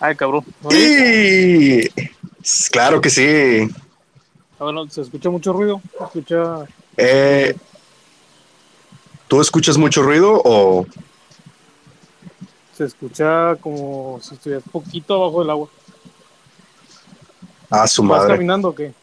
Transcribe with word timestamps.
Ay, 0.00 0.14
cabrón. 0.16 0.44
Y... 0.70 1.88
Claro 2.70 3.00
que 3.00 3.10
sí. 3.10 3.68
Ah, 4.58 4.64
bueno, 4.64 4.88
se 4.88 5.02
escucha 5.02 5.28
mucho 5.30 5.52
ruido. 5.52 5.80
Se 5.98 6.04
escucha. 6.04 6.66
Eh, 6.96 7.56
¿Tú 9.28 9.40
escuchas 9.40 9.76
mucho 9.76 10.02
ruido 10.02 10.40
o...? 10.44 10.86
Se 12.76 12.84
escucha 12.84 13.56
como 13.56 14.20
si 14.22 14.34
estuvieras 14.34 14.64
poquito 14.70 15.14
abajo 15.14 15.40
del 15.40 15.50
agua. 15.50 15.68
Ah, 17.70 17.86
su 17.86 18.02
¿Vas 18.02 18.20
madre. 18.20 18.34
caminando 18.34 18.68
o 18.68 18.74
qué? 18.74 18.94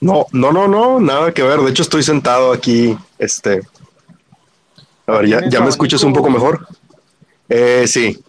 No, 0.00 0.26
no, 0.32 0.52
no, 0.52 0.68
no, 0.68 1.00
nada 1.00 1.32
que 1.32 1.42
ver. 1.42 1.60
De 1.60 1.70
hecho, 1.70 1.82
estoy 1.82 2.02
sentado 2.02 2.52
aquí. 2.52 2.96
Este. 3.18 3.62
A 5.06 5.12
ver, 5.12 5.26
¿ya, 5.26 5.38
¿Tienes 5.38 5.54
ya 5.54 5.60
me 5.60 5.70
escuchas 5.70 6.02
un 6.02 6.12
poco 6.12 6.28
mejor? 6.30 6.66
Eh, 7.48 7.84
sí. 7.86 8.22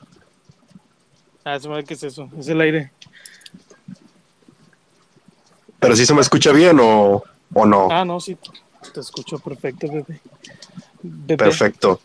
Ah, 1.46 1.60
se 1.60 1.70
me 1.70 1.84
que 1.84 1.94
es 1.94 2.04
eso. 2.04 2.30
Es 2.38 2.48
el 2.48 2.60
aire. 2.60 2.92
Pero 5.80 5.96
sí 5.96 6.06
se 6.06 6.14
me 6.14 6.22
escucha 6.22 6.52
bien 6.52 6.80
o, 6.82 7.24
o 7.54 7.66
no. 7.66 7.88
Ah, 7.92 8.04
no, 8.04 8.20
sí. 8.20 8.36
Te 8.94 9.00
escucho 9.00 9.38
perfecto, 9.40 9.88
Pepe. 9.88 10.20
Pepe. 11.28 11.38
Perfecto. 11.38 12.02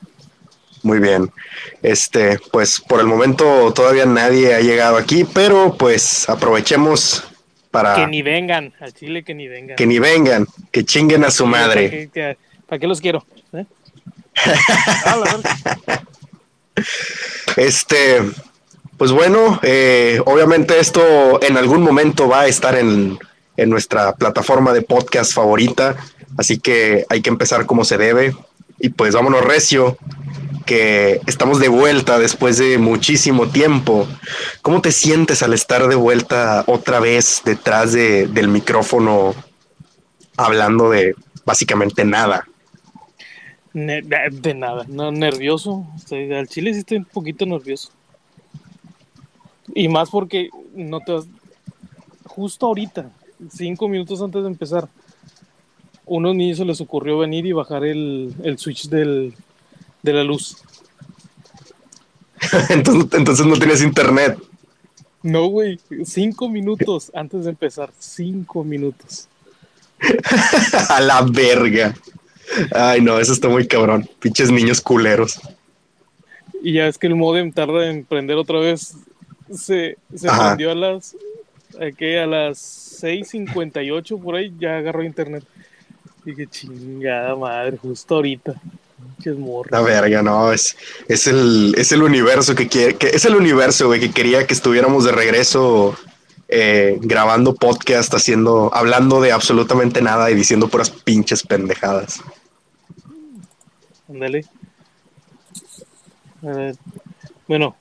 Muy 0.82 0.98
bien. 0.98 1.30
Este, 1.82 2.38
pues 2.52 2.80
por 2.80 3.00
el 3.00 3.06
momento 3.06 3.72
todavía 3.72 4.04
nadie 4.06 4.54
ha 4.54 4.60
llegado 4.60 4.96
aquí, 4.96 5.24
pero 5.24 5.74
pues 5.76 6.28
aprovechemos 6.28 7.24
para 7.70 7.94
Que 7.96 8.06
ni 8.06 8.22
vengan. 8.22 8.74
Al 8.80 8.92
Chile 8.92 9.22
que 9.22 9.34
ni 9.34 9.46
vengan. 9.48 9.76
que 9.76 9.86
ni 9.86 9.98
vengan, 9.98 10.46
que 10.70 10.84
chinguen 10.84 11.24
a 11.24 11.30
su 11.30 11.44
¿Para 11.50 11.66
madre. 11.66 11.90
qué, 11.90 12.10
que- 12.12 12.38
¿Para 12.66 12.78
qué 12.78 12.86
los 12.86 13.00
quiero? 13.00 13.24
¿Eh? 13.52 13.64
Ah. 15.04 15.24
Este, 17.56 18.22
pues 19.00 19.12
bueno, 19.12 19.58
eh, 19.62 20.20
obviamente 20.26 20.78
esto 20.78 21.42
en 21.42 21.56
algún 21.56 21.80
momento 21.80 22.28
va 22.28 22.40
a 22.40 22.48
estar 22.48 22.76
en, 22.76 23.18
en 23.56 23.70
nuestra 23.70 24.14
plataforma 24.14 24.74
de 24.74 24.82
podcast 24.82 25.32
favorita, 25.32 25.96
así 26.36 26.58
que 26.58 27.06
hay 27.08 27.22
que 27.22 27.30
empezar 27.30 27.64
como 27.64 27.86
se 27.86 27.96
debe. 27.96 28.36
Y 28.78 28.90
pues 28.90 29.14
vámonos 29.14 29.42
recio, 29.42 29.96
que 30.66 31.18
estamos 31.26 31.60
de 31.60 31.68
vuelta 31.68 32.18
después 32.18 32.58
de 32.58 32.76
muchísimo 32.76 33.48
tiempo. 33.48 34.06
¿Cómo 34.60 34.82
te 34.82 34.92
sientes 34.92 35.42
al 35.42 35.54
estar 35.54 35.88
de 35.88 35.94
vuelta 35.94 36.64
otra 36.66 37.00
vez 37.00 37.40
detrás 37.42 37.94
de, 37.94 38.26
del 38.26 38.48
micrófono 38.48 39.34
hablando 40.36 40.90
de 40.90 41.14
básicamente 41.46 42.04
nada? 42.04 42.46
De 43.72 44.52
nada, 44.54 44.84
no, 44.88 45.10
nervioso. 45.10 45.86
Al 46.10 46.48
chile 46.48 46.74
sí 46.74 46.80
estoy 46.80 46.98
un 46.98 47.06
poquito 47.06 47.46
nervioso. 47.46 47.92
Y 49.74 49.88
más 49.88 50.10
porque 50.10 50.50
no 50.74 51.00
te 51.00 51.16
has- 51.16 51.26
Justo 52.24 52.66
ahorita, 52.66 53.10
cinco 53.52 53.88
minutos 53.88 54.22
antes 54.22 54.42
de 54.42 54.48
empezar, 54.48 54.88
unos 56.06 56.34
niños 56.34 56.58
se 56.58 56.64
les 56.64 56.80
ocurrió 56.80 57.18
venir 57.18 57.44
y 57.46 57.52
bajar 57.52 57.84
el, 57.84 58.34
el 58.44 58.58
switch 58.58 58.88
del, 58.88 59.34
de 60.02 60.12
la 60.12 60.22
luz. 60.24 60.56
entonces, 62.68 63.18
entonces 63.18 63.46
no 63.46 63.56
tienes 63.56 63.82
internet. 63.82 64.38
No, 65.22 65.46
güey, 65.46 65.78
cinco 66.04 66.48
minutos 66.48 67.10
antes 67.14 67.44
de 67.44 67.50
empezar, 67.50 67.90
cinco 67.98 68.64
minutos. 68.64 69.28
A 70.88 71.00
la 71.00 71.22
verga. 71.22 71.94
Ay, 72.74 73.00
no, 73.00 73.18
eso 73.18 73.32
está 73.32 73.48
muy 73.48 73.66
cabrón. 73.66 74.08
Pinches 74.18 74.50
niños 74.50 74.80
culeros. 74.80 75.38
Y 76.62 76.74
ya 76.74 76.86
es 76.86 76.96
que 76.96 77.06
el 77.06 77.16
modem 77.16 77.52
tarda 77.52 77.86
en 77.90 78.04
prender 78.04 78.36
otra 78.36 78.58
vez. 78.60 78.96
Se, 79.54 79.96
se 80.14 80.28
prendió 80.28 80.70
a 80.70 80.74
las 80.74 81.16
¿a 81.78 81.90
qué? 81.96 82.20
a 82.20 82.26
las 82.26 83.02
6.58 83.02 84.20
por 84.20 84.34
ahí, 84.34 84.52
ya 84.58 84.78
agarró 84.78 85.02
internet. 85.02 85.44
Dije, 86.24 86.46
chingada 86.46 87.34
madre, 87.36 87.78
justo 87.78 88.16
ahorita. 88.16 88.60
La 89.70 89.80
verga, 89.80 90.22
no, 90.22 90.52
es, 90.52 90.76
es 91.08 91.26
el, 91.26 91.74
es 91.76 91.92
el 91.92 92.02
universo 92.02 92.54
que 92.54 92.68
quiere, 92.68 92.96
que 92.96 93.08
es 93.08 93.24
el 93.24 93.36
universo, 93.36 93.86
güey, 93.86 94.00
que 94.00 94.10
quería 94.10 94.46
que 94.46 94.54
estuviéramos 94.54 95.04
de 95.04 95.12
regreso 95.12 95.94
eh, 96.48 96.98
grabando 97.00 97.54
podcast, 97.54 98.12
haciendo, 98.14 98.70
hablando 98.74 99.20
de 99.20 99.32
absolutamente 99.32 100.00
nada 100.00 100.30
y 100.30 100.34
diciendo 100.34 100.68
puras 100.68 100.90
pinches 100.90 101.42
pendejadas. 101.42 102.20
Ándale. 104.08 104.44
A 106.42 106.46
ver, 106.46 106.76
Bueno, 107.46 107.76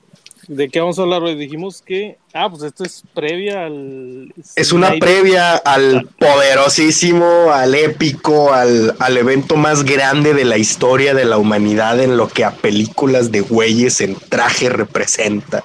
¿de 0.49 0.67
qué 0.67 0.79
vamos 0.79 0.97
a 0.99 1.03
hablar 1.03 1.21
hoy? 1.21 1.35
Dijimos 1.35 1.81
que. 1.81 2.17
Ah, 2.33 2.49
pues 2.49 2.63
esto 2.63 2.83
es 2.83 3.03
previa 3.13 3.65
al. 3.65 4.33
Es 4.55 4.73
una 4.73 4.91
previa 4.99 5.55
al 5.55 6.09
poderosísimo, 6.19 7.51
al 7.51 7.75
épico, 7.75 8.51
al, 8.51 8.95
al 8.99 9.17
evento 9.17 9.55
más 9.55 9.83
grande 9.83 10.33
de 10.33 10.43
la 10.43 10.57
historia 10.57 11.13
de 11.13 11.25
la 11.25 11.37
humanidad 11.37 12.01
en 12.01 12.17
lo 12.17 12.27
que 12.27 12.43
a 12.43 12.51
películas 12.51 13.31
de 13.31 13.41
güeyes 13.41 14.01
en 14.01 14.15
traje 14.15 14.69
representa. 14.69 15.63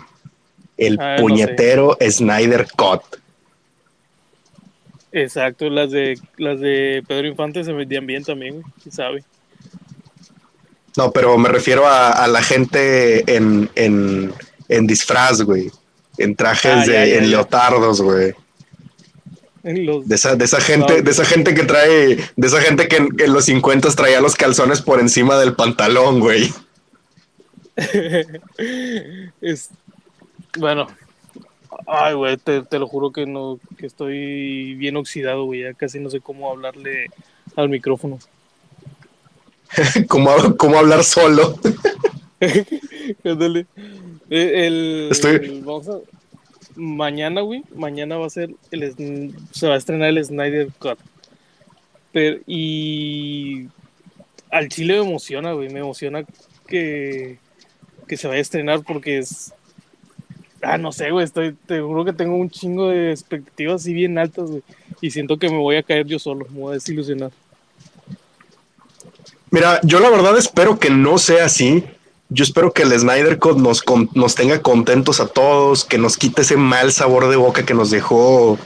El 0.77 1.01
Ah, 1.01 1.17
no 1.17 1.23
puñetero 1.23 1.97
Snyder 2.01 2.67
Cut. 2.77 3.03
Exacto, 5.13 5.71
las 5.71 5.91
de 5.93 6.19
las 6.37 6.61
de 6.61 7.03
Pedro 7.07 7.29
Infante 7.29 7.63
se 7.65 7.73
vendían 7.73 8.05
bien 8.07 8.25
también, 8.25 8.55
güey, 8.61 8.65
quién 8.83 8.93
sabe. 8.93 9.25
No, 10.97 11.11
pero 11.11 11.37
me 11.39 11.49
refiero 11.49 11.87
a, 11.87 12.11
a 12.11 12.27
la 12.29 12.43
gente 12.43 13.25
en, 13.37 13.69
en, 13.75 14.33
en 14.69 14.87
disfraz, 14.87 15.43
güey. 15.43 15.71
En 16.19 16.35
trajes 16.37 16.73
Ah, 16.73 16.87
de 16.87 16.93
ya, 16.93 17.05
en 17.07 17.25
ya. 17.25 17.31
leotardos, 17.31 18.01
güey. 18.01 18.33
Los- 19.63 20.07
De 20.07 20.15
esa, 20.15 20.37
de 20.37 20.45
esa 20.45 20.61
gente, 20.61 21.01
de 21.03 21.11
esa 21.11 21.25
gente 21.25 21.55
que 21.55 21.65
trae, 21.65 22.17
de 22.37 22.47
esa 22.47 22.61
gente 22.61 22.87
que 22.87 22.97
en, 22.97 23.09
que 23.17 23.25
en 23.25 23.33
los 23.33 23.47
50 23.47 23.89
traía 23.91 24.21
los 24.21 24.37
calzones 24.37 24.83
por 24.83 25.01
encima 25.01 25.37
del 25.39 25.55
pantalón, 25.55 26.21
güey. 26.21 26.53
es, 29.41 29.71
bueno, 30.59 30.87
ay, 31.87 32.15
güey, 32.15 32.37
te, 32.37 32.63
te 32.63 32.79
lo 32.79 32.87
juro 32.87 33.11
que 33.13 33.27
no, 33.27 33.59
que 33.79 33.87
estoy 33.87 34.75
bien 34.75 34.97
oxidado, 34.97 35.45
güey, 35.45 35.63
ya 35.63 35.75
casi 35.75 35.99
no 35.99 36.11
sé 36.11 36.21
cómo 36.21 36.51
hablarle 36.51 37.07
al 37.57 37.69
micrófono. 37.69 38.19
¿Cómo, 40.09 40.57
cómo 40.57 40.79
hablar 40.79 41.03
solo? 41.05 41.59
Ándale. 43.25 43.67
Eh, 44.31 44.67
El, 44.67 45.09
Estoy- 45.11 45.37
el- 45.37 45.63
vamos 45.63 45.89
a, 45.89 45.99
mañana, 46.77 47.41
güey, 47.43 47.63
mañana 47.75 48.17
va 48.17 48.27
a 48.27 48.31
ser, 48.31 48.51
el, 48.71 49.35
se 49.53 49.69
va 49.69 49.75
a 49.75 49.79
estrenar 49.79 50.09
el 50.11 50.25
Snyder 50.25 50.69
Cut. 50.79 50.99
Pero, 52.13 52.41
y 52.47 53.67
al 54.51 54.69
chile 54.69 54.95
me 55.01 55.07
emociona, 55.09 55.53
güey, 55.53 55.69
me 55.69 55.81
emociona 55.81 56.25
que, 56.67 57.39
que 58.07 58.17
se 58.17 58.29
vaya 58.29 58.39
a 58.39 58.43
estrenar 58.43 58.83
porque 58.83 59.19
es... 59.19 59.53
Ah, 60.63 60.79
no 60.79 60.93
sé, 60.93 61.11
güey, 61.11 61.25
estoy, 61.27 61.55
te 61.67 61.81
juro 61.81 62.05
que 62.07 62.13
tengo 62.15 62.37
un 62.37 62.49
chingo 62.49 62.89
de 62.89 63.11
expectativas 63.11 63.83
así 63.83 63.93
bien 63.93 64.17
altas, 64.17 64.49
güey. 64.51 64.63
Y 65.03 65.11
siento 65.11 65.37
que 65.39 65.51
me 65.51 65.59
voy 65.59 65.77
a 65.77 65.83
caer 65.83 66.07
yo 66.07 66.19
solo, 66.19 66.47
me 66.51 66.61
voy 66.61 66.71
a 66.71 66.75
desilusionar. 66.75 67.31
Mira, 69.51 69.81
yo 69.83 70.01
la 70.01 70.09
verdad 70.11 70.37
espero 70.39 70.79
que 70.79 70.89
no 70.91 71.19
sea 71.19 71.45
así. 71.45 71.85
Yo 72.31 72.43
espero 72.43 72.73
que 72.73 72.83
el 72.83 72.99
Snyder 72.99 73.39
Cut 73.39 73.59
nos, 73.59 73.83
con- 73.83 74.09
nos 74.15 74.35
tenga 74.35 74.61
contentos 74.63 75.21
a 75.21 75.27
todos, 75.29 75.85
que 75.85 75.99
nos 75.99 76.17
quite 76.17 76.43
ese 76.43 76.57
mal 76.57 76.93
sabor 76.93 77.29
de 77.29 77.37
boca 77.37 77.65
que 77.65 77.75
nos 77.75 77.91
dejó 77.91 78.59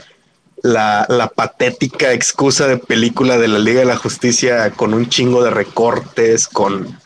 la, 0.63 1.05
la 1.09 1.27
patética 1.27 2.13
excusa 2.13 2.67
de 2.67 2.77
película 2.77 3.37
de 3.37 3.47
la 3.47 3.59
Liga 3.59 3.79
de 3.81 3.85
la 3.85 3.97
Justicia 3.97 4.71
con 4.71 4.93
un 4.93 5.09
chingo 5.09 5.43
de 5.43 5.51
recortes, 5.51 6.47
con, 6.47 6.97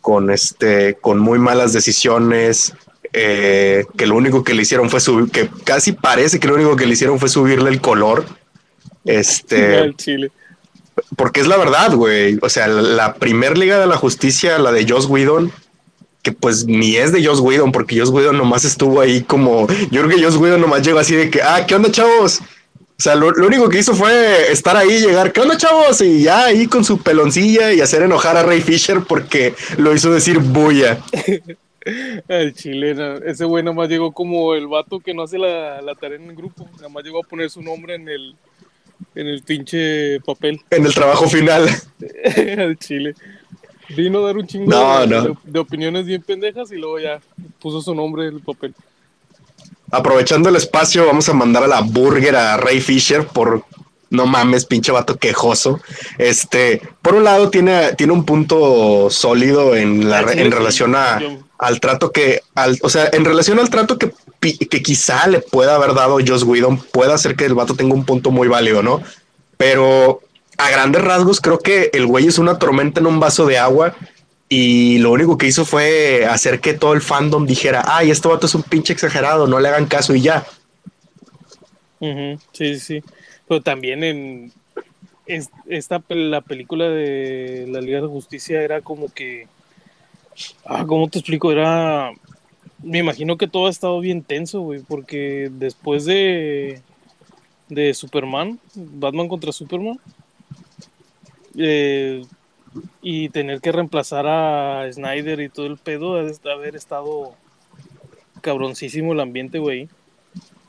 con, 0.00 0.30
este, 0.30 0.96
con 1.00 1.18
muy 1.20 1.38
malas 1.38 1.72
decisiones, 1.72 2.74
eh, 3.12 3.86
que 3.96 4.06
lo 4.06 4.16
único 4.16 4.44
que 4.44 4.54
le 4.54 4.62
hicieron 4.62 4.90
fue 4.90 5.00
subir, 5.00 5.30
que 5.30 5.48
casi 5.64 5.92
parece 5.92 6.38
que 6.40 6.48
lo 6.48 6.54
único 6.56 6.76
que 6.76 6.86
le 6.86 6.92
hicieron 6.92 7.18
fue 7.18 7.28
subirle 7.28 7.70
el 7.70 7.80
color. 7.80 8.26
Este, 9.04 9.94
chile. 9.96 10.30
porque 11.16 11.40
es 11.40 11.46
la 11.46 11.56
verdad, 11.56 11.94
güey. 11.94 12.38
O 12.42 12.48
sea, 12.48 12.66
la, 12.68 12.82
la 12.82 13.14
primer 13.14 13.56
Liga 13.56 13.78
de 13.78 13.86
la 13.86 13.96
Justicia, 13.96 14.58
la 14.58 14.72
de 14.72 14.86
Joss 14.88 15.06
Whedon, 15.06 15.52
que 16.22 16.32
pues 16.32 16.66
ni 16.66 16.96
es 16.96 17.12
de 17.12 17.24
Joss 17.24 17.40
Whedon, 17.40 17.72
porque 17.72 17.98
Joss 17.98 18.10
Whedon 18.10 18.36
nomás 18.36 18.64
estuvo 18.64 19.00
ahí 19.00 19.22
como. 19.22 19.66
Yo 19.90 20.02
creo 20.02 20.16
que 20.16 20.22
Joss 20.22 20.36
Whedon 20.36 20.60
nomás 20.60 20.82
llegó 20.82 20.98
así 20.98 21.14
de 21.14 21.30
que, 21.30 21.42
ah, 21.42 21.64
¿qué 21.66 21.74
onda, 21.74 21.90
chavos? 21.90 22.40
O 22.98 23.00
sea, 23.00 23.14
lo, 23.14 23.30
lo 23.30 23.46
único 23.46 23.68
que 23.68 23.78
hizo 23.78 23.94
fue 23.94 24.50
estar 24.50 24.76
ahí, 24.76 25.00
llegar, 25.00 25.32
¿qué 25.32 25.40
onda, 25.40 25.56
chavos? 25.56 26.00
Y 26.00 26.24
ya 26.24 26.46
ahí 26.46 26.66
con 26.66 26.84
su 26.84 26.98
peloncilla 27.00 27.72
y 27.72 27.80
hacer 27.80 28.02
enojar 28.02 28.36
a 28.36 28.42
Ray 28.42 28.60
Fisher 28.60 29.02
porque 29.06 29.54
lo 29.76 29.94
hizo 29.94 30.10
decir 30.10 30.38
bulla. 30.40 30.98
El 32.28 32.54
chileno, 32.54 33.16
ese 33.18 33.44
güey 33.44 33.62
nada 33.62 33.74
más 33.74 33.88
llegó 33.88 34.12
como 34.12 34.54
el 34.54 34.66
vato 34.66 35.00
que 35.00 35.14
no 35.14 35.22
hace 35.22 35.38
la, 35.38 35.80
la 35.80 35.94
tarea 35.94 36.18
en 36.18 36.28
el 36.28 36.36
grupo, 36.36 36.68
nada 36.76 36.90
más 36.90 37.02
llegó 37.02 37.20
a 37.20 37.26
poner 37.26 37.48
su 37.48 37.62
nombre 37.62 37.94
en 37.94 38.08
el 38.08 38.34
en 39.14 39.26
el 39.26 39.42
pinche 39.42 40.20
papel 40.20 40.60
en 40.70 40.84
el 40.84 40.92
trabajo 40.92 41.28
final. 41.28 41.68
al 42.58 42.76
chile. 42.78 43.14
Vino 43.96 44.18
a 44.20 44.26
dar 44.26 44.36
un 44.36 44.46
chingo 44.46 44.70
No, 44.70 45.00
de, 45.00 45.06
no. 45.06 45.22
de- 45.22 45.34
de 45.44 45.58
opiniones 45.58 46.04
bien 46.06 46.22
pendejas 46.22 46.70
y 46.72 46.76
luego 46.76 46.98
ya 46.98 47.20
puso 47.60 47.80
su 47.80 47.94
nombre 47.94 48.26
en 48.28 48.34
el 48.36 48.40
papel. 48.40 48.74
aprovechando 49.90 50.48
el 50.50 50.56
espacio, 50.56 51.06
vamos 51.06 51.28
a 51.28 51.32
mandar 51.34 51.62
a 51.64 51.66
la 51.66 51.80
burger 51.80 52.36
a 52.36 52.56
Ray 52.58 52.80
Fisher 52.80 53.26
por 53.26 53.64
no 54.10 54.26
mames, 54.26 54.64
pinche 54.66 54.90
vato 54.92 55.16
quejoso. 55.16 55.80
Este, 56.18 56.80
por 57.02 57.14
un 57.14 57.24
lado, 57.24 57.50
tiene, 57.50 57.92
tiene 57.94 58.12
un 58.14 58.24
punto 58.24 59.08
sólido 59.10 59.76
en 59.76 60.08
la 60.08 60.20
en 60.32 60.50
relación 60.50 60.94
a, 60.94 61.20
al 61.58 61.80
trato 61.80 62.10
que, 62.10 62.40
al, 62.54 62.78
o 62.82 62.88
sea, 62.88 63.08
en 63.12 63.24
relación 63.26 63.58
al 63.58 63.68
trato 63.68 63.98
que, 63.98 64.12
que 64.40 64.82
quizá 64.82 65.26
le 65.26 65.40
pueda 65.40 65.74
haber 65.74 65.92
dado 65.94 66.18
Joss 66.26 66.42
Whedon, 66.42 66.78
puede 66.78 67.12
hacer 67.12 67.36
que 67.36 67.44
el 67.44 67.54
vato 67.54 67.74
tenga 67.74 67.94
un 67.94 68.04
punto 68.06 68.30
muy 68.30 68.48
válido, 68.48 68.82
¿no? 68.82 69.02
Pero 69.58 70.20
a 70.58 70.70
grandes 70.70 71.02
rasgos, 71.02 71.40
creo 71.40 71.58
que 71.58 71.90
el 71.92 72.06
güey 72.06 72.26
es 72.26 72.38
una 72.38 72.58
tormenta 72.58 73.00
en 73.00 73.06
un 73.06 73.20
vaso 73.20 73.46
de 73.46 73.58
agua 73.58 73.94
y 74.48 74.98
lo 74.98 75.12
único 75.12 75.38
que 75.38 75.46
hizo 75.46 75.64
fue 75.64 76.26
hacer 76.26 76.60
que 76.60 76.74
todo 76.74 76.94
el 76.94 77.00
fandom 77.00 77.46
dijera, 77.46 77.84
ay, 77.86 78.10
este 78.10 78.28
vato 78.28 78.46
es 78.46 78.54
un 78.54 78.62
pinche 78.62 78.92
exagerado, 78.92 79.46
no 79.46 79.60
le 79.60 79.68
hagan 79.68 79.86
caso 79.86 80.14
y 80.14 80.22
ya. 80.22 80.46
Sí, 82.52 82.78
sí. 82.78 83.02
Pero 83.46 83.60
también 83.62 84.04
en 84.04 84.52
esta 85.66 86.02
la 86.08 86.40
película 86.40 86.88
de 86.88 87.66
la 87.68 87.80
Liga 87.80 88.00
de 88.00 88.06
Justicia 88.06 88.62
era 88.62 88.80
como 88.80 89.12
que 89.12 89.46
ah, 90.64 90.84
¿cómo 90.86 91.08
te 91.08 91.18
explico? 91.18 91.52
Era 91.52 92.12
me 92.82 92.98
imagino 92.98 93.36
que 93.36 93.48
todo 93.48 93.66
ha 93.66 93.70
estado 93.70 94.00
bien 94.00 94.22
tenso, 94.22 94.60
güey, 94.60 94.80
porque 94.80 95.50
después 95.52 96.04
de 96.04 96.80
de 97.68 97.92
Superman, 97.92 98.58
Batman 98.74 99.28
contra 99.28 99.52
Superman, 99.52 100.00
eh, 101.58 102.24
y 103.02 103.28
tener 103.30 103.60
que 103.60 103.72
reemplazar 103.72 104.26
a 104.26 104.88
Snyder 104.92 105.40
y 105.40 105.48
todo 105.48 105.66
el 105.66 105.76
pedo, 105.76 106.14
de 106.14 106.52
haber 106.52 106.76
estado 106.76 107.34
cabroncísimo 108.40 109.12
el 109.12 109.20
ambiente, 109.20 109.58
güey. 109.58 109.88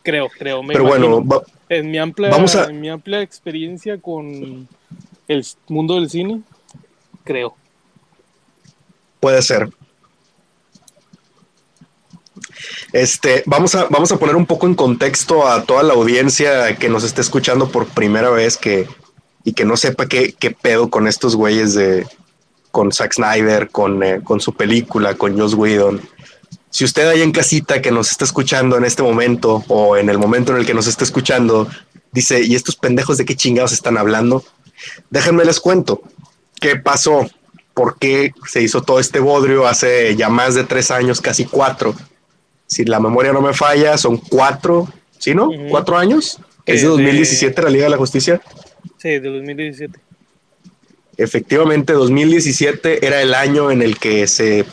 Creo, 0.01 0.27
creo. 0.29 0.61
Pero 0.65 0.85
bueno, 0.85 1.25
en, 1.67 1.91
mi 1.91 1.97
amplia, 1.97 2.31
en 2.67 2.81
mi 2.81 2.89
amplia 2.89 3.21
experiencia 3.21 3.99
con 3.99 4.67
el 5.27 5.45
mundo 5.67 5.95
del 5.95 6.09
cine, 6.09 6.41
creo. 7.23 7.55
Puede 9.19 9.41
ser. 9.41 9.69
Este, 12.91 13.43
vamos 13.45 13.75
a, 13.75 13.85
vamos 13.85 14.11
a 14.11 14.17
poner 14.17 14.35
un 14.35 14.45
poco 14.45 14.65
en 14.65 14.73
contexto 14.73 15.47
a 15.47 15.63
toda 15.63 15.83
la 15.83 15.93
audiencia 15.93 16.75
que 16.77 16.89
nos 16.89 17.03
esté 17.03 17.21
escuchando 17.21 17.69
por 17.69 17.87
primera 17.87 18.29
vez 18.29 18.57
que, 18.57 18.87
y 19.43 19.53
que 19.53 19.65
no 19.65 19.77
sepa 19.77 20.07
qué, 20.07 20.33
qué 20.37 20.51
pedo 20.51 20.89
con 20.89 21.07
estos 21.07 21.35
güeyes 21.35 21.73
de 21.73 22.05
con 22.71 22.91
Zack 22.91 23.13
Snyder, 23.13 23.69
con, 23.69 24.03
eh, 24.03 24.21
con 24.23 24.39
su 24.39 24.53
película, 24.53 25.15
con 25.15 25.37
Joss 25.37 25.55
Whedon. 25.55 26.01
Si 26.69 26.85
usted 26.85 27.07
ahí 27.07 27.21
en 27.21 27.31
casita 27.31 27.81
que 27.81 27.91
nos 27.91 28.11
está 28.11 28.25
escuchando 28.25 28.77
en 28.77 28.85
este 28.85 29.01
momento 29.01 29.63
o 29.67 29.97
en 29.97 30.09
el 30.09 30.19
momento 30.19 30.51
en 30.51 30.59
el 30.59 30.65
que 30.65 30.75
nos 30.75 30.85
está 30.85 31.03
escuchando 31.03 31.67
dice, 32.11 32.41
¿y 32.43 32.55
estos 32.55 32.75
pendejos 32.75 33.17
de 33.17 33.25
qué 33.25 33.35
chingados 33.35 33.71
están 33.71 33.97
hablando? 33.97 34.43
Déjenme 35.09 35.45
les 35.45 35.59
cuento 35.59 36.01
qué 36.59 36.75
pasó, 36.75 37.27
por 37.73 37.97
qué 37.97 38.33
se 38.47 38.61
hizo 38.61 38.83
todo 38.83 38.99
este 38.99 39.19
bodrio 39.19 39.67
hace 39.67 40.15
ya 40.15 40.29
más 40.29 40.55
de 40.55 40.63
tres 40.63 40.91
años, 40.91 41.21
casi 41.21 41.45
cuatro. 41.45 41.95
Si 42.67 42.85
la 42.85 42.99
memoria 42.99 43.33
no 43.33 43.41
me 43.41 43.53
falla, 43.53 43.97
son 43.97 44.17
cuatro, 44.17 44.87
¿sí 45.17 45.33
no? 45.33 45.49
¿Cuatro 45.69 45.97
años? 45.97 46.39
¿Es 46.65 46.81
de 46.81 46.87
2017 46.87 47.61
la 47.63 47.69
Liga 47.69 47.85
de 47.85 47.89
la 47.89 47.97
Justicia? 47.97 48.41
Sí, 48.97 49.09
de 49.09 49.29
2017. 49.29 49.99
Efectivamente, 51.17 51.93
2017 51.93 53.05
era 53.05 53.21
el 53.21 53.33
año 53.33 53.71
en 53.71 53.81
el 53.81 53.97
que 53.97 54.25
se, 54.25 54.65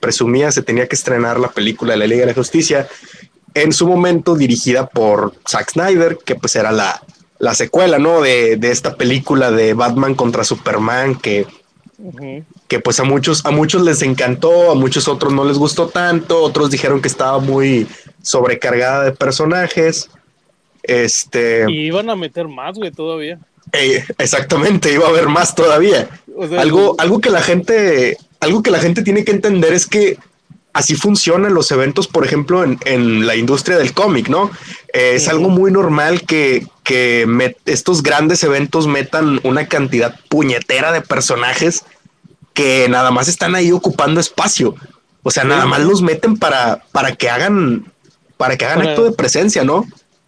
presumía, 0.00 0.50
se 0.50 0.62
tenía 0.62 0.88
que 0.88 0.96
estrenar 0.96 1.38
la 1.38 1.52
película 1.52 1.92
de 1.92 1.98
la 1.98 2.06
Liga 2.08 2.22
de 2.22 2.26
la 2.26 2.34
Justicia, 2.34 2.88
en 3.54 3.72
su 3.72 3.86
momento 3.86 4.34
dirigida 4.34 4.88
por 4.88 5.34
Zack 5.48 5.70
Snyder, 5.70 6.18
que 6.24 6.34
pues 6.34 6.56
era 6.56 6.72
la, 6.72 7.00
secuela, 7.54 7.98
¿no? 7.98 8.20
De, 8.20 8.58
esta 8.62 8.96
película 8.96 9.52
de 9.52 9.74
Batman 9.74 10.16
contra 10.16 10.42
Superman, 10.42 11.14
que, 11.14 11.46
que 12.66 12.80
pues 12.80 12.98
a 12.98 13.04
muchos, 13.04 13.46
a 13.46 13.52
muchos 13.52 13.82
les 13.82 14.02
encantó, 14.02 14.72
a 14.72 14.74
muchos 14.74 15.06
otros 15.06 15.32
no 15.32 15.44
les 15.44 15.56
gustó 15.56 15.88
tanto, 15.88 16.42
otros 16.42 16.70
dijeron 16.70 17.00
que 17.00 17.08
estaba 17.08 17.38
muy 17.38 17.86
sobrecargada 18.22 19.04
de 19.04 19.12
personajes. 19.12 20.10
Este. 20.86 21.64
Y 21.68 21.86
iban 21.86 22.10
a 22.10 22.16
meter 22.16 22.48
más, 22.48 22.76
güey, 22.76 22.90
todavía. 22.90 23.38
Eh, 23.72 24.04
exactamente, 24.18 24.92
iba 24.92 25.06
a 25.06 25.10
haber 25.10 25.28
más 25.28 25.54
todavía. 25.54 26.08
algo, 26.58 26.94
algo 26.98 27.20
que 27.20 27.30
la 27.30 27.42
gente, 27.42 28.16
algo 28.40 28.62
que 28.62 28.70
la 28.70 28.78
gente 28.78 29.02
tiene 29.02 29.24
que 29.24 29.32
entender 29.32 29.72
es 29.72 29.86
que 29.86 30.18
así 30.72 30.94
funcionan 30.94 31.54
los 31.54 31.70
eventos, 31.70 32.06
por 32.06 32.24
ejemplo, 32.24 32.62
en, 32.62 33.26
la 33.26 33.34
industria 33.34 33.78
del 33.78 33.92
cómic, 33.92 34.28
¿no? 34.28 34.50
Eh, 34.92 35.14
es 35.14 35.26
algo 35.26 35.48
muy 35.48 35.72
normal 35.72 36.22
que, 36.22 36.66
que 36.84 37.26
estos 37.64 38.02
grandes 38.02 38.44
eventos 38.44 38.86
metan 38.86 39.40
una 39.42 39.68
cantidad 39.68 40.20
puñetera 40.28 40.92
de 40.92 41.00
personajes 41.00 41.84
que 42.52 42.88
nada 42.88 43.10
más 43.10 43.28
están 43.28 43.54
ahí 43.54 43.72
ocupando 43.72 44.20
espacio. 44.20 44.74
O 45.22 45.30
sea, 45.30 45.44
nada 45.44 45.66
más 45.66 45.80
los 45.80 46.02
meten 46.02 46.36
para, 46.36 46.84
para 46.92 47.16
que 47.16 47.28
hagan, 47.28 47.92
para 48.36 48.56
que 48.56 48.64
hagan 48.64 48.86
acto 48.86 49.04
de 49.04 49.12
presencia, 49.12 49.64
¿no? 49.64 49.86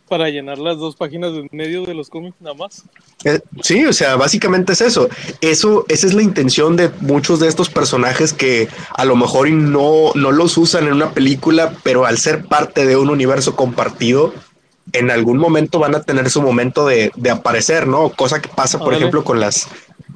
Para 0.08 0.28
llenar 0.30 0.58
las 0.58 0.78
dos 0.78 0.96
páginas 0.96 1.32
en 1.34 1.48
medio 1.52 1.84
de 1.84 1.94
los 1.94 2.08
cómics 2.08 2.36
nada 2.40 2.54
más. 2.54 2.84
Eh, 3.24 3.40
sí, 3.62 3.84
o 3.84 3.92
sea, 3.92 4.16
básicamente 4.16 4.72
es 4.72 4.80
eso. 4.80 5.08
Eso, 5.40 5.84
esa 5.88 6.06
es 6.06 6.14
la 6.14 6.22
intención 6.22 6.76
de 6.76 6.90
muchos 7.00 7.40
de 7.40 7.48
estos 7.48 7.70
personajes 7.70 8.32
que 8.32 8.68
a 8.94 9.04
lo 9.04 9.14
mejor 9.14 9.50
no, 9.50 10.12
no 10.14 10.32
los 10.32 10.56
usan 10.58 10.86
en 10.86 10.94
una 10.94 11.12
película, 11.12 11.74
pero 11.82 12.06
al 12.06 12.18
ser 12.18 12.44
parte 12.44 12.86
de 12.86 12.96
un 12.96 13.10
universo 13.10 13.54
compartido, 13.54 14.32
en 14.92 15.10
algún 15.10 15.38
momento 15.38 15.78
van 15.78 15.94
a 15.94 16.02
tener 16.02 16.30
su 16.30 16.42
momento 16.42 16.86
de, 16.86 17.12
aparecer, 17.30 17.86
¿no? 17.86 18.10
Cosa 18.10 18.40
que 18.40 18.48
pasa, 18.48 18.78
por 18.78 18.94
ejemplo, 18.94 19.24
con 19.24 19.40
las, 19.40 19.68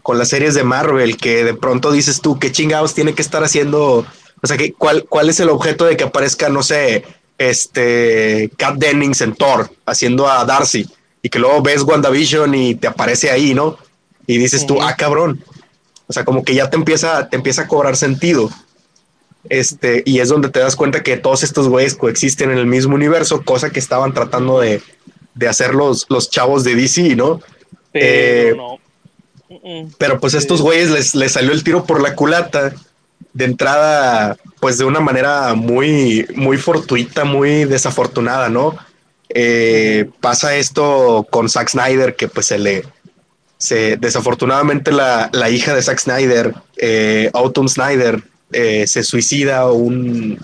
con 0.03 0.19
las 0.19 0.29
series 0.29 0.55
de 0.55 0.65
Marvel, 0.65 1.17
que 1.17 1.45
de 1.45 1.55
pronto 1.55 1.93
dices 1.93 2.21
tú, 2.21 2.39
¿qué 2.39 2.53
chingados 2.53 2.95
tiene 2.95 3.15
que 3.15 3.23
estar 3.23 3.45
haciendo? 3.45 4.07
O 4.43 4.47
sea, 4.47 4.57
que, 4.57 4.73
¿cuál, 4.73 5.05
¿cuál 5.09 5.29
es 5.29 5.41
el 5.41 5.51
objeto 5.51 5.85
de 5.85 5.97
que 5.97 6.05
aparezca, 6.05 6.49
no 6.49 6.63
sé, 6.63 7.05
este 7.51 8.51
Kat 8.57 8.77
Dennings 8.77 9.21
en 9.21 9.35
Thor 9.35 9.71
haciendo 9.87 10.29
a 10.29 10.45
Darcy 10.45 10.89
y 11.23 11.29
que 11.29 11.39
luego 11.39 11.63
ves 11.63 11.83
WandaVision 11.83 12.55
y 12.55 12.75
te 12.75 12.89
aparece 12.89 13.31
ahí, 13.31 13.55
¿no? 13.55 13.79
Y 14.27 14.39
dices 14.39 14.67
tú, 14.67 14.83
ah, 14.83 14.97
cabrón. 14.97 15.45
O 16.07 16.13
sea, 16.13 16.25
como 16.25 16.45
que 16.45 16.55
ya 16.55 16.69
te 16.69 16.77
empieza, 16.77 17.29
te 17.29 17.37
empieza 17.37 17.63
a 17.63 17.69
cobrar 17.69 17.97
sentido. 17.97 18.51
Este, 19.49 20.03
y 20.05 20.21
es 20.21 20.29
donde 20.29 20.49
te 20.49 20.61
das 20.61 20.77
cuenta 20.77 21.03
que 21.03 21.17
todos 21.17 21.43
estos 21.43 21.69
güeyes 21.69 21.95
coexisten 21.95 22.51
en 22.51 22.59
el 22.59 22.67
mismo 22.67 22.95
universo, 22.95 23.43
cosa 23.43 23.71
que 23.71 23.79
estaban 23.79 24.13
tratando 24.15 24.61
de, 24.61 24.83
hacer 25.49 25.75
los, 25.75 26.07
los, 26.09 26.31
chavos 26.31 26.65
de 26.65 26.77
DC, 26.77 27.17
¿no? 27.17 27.41
Pero, 27.93 28.79
eh, 29.49 29.89
pero 29.99 30.21
pues 30.21 30.35
a 30.35 30.39
estos 30.39 30.63
güeyes 30.63 30.91
les, 30.91 31.15
les 31.15 31.33
salió 31.33 31.53
el 31.53 31.65
tiro 31.65 31.85
por 31.85 32.01
la 32.01 32.15
culata 32.15 32.75
de 33.35 33.45
entrada, 33.45 34.37
pues 34.61 34.79
de 34.79 34.85
una 34.85 35.01
manera 35.01 35.55
muy, 35.55 36.27
muy 36.35 36.59
fortuita, 36.59 37.25
muy 37.25 37.65
desafortunada, 37.65 38.49
¿no? 38.49 38.77
Eh, 39.31 40.11
pasa 40.21 40.57
esto 40.57 41.27
con 41.31 41.49
Zack 41.49 41.71
Snyder, 41.71 42.15
que 42.15 42.29
pues 42.29 42.47
se 42.47 42.59
le, 42.59 42.85
se, 43.57 43.97
desafortunadamente 43.97 44.93
la, 44.93 45.31
hija 45.51 45.75
de 45.75 45.83
Zack 45.83 45.99
Snyder, 46.01 46.55
eh, 46.77 47.31
Autumn 47.33 47.69
Snyder, 47.69 48.23
eh, 48.53 48.87
se 48.87 49.03
suicida 49.03 49.73
un, 49.73 50.39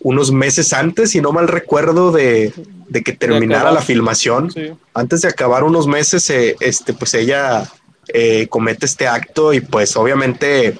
unos 0.00 0.30
meses 0.30 0.74
antes, 0.74 1.12
si 1.12 1.22
no 1.22 1.32
mal 1.32 1.48
recuerdo, 1.48 2.12
de, 2.12 2.52
que 2.92 3.12
terminara 3.12 3.72
la 3.72 3.80
filmación. 3.80 4.52
Antes 4.92 5.22
de 5.22 5.28
acabar 5.28 5.64
unos 5.64 5.86
meses, 5.86 6.28
este, 6.28 6.92
pues 6.92 7.14
ella 7.14 7.66
comete 8.50 8.84
este 8.84 9.08
acto 9.08 9.54
y 9.54 9.60
pues 9.62 9.96
obviamente 9.96 10.78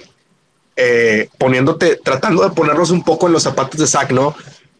eh, 0.76 1.28
poniéndote, 1.38 1.96
tratando 2.02 2.42
de 2.42 2.54
ponernos 2.54 2.90
un 2.90 3.04
poco 3.04 3.26
en 3.26 3.32
los 3.32 3.42
zapatos 3.42 3.80
de 3.80 3.86
Zack, 3.86 4.12
¿no? 4.12 4.34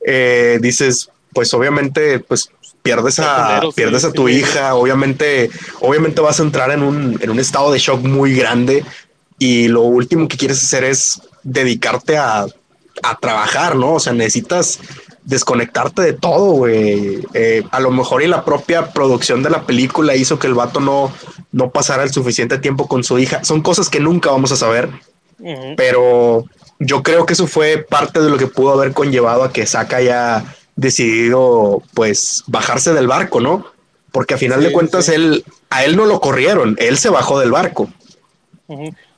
Eh, 0.06 0.58
dices, 0.60 1.10
pues 1.32 1.52
obviamente, 1.54 2.20
pues 2.20 2.50
pierdes 2.82 3.18
a, 3.18 3.62
pierdes 3.74 4.04
a 4.04 4.12
tu 4.12 4.28
hija, 4.28 4.74
obviamente, 4.74 5.50
obviamente 5.80 6.20
vas 6.20 6.40
a 6.40 6.42
entrar 6.42 6.70
en 6.70 6.82
un, 6.82 7.18
en 7.22 7.30
un 7.30 7.40
estado 7.40 7.72
de 7.72 7.78
shock 7.78 8.02
muy 8.02 8.34
grande 8.34 8.84
y 9.38 9.68
lo 9.68 9.82
último 9.82 10.28
que 10.28 10.36
quieres 10.36 10.62
hacer 10.62 10.84
es 10.84 11.22
dedicarte 11.42 12.18
a, 12.18 12.46
a 13.02 13.18
trabajar, 13.18 13.76
¿no? 13.76 13.94
O 13.94 14.00
sea, 14.00 14.12
necesitas 14.12 14.78
desconectarte 15.24 16.02
de 16.02 16.12
todo, 16.12 16.52
güey. 16.52 17.26
Eh, 17.34 17.64
a 17.70 17.80
lo 17.80 17.90
mejor 17.90 18.22
y 18.22 18.28
la 18.28 18.44
propia 18.44 18.92
producción 18.92 19.42
de 19.42 19.50
la 19.50 19.62
película 19.62 20.14
hizo 20.14 20.38
que 20.38 20.46
el 20.46 20.54
vato 20.54 20.80
no, 20.80 21.12
no 21.52 21.70
pasara 21.70 22.02
el 22.02 22.12
suficiente 22.12 22.58
tiempo 22.58 22.86
con 22.86 23.04
su 23.04 23.18
hija. 23.18 23.44
Son 23.44 23.62
cosas 23.62 23.88
que 23.88 24.00
nunca 24.00 24.30
vamos 24.30 24.52
a 24.52 24.56
saber. 24.56 24.90
Pero 25.76 26.44
yo 26.78 27.02
creo 27.02 27.26
que 27.26 27.32
eso 27.32 27.46
fue 27.46 27.78
parte 27.78 28.20
de 28.20 28.30
lo 28.30 28.38
que 28.38 28.46
pudo 28.46 28.72
haber 28.72 28.92
conllevado 28.92 29.42
a 29.42 29.52
que 29.52 29.66
Saka 29.66 29.96
haya 29.96 30.44
decidido 30.76 31.82
pues 31.94 32.44
bajarse 32.46 32.92
del 32.92 33.06
barco, 33.06 33.40
¿no? 33.40 33.66
Porque 34.12 34.34
a 34.34 34.38
final 34.38 34.62
de 34.62 34.72
cuentas 34.72 35.08
él 35.08 35.44
a 35.70 35.84
él 35.84 35.96
no 35.96 36.06
lo 36.06 36.20
corrieron, 36.20 36.76
él 36.78 36.98
se 36.98 37.10
bajó 37.10 37.38
del 37.40 37.50
barco. 37.50 37.88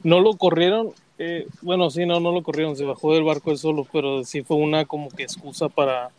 No 0.03 0.21
lo 0.21 0.35
corrieron, 0.37 0.93
eh, 1.19 1.47
bueno, 1.63 1.91
sí, 1.91 2.07
no, 2.07 2.21
no 2.21 2.33
lo 2.33 2.43
corrieron, 2.43 2.77
se 2.77 2.85
bajó 2.85 3.15
del 3.15 3.25
barco 3.25 3.51
él 3.51 3.59
solo, 3.59 3.87
pero 3.93 4.25
sí 4.25 4.43
fue 4.43 4.57
una 4.57 4.85
como 4.85 5.11
que 5.11 5.23
excusa 5.23 5.69
para 5.69 6.11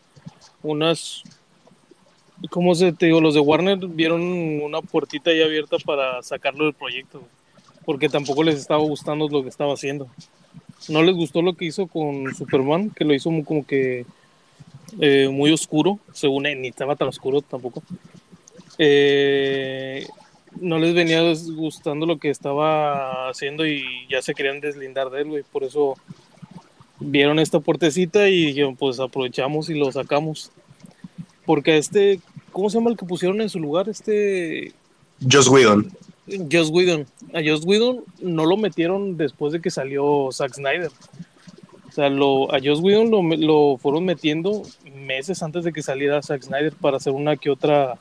unas 0.63 1.23
¿Cómo 2.49 2.75
se 2.75 2.93
te 2.93 3.07
digo? 3.07 3.19
Los 3.19 3.33
de 3.33 3.39
Warner 3.39 3.79
vieron 3.79 4.21
una 4.61 4.81
puertita 4.81 5.31
ahí 5.31 5.41
abierta 5.41 5.77
para 5.83 6.21
sacarlo 6.21 6.65
del 6.65 6.73
proyecto, 6.73 7.23
porque 7.87 8.09
tampoco 8.09 8.43
les 8.43 8.59
estaba 8.59 8.81
gustando 8.81 9.29
lo 9.29 9.43
que 9.43 9.47
estaba 9.47 9.73
haciendo. 9.73 10.09
No 10.89 11.03
les 11.03 11.15
gustó 11.15 11.41
lo 11.41 11.53
que 11.53 11.63
hizo 11.63 11.87
con 11.87 12.35
Superman, 12.35 12.89
que 12.89 13.05
lo 13.05 13.13
hizo 13.13 13.29
como 13.45 13.65
que 13.65 14.05
eh, 14.99 15.29
muy 15.31 15.53
oscuro, 15.53 15.97
según 16.11 16.47
él, 16.47 16.61
ni 16.61 16.67
estaba 16.67 16.97
tan 16.97 17.07
oscuro 17.07 17.41
tampoco. 17.41 17.81
Eh, 18.77 20.05
no 20.59 20.79
les 20.79 20.93
venía 20.93 21.21
gustando 21.55 22.05
lo 22.05 22.17
que 22.17 22.29
estaba 22.29 23.29
haciendo 23.29 23.65
y 23.65 23.85
ya 24.09 24.21
se 24.21 24.33
querían 24.33 24.59
deslindar 24.59 25.09
de 25.09 25.21
él, 25.21 25.29
güey. 25.29 25.43
Por 25.49 25.63
eso 25.63 25.95
vieron 26.99 27.39
esta 27.39 27.61
puertecita 27.61 28.27
y 28.27 28.47
dijeron, 28.47 28.75
pues 28.75 28.99
aprovechamos 28.99 29.69
y 29.69 29.75
lo 29.75 29.89
sacamos. 29.93 30.51
Porque 31.45 31.77
este, 31.77 32.19
¿cómo 32.51 32.69
se 32.69 32.79
llama 32.79 32.89
el 32.89 32.97
que 32.97 33.05
pusieron 33.05 33.39
en 33.39 33.47
su 33.47 33.61
lugar? 33.61 33.87
Este. 33.87 34.73
Joss 35.31 35.47
Whedon. 35.47 35.89
Joss 36.51 36.69
Whedon. 36.69 37.07
A 37.33 37.41
Joss 37.45 37.65
Whedon 37.65 38.03
no 38.21 38.45
lo 38.45 38.57
metieron 38.57 39.17
después 39.17 39.53
de 39.53 39.61
que 39.61 39.69
salió 39.69 40.29
Zack 40.31 40.53
Snyder. 40.53 40.91
O 41.87 41.91
sea, 41.91 42.09
lo, 42.09 42.53
a 42.53 42.59
Joss 42.63 42.79
Whedon 42.79 43.11
lo, 43.11 43.21
lo 43.23 43.77
fueron 43.77 44.05
metiendo 44.05 44.63
meses 45.05 45.43
antes 45.43 45.63
de 45.63 45.73
que 45.73 45.81
saliera 45.81 46.21
Zack 46.21 46.43
Snyder 46.43 46.73
para 46.73 46.97
hacer 46.97 47.13
una 47.13 47.35
que 47.35 47.49
otra 47.49 47.99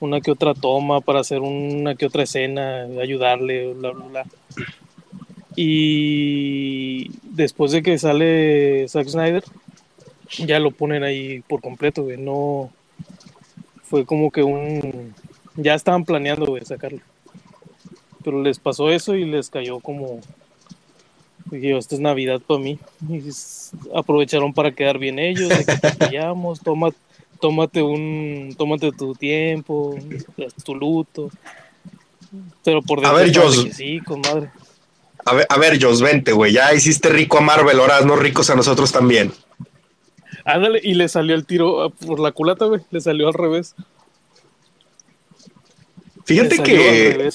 una 0.00 0.20
que 0.20 0.30
otra 0.30 0.54
toma, 0.54 1.00
para 1.00 1.20
hacer 1.20 1.40
una 1.40 1.94
que 1.94 2.06
otra 2.06 2.22
escena, 2.22 2.86
ayudarle, 3.00 3.74
bla, 3.74 3.90
bla, 3.90 4.06
bla. 4.06 4.24
Y 5.56 7.10
después 7.22 7.72
de 7.72 7.82
que 7.82 7.98
sale 7.98 8.88
Zack 8.88 9.08
Snyder, 9.08 9.44
ya 10.38 10.58
lo 10.58 10.70
ponen 10.70 11.04
ahí 11.04 11.40
por 11.40 11.60
completo, 11.60 12.04
güey. 12.04 12.16
No. 12.16 12.70
Fue 13.82 14.06
como 14.06 14.30
que 14.30 14.42
un. 14.42 15.14
Ya 15.56 15.74
estaban 15.74 16.04
planeando, 16.04 16.46
güey, 16.46 16.64
sacarlo. 16.64 17.00
Pero 18.24 18.42
les 18.42 18.58
pasó 18.58 18.90
eso 18.90 19.14
y 19.14 19.24
les 19.24 19.50
cayó 19.50 19.80
como. 19.80 20.20
Dije, 21.50 21.76
esto 21.76 21.94
es 21.94 22.00
Navidad 22.00 22.40
para 22.46 22.60
mí. 22.60 22.78
Y 23.08 23.22
aprovecharon 23.94 24.52
para 24.52 24.72
quedar 24.72 24.98
bien 24.98 25.18
ellos, 25.18 25.48
de 25.48 25.64
que 25.64 25.76
te 25.76 25.86
apoyamos, 26.04 26.60
toma, 26.60 26.90
tómate 27.40 27.82
un. 27.82 28.54
Tómate 28.56 28.92
tu 28.92 29.14
tiempo, 29.14 29.96
tu 30.64 30.74
luto. 30.74 31.30
Pero 32.64 32.82
por 32.82 33.04
A 33.04 33.12
ver, 33.12 33.36
Jos. 33.36 33.68
Sí, 33.72 34.00
con 34.00 34.20
madre. 34.20 34.50
A 35.24 35.34
ver, 35.34 35.46
a 35.48 35.58
ver, 35.58 35.82
Jos, 35.82 36.00
vente, 36.00 36.32
güey. 36.32 36.52
Ya 36.52 36.72
hiciste 36.74 37.08
rico 37.08 37.38
a 37.38 37.40
Marvel, 37.40 37.80
ahora 37.80 38.00
no 38.02 38.16
ricos 38.16 38.50
a 38.50 38.54
nosotros 38.54 38.92
también. 38.92 39.32
Ándale, 40.44 40.80
y 40.82 40.94
le 40.94 41.08
salió 41.08 41.34
el 41.34 41.46
tiro 41.46 41.82
ah, 41.82 41.90
por 41.90 42.20
la 42.20 42.32
culata, 42.32 42.64
güey. 42.66 42.80
Le 42.90 43.00
salió 43.00 43.28
al 43.28 43.34
revés. 43.34 43.74
Fíjate 46.24 46.62
que. 46.62 47.30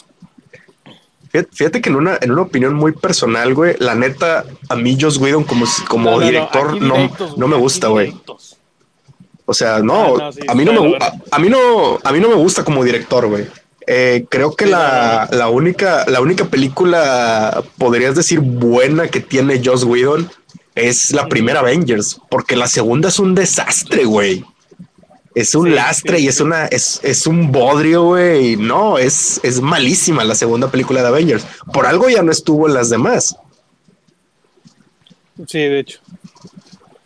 Fíjate 1.43 1.81
que 1.81 1.89
en 1.89 1.95
una, 1.95 2.17
en 2.21 2.31
una 2.31 2.43
opinión 2.43 2.73
muy 2.73 2.91
personal, 2.91 3.53
güey, 3.53 3.75
la 3.79 3.95
neta, 3.95 4.45
a 4.69 4.75
mí 4.75 4.97
Joss 4.99 5.17
Whedon 5.17 5.43
como, 5.43 5.65
como 5.87 6.11
no, 6.11 6.19
no, 6.19 6.25
director 6.25 6.81
no, 6.81 7.11
no, 7.37 7.47
me 7.47 7.57
gusta, 7.57 7.87
güey. 7.87 8.15
O 9.45 9.53
sea, 9.53 9.79
no, 9.79 10.17
ah, 10.17 10.31
a 10.47 10.55
mí 10.55 10.65
no 10.65 10.73
me 10.73 10.97
a, 11.31 11.39
mí 11.39 11.49
no, 11.49 11.99
a 12.03 12.11
mí 12.11 12.19
no 12.19 12.29
me 12.29 12.35
gusta 12.35 12.63
como 12.63 12.83
director, 12.83 13.27
güey. 13.27 13.47
Eh, 13.87 14.25
creo 14.29 14.55
que 14.55 14.65
la, 14.65 15.29
la, 15.31 15.49
única, 15.49 16.05
la 16.07 16.19
única 16.19 16.45
película, 16.45 17.63
podrías 17.77 18.15
decir, 18.15 18.39
buena 18.39 19.07
que 19.07 19.19
tiene 19.19 19.61
Joss 19.63 19.83
Whedon 19.83 20.29
es 20.73 21.11
la 21.11 21.27
primera 21.27 21.59
Avengers, 21.59 22.19
porque 22.29 22.55
la 22.55 22.67
segunda 22.67 23.09
es 23.09 23.19
un 23.19 23.35
desastre, 23.35 24.05
güey. 24.05 24.43
Es 25.35 25.53
un 25.53 25.75
lastre 25.75 26.19
y 26.19 26.27
es 26.27 26.39
una, 26.39 26.65
es, 26.67 26.99
es 27.03 27.27
un 27.27 27.51
bodrio, 27.51 28.03
güey. 28.05 28.55
No, 28.55 28.97
es, 28.97 29.39
es 29.43 29.61
malísima 29.61 30.23
la 30.23 30.33
segunda 30.33 30.71
película 30.71 31.01
de 31.01 31.07
Avengers. 31.09 31.45
Por 31.73 31.85
algo 31.85 32.09
ya 32.09 32.23
no 32.23 32.31
estuvo 32.31 32.67
en 32.67 32.73
las 32.73 32.89
demás. 32.89 33.37
Sí, 35.45 35.59
de 35.59 35.79
hecho. 35.79 35.99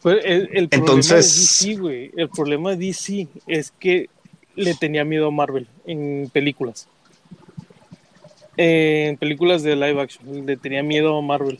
el, 0.06 0.50
el 0.54 0.68
Entonces, 0.72 1.66
problema 1.66 1.90
de 1.90 1.98
DC, 1.98 2.12
El 2.16 2.30
problema 2.30 2.70
de 2.72 2.78
DC 2.78 3.28
es 3.48 3.72
que 3.72 4.10
le 4.56 4.76
tenía 4.76 5.04
miedo 5.04 5.28
a 5.28 5.32
Marvel 5.32 5.68
en 5.86 6.30
películas. 6.32 6.88
En 8.56 9.18
películas 9.18 9.64
de 9.64 9.76
live 9.76 10.02
action, 10.02 10.46
le 10.46 10.56
tenía 10.56 10.84
miedo 10.84 11.18
a 11.18 11.22
Marvel 11.22 11.58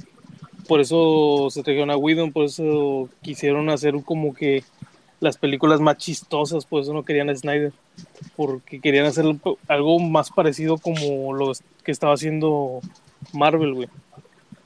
por 0.70 0.80
eso 0.80 1.48
se 1.50 1.64
trajeron 1.64 1.90
a 1.90 1.98
Whedon, 1.98 2.32
por 2.32 2.46
eso 2.46 3.10
quisieron 3.24 3.72
hacer 3.72 3.96
como 4.06 4.36
que 4.36 4.64
las 5.20 5.38
películas 5.38 5.80
más 5.80 5.98
chistosas, 5.98 6.66
por 6.66 6.82
eso 6.82 6.94
no 6.94 7.04
querían 7.04 7.30
a 7.30 7.36
Snyder, 7.36 7.74
porque 8.36 8.80
querían 8.80 9.06
hacer 9.06 9.26
algo 9.68 10.00
más 10.00 10.30
parecido 10.30 10.78
como 10.78 11.34
lo 11.34 11.54
que 11.84 11.92
estaba 11.92 12.14
haciendo 12.14 12.80
Marvel, 13.34 13.74
güey. 13.74 13.90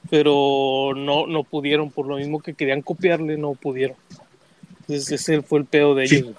Pero 0.09 0.93
no, 0.95 1.27
no 1.27 1.43
pudieron, 1.43 1.89
por 1.89 2.05
lo 2.05 2.17
mismo 2.17 2.41
que 2.41 2.53
querían 2.53 2.81
copiarle, 2.81 3.37
no 3.37 3.53
pudieron. 3.53 3.97
Entonces 4.81 5.11
ese 5.11 5.41
fue 5.41 5.59
el 5.59 5.65
pedo 5.65 5.95
de 5.95 6.03
ellos. 6.03 6.35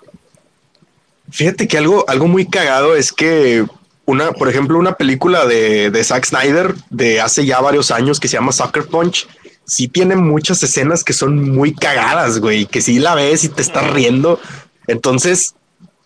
Fíjate 1.30 1.66
que 1.66 1.78
algo, 1.78 2.04
algo 2.08 2.28
muy 2.28 2.46
cagado 2.46 2.94
es 2.94 3.12
que 3.12 3.64
una, 4.06 4.32
por 4.32 4.48
ejemplo, 4.48 4.78
una 4.78 4.96
película 4.96 5.46
de, 5.46 5.90
de 5.90 6.04
Zack 6.04 6.26
Snyder 6.26 6.74
de 6.90 7.20
hace 7.20 7.46
ya 7.46 7.60
varios 7.60 7.90
años 7.90 8.20
que 8.20 8.28
se 8.28 8.36
llama 8.36 8.52
Sucker 8.52 8.86
Punch, 8.86 9.26
sí 9.66 9.88
tiene 9.88 10.16
muchas 10.16 10.62
escenas 10.62 11.04
que 11.04 11.12
son 11.12 11.50
muy 11.50 11.74
cagadas, 11.74 12.38
güey, 12.38 12.66
que 12.66 12.80
si 12.80 12.98
la 12.98 13.14
ves 13.14 13.44
y 13.44 13.48
te 13.48 13.62
estás 13.62 13.90
riendo. 13.92 14.40
Entonces, 14.86 15.54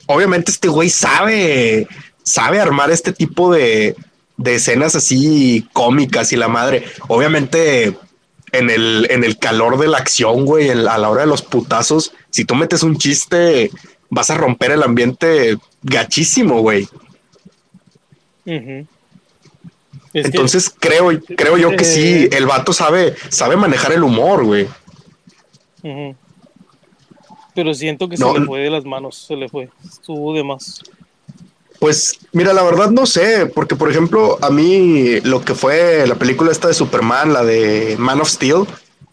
obviamente 0.06 0.50
este 0.50 0.68
güey 0.68 0.90
sabe, 0.90 1.88
sabe 2.22 2.60
armar 2.60 2.90
este 2.90 3.12
tipo 3.12 3.52
de, 3.52 3.96
de 4.36 4.54
escenas 4.54 4.94
así 4.94 5.68
cómicas 5.72 6.32
y 6.32 6.36
la 6.36 6.48
madre. 6.48 6.84
Obviamente 7.08 7.96
en 8.52 8.70
el, 8.70 9.06
en 9.10 9.24
el 9.24 9.38
calor 9.38 9.78
de 9.78 9.88
la 9.88 9.98
acción, 9.98 10.44
güey, 10.44 10.70
a 10.70 10.74
la 10.74 11.10
hora 11.10 11.22
de 11.22 11.26
los 11.26 11.42
putazos, 11.42 12.12
si 12.30 12.44
tú 12.44 12.54
metes 12.54 12.82
un 12.82 12.96
chiste, 12.96 13.70
vas 14.08 14.30
a 14.30 14.36
romper 14.36 14.70
el 14.70 14.82
ambiente 14.82 15.58
gachísimo, 15.82 16.60
güey. 16.60 16.88
Entonces 20.12 20.72
creo, 20.76 21.10
creo 21.36 21.56
yo 21.56 21.70
que 21.76 21.84
sí, 21.84 22.24
eh, 22.24 22.30
el 22.32 22.46
vato 22.46 22.72
sabe, 22.72 23.14
sabe 23.28 23.56
manejar 23.56 23.92
el 23.92 24.02
humor, 24.02 24.44
güey. 24.44 24.66
Pero 27.54 27.74
siento 27.74 28.08
que 28.08 28.16
se 28.16 28.24
le 28.24 28.44
fue 28.44 28.60
de 28.60 28.70
las 28.70 28.84
manos, 28.84 29.16
se 29.26 29.36
le 29.36 29.48
fue, 29.48 29.68
estuvo 29.84 30.34
de 30.34 30.44
más. 30.44 30.82
Pues 31.78 32.18
mira, 32.32 32.52
la 32.52 32.62
verdad 32.62 32.90
no 32.90 33.06
sé, 33.06 33.46
porque 33.46 33.76
por 33.76 33.90
ejemplo, 33.90 34.38
a 34.42 34.50
mí 34.50 35.20
lo 35.20 35.44
que 35.44 35.54
fue 35.54 36.06
la 36.06 36.16
película 36.16 36.50
esta 36.50 36.68
de 36.68 36.74
Superman, 36.74 37.32
la 37.32 37.44
de 37.44 37.96
Man 37.98 38.20
of 38.20 38.28
Steel, 38.28 38.66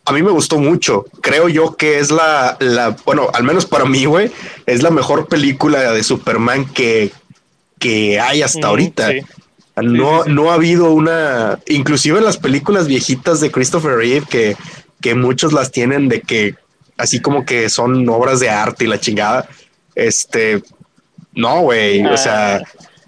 a 0.06 0.12
mí 0.14 0.22
me 0.22 0.32
gustó 0.32 0.60
mucho. 0.60 1.06
Creo 1.22 1.50
yo 1.50 1.76
que 1.76 2.00
es 2.00 2.12
la, 2.12 2.58
la 2.60 2.96
bueno, 3.06 3.30
al 3.34 3.44
menos 3.44 3.66
para 3.66 3.86
mí, 3.86 4.06
güey, 4.06 4.32
es 4.66 4.82
la 4.82 4.92
mejor 4.92 5.28
película 5.28 5.92
de 5.92 6.04
Superman 6.04 6.66
que, 6.66 7.12
que 7.80 8.20
hay 8.20 8.42
hasta 8.42 8.68
ahorita. 8.68 9.12
No, 9.82 10.24
no 10.24 10.52
ha 10.52 10.56
habido 10.56 10.92
una, 10.92 11.60
inclusive 11.68 12.20
en 12.20 12.26
las 12.26 12.38
películas 12.38 12.88
viejitas 12.88 13.42
de 13.42 13.52
Christopher 13.52 13.98
Reeve, 13.98 14.26
que, 14.30 14.56
que 15.02 15.16
muchos 15.16 15.52
las 15.52 15.72
tienen 15.72 16.08
de 16.08 16.22
que 16.22 16.56
así 16.98 17.20
como 17.20 17.46
que 17.46 17.70
son 17.70 18.08
obras 18.10 18.40
de 18.40 18.50
arte 18.50 18.86
y 18.86 18.88
la 18.88 19.00
chingada. 19.00 19.48
Este, 19.94 20.64
no, 21.34 21.62
güey, 21.62 22.06
o 22.06 22.18
sea, 22.18 22.58
ah, 22.58 22.62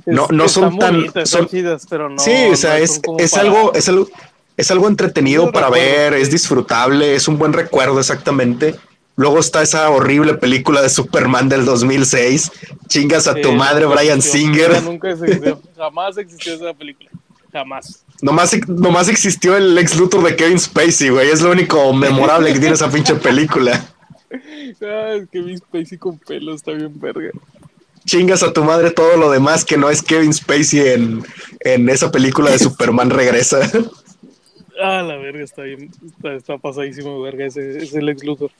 no, 0.05 0.27
no 0.29 0.47
son 0.47 0.77
tan, 0.77 1.05
son, 1.25 1.49
pero 1.89 2.09
no, 2.09 2.19
sí, 2.19 2.31
o 2.51 2.55
sea, 2.55 2.79
es, 2.79 3.01
es 3.17 3.33
algo, 3.35 3.73
es 3.73 3.89
algo, 3.89 4.07
es 4.55 4.71
algo 4.71 4.87
entretenido 4.87 5.51
para 5.51 5.69
ver, 5.69 6.13
es 6.13 6.31
disfrutable, 6.31 7.15
es 7.15 7.27
un 7.27 7.37
buen 7.37 7.53
recuerdo 7.53 7.99
exactamente. 7.99 8.75
Luego 9.17 9.39
está 9.39 9.63
esa 9.63 9.89
horrible 9.89 10.35
película 10.35 10.79
de 10.83 10.89
Superman 10.89 11.49
del 11.49 11.65
2006. 11.65 12.51
Chingas 12.87 13.27
a 13.27 13.33
tu 13.33 13.51
madre, 13.51 13.87
Brian 13.87 14.21
Singer. 14.21 14.83
Nunca 14.83 15.09
existió. 15.09 15.59
Jamás 15.75 16.19
existió 16.19 16.53
esa 16.53 16.71
película. 16.75 17.09
Jamás. 17.51 18.05
Nomás, 18.21 18.55
nomás 18.67 19.09
existió 19.09 19.57
el 19.57 19.75
ex 19.75 19.97
Luthor 19.97 20.23
de 20.23 20.35
Kevin 20.35 20.59
Spacey, 20.59 21.09
güey. 21.09 21.31
Es 21.31 21.41
lo 21.41 21.49
único 21.49 21.91
memorable 21.93 22.53
que 22.53 22.59
tiene 22.59 22.75
esa 22.75 22.89
pinche 22.89 23.15
película. 23.15 23.83
Ah, 24.81 25.15
Kevin 25.31 25.57
Spacey 25.57 25.97
con 25.97 26.19
pelo 26.19 26.53
está 26.53 26.73
bien 26.73 26.99
verga. 26.99 27.31
Chingas 28.05 28.43
a 28.43 28.51
tu 28.51 28.61
madre 28.61 28.91
todo 28.91 29.15
lo 29.15 29.31
demás 29.31 29.63
que 29.63 29.77
no 29.77 29.89
es 29.89 30.03
Kevin 30.03 30.33
Spacey 30.33 30.81
en, 30.81 31.23
en 31.61 31.87
esa 31.87 32.11
película 32.11 32.51
de 32.51 32.59
Superman 32.59 33.09
Regresa. 33.09 33.59
Ah, 34.79 35.01
la 35.01 35.15
verga, 35.15 35.43
está 35.43 35.63
bien. 35.63 35.89
Está, 36.05 36.33
está 36.35 36.57
pasadísimo, 36.59 37.19
verga. 37.21 37.45
Ese, 37.45 37.79
es 37.79 37.95
el 37.95 38.09
ex 38.09 38.23
Luthor. 38.23 38.51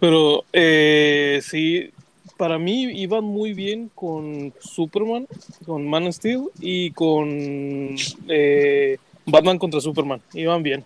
Pero 0.00 0.44
eh, 0.52 1.40
sí, 1.42 1.90
para 2.36 2.58
mí 2.58 2.84
iban 3.00 3.24
muy 3.24 3.54
bien 3.54 3.90
con 3.94 4.52
Superman, 4.60 5.26
con 5.64 5.86
Man 5.86 6.06
of 6.06 6.14
Steel 6.14 6.44
y 6.60 6.90
con 6.90 7.96
eh, 8.28 8.98
Batman 9.26 9.58
contra 9.58 9.80
Superman. 9.80 10.20
Iban 10.32 10.62
bien. 10.62 10.84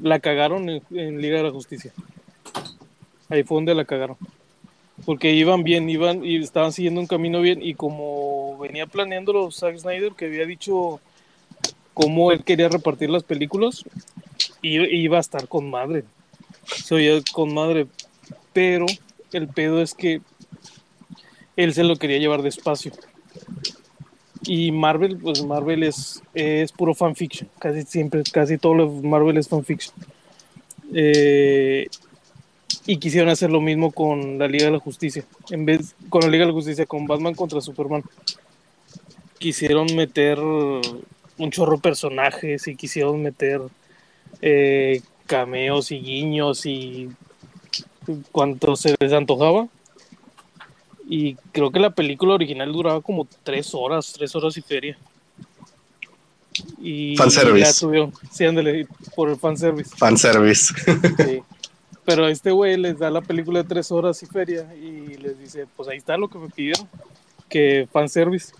La 0.00 0.20
cagaron 0.20 0.68
en, 0.68 1.20
Liga 1.20 1.38
de 1.38 1.44
la 1.44 1.50
Justicia. 1.50 1.92
Ahí 3.28 3.42
fue 3.42 3.56
donde 3.56 3.74
la 3.74 3.84
cagaron. 3.84 4.16
porque 5.04 5.32
iban 5.32 5.64
bien, 5.64 5.88
iban 5.90 6.24
y 6.24 6.36
estaban 6.36 6.72
siguiendo 6.72 7.00
un 7.00 7.06
camino 7.06 7.40
bien 7.40 7.60
y 7.62 7.74
como 7.74 8.58
venía 8.58 8.86
planeando 8.86 9.50
Zack 9.50 9.78
Snyder 9.78 10.12
que 10.12 10.26
había 10.26 10.46
dicho 10.46 11.00
cómo 11.94 12.30
él 12.32 12.44
quería 12.44 12.68
repartir 12.68 13.10
las 13.10 13.24
películas, 13.24 13.84
iba 14.62 15.16
a 15.16 15.20
estar 15.20 15.48
con 15.48 15.68
madre. 15.68 16.04
Soy 16.76 17.22
con 17.32 17.54
madre, 17.54 17.86
pero 18.52 18.86
el 19.32 19.48
pedo 19.48 19.82
es 19.82 19.94
que 19.94 20.20
él 21.56 21.74
se 21.74 21.84
lo 21.84 21.96
quería 21.96 22.18
llevar 22.18 22.42
despacio. 22.42 22.92
Y 24.44 24.70
Marvel, 24.72 25.18
pues 25.18 25.44
Marvel 25.44 25.82
es, 25.82 26.22
es 26.32 26.72
puro 26.72 26.94
fanfiction, 26.94 27.50
casi 27.58 27.82
siempre, 27.82 28.22
casi 28.32 28.56
todo 28.56 28.74
lo 28.74 28.88
Marvel 28.88 29.36
es 29.36 29.48
fanfiction. 29.48 29.94
Eh, 30.94 31.88
y 32.86 32.96
quisieron 32.96 33.28
hacer 33.28 33.50
lo 33.50 33.60
mismo 33.60 33.90
con 33.92 34.38
la 34.38 34.48
Liga 34.48 34.66
de 34.66 34.72
la 34.72 34.78
Justicia. 34.78 35.24
En 35.50 35.66
vez 35.66 35.94
con 36.08 36.22
la 36.22 36.28
Liga 36.28 36.44
de 36.44 36.52
la 36.52 36.54
Justicia, 36.54 36.86
con 36.86 37.06
Batman 37.06 37.34
contra 37.34 37.60
Superman. 37.60 38.02
Quisieron 39.38 39.94
meter 39.94 40.38
un 40.38 41.50
chorro 41.50 41.76
de 41.76 41.82
personajes 41.82 42.66
y 42.66 42.76
quisieron 42.76 43.22
meter 43.22 43.60
eh, 44.40 45.02
cameos 45.28 45.92
y 45.92 46.00
guiños 46.00 46.66
y 46.66 47.10
cuanto 48.32 48.74
se 48.74 48.96
les 48.98 49.12
antojaba. 49.12 49.68
Y 51.08 51.34
creo 51.52 51.70
que 51.70 51.78
la 51.78 51.90
película 51.90 52.34
original 52.34 52.72
duraba 52.72 53.00
como 53.00 53.26
tres 53.44 53.74
horas, 53.74 54.12
tres 54.12 54.34
horas 54.34 54.56
y 54.56 54.62
feria. 54.62 54.98
Y 56.80 57.16
fanservice. 57.16 57.72
ya 57.72 57.72
tuvieron, 57.78 58.12
sí, 58.32 58.44
ándale, 58.44 58.88
por 59.14 59.28
el 59.30 59.36
fanservice. 59.36 59.96
Fanservice. 59.96 60.74
Sí. 61.24 61.42
Pero 62.04 62.26
este 62.26 62.50
güey 62.50 62.76
les 62.78 62.98
da 62.98 63.10
la 63.10 63.20
película 63.20 63.62
de 63.62 63.68
tres 63.68 63.92
horas 63.92 64.22
y 64.22 64.26
feria 64.26 64.74
y 64.74 65.18
les 65.18 65.38
dice, 65.38 65.66
pues 65.76 65.88
ahí 65.88 65.98
está 65.98 66.16
lo 66.16 66.28
que 66.28 66.38
me 66.38 66.48
pidieron, 66.48 66.88
que 67.48 67.86
fanservice. 67.92 68.52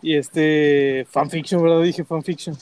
Y 0.00 0.16
este 0.16 1.06
fanfiction, 1.10 1.62
¿verdad? 1.62 1.82
Dije 1.82 2.04
fanfiction. 2.04 2.56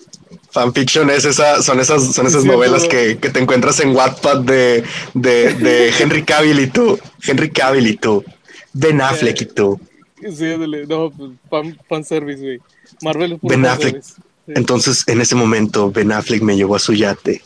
Fanfiction 0.50 1.08
es 1.10 1.24
esa, 1.24 1.62
son 1.62 1.80
esas, 1.80 2.12
son 2.12 2.26
esas 2.26 2.44
novelas 2.44 2.84
que, 2.84 3.18
que, 3.18 3.30
te 3.30 3.40
encuentras 3.40 3.80
en 3.80 3.94
Wattpad 3.94 4.40
de, 4.40 4.84
de, 5.14 5.54
de 5.54 5.92
Henry 6.00 6.24
Cavill 6.24 6.60
y 6.60 6.66
tú, 6.66 6.98
Henry 7.22 7.50
Cavill 7.50 7.86
y 7.86 7.96
tú, 7.96 8.24
Ben 8.72 9.00
Affleck 9.00 9.40
y 9.40 9.46
tú. 9.46 9.80
Sí, 10.20 10.54
no, 10.86 11.10
pues 11.10 11.30
fan, 11.48 11.78
fanservice, 11.88 12.42
güey. 12.42 12.60
Marvel 13.02 13.32
es 13.32 13.38
Ben 13.42 13.64
Affleck. 13.64 14.02
Sí. 14.02 14.14
Entonces, 14.48 15.04
en 15.06 15.20
ese 15.20 15.34
momento, 15.34 15.90
Ben 15.90 16.12
Affleck 16.12 16.42
me 16.42 16.56
llevó 16.56 16.76
a 16.76 16.78
su 16.78 16.92
yate 16.92 17.42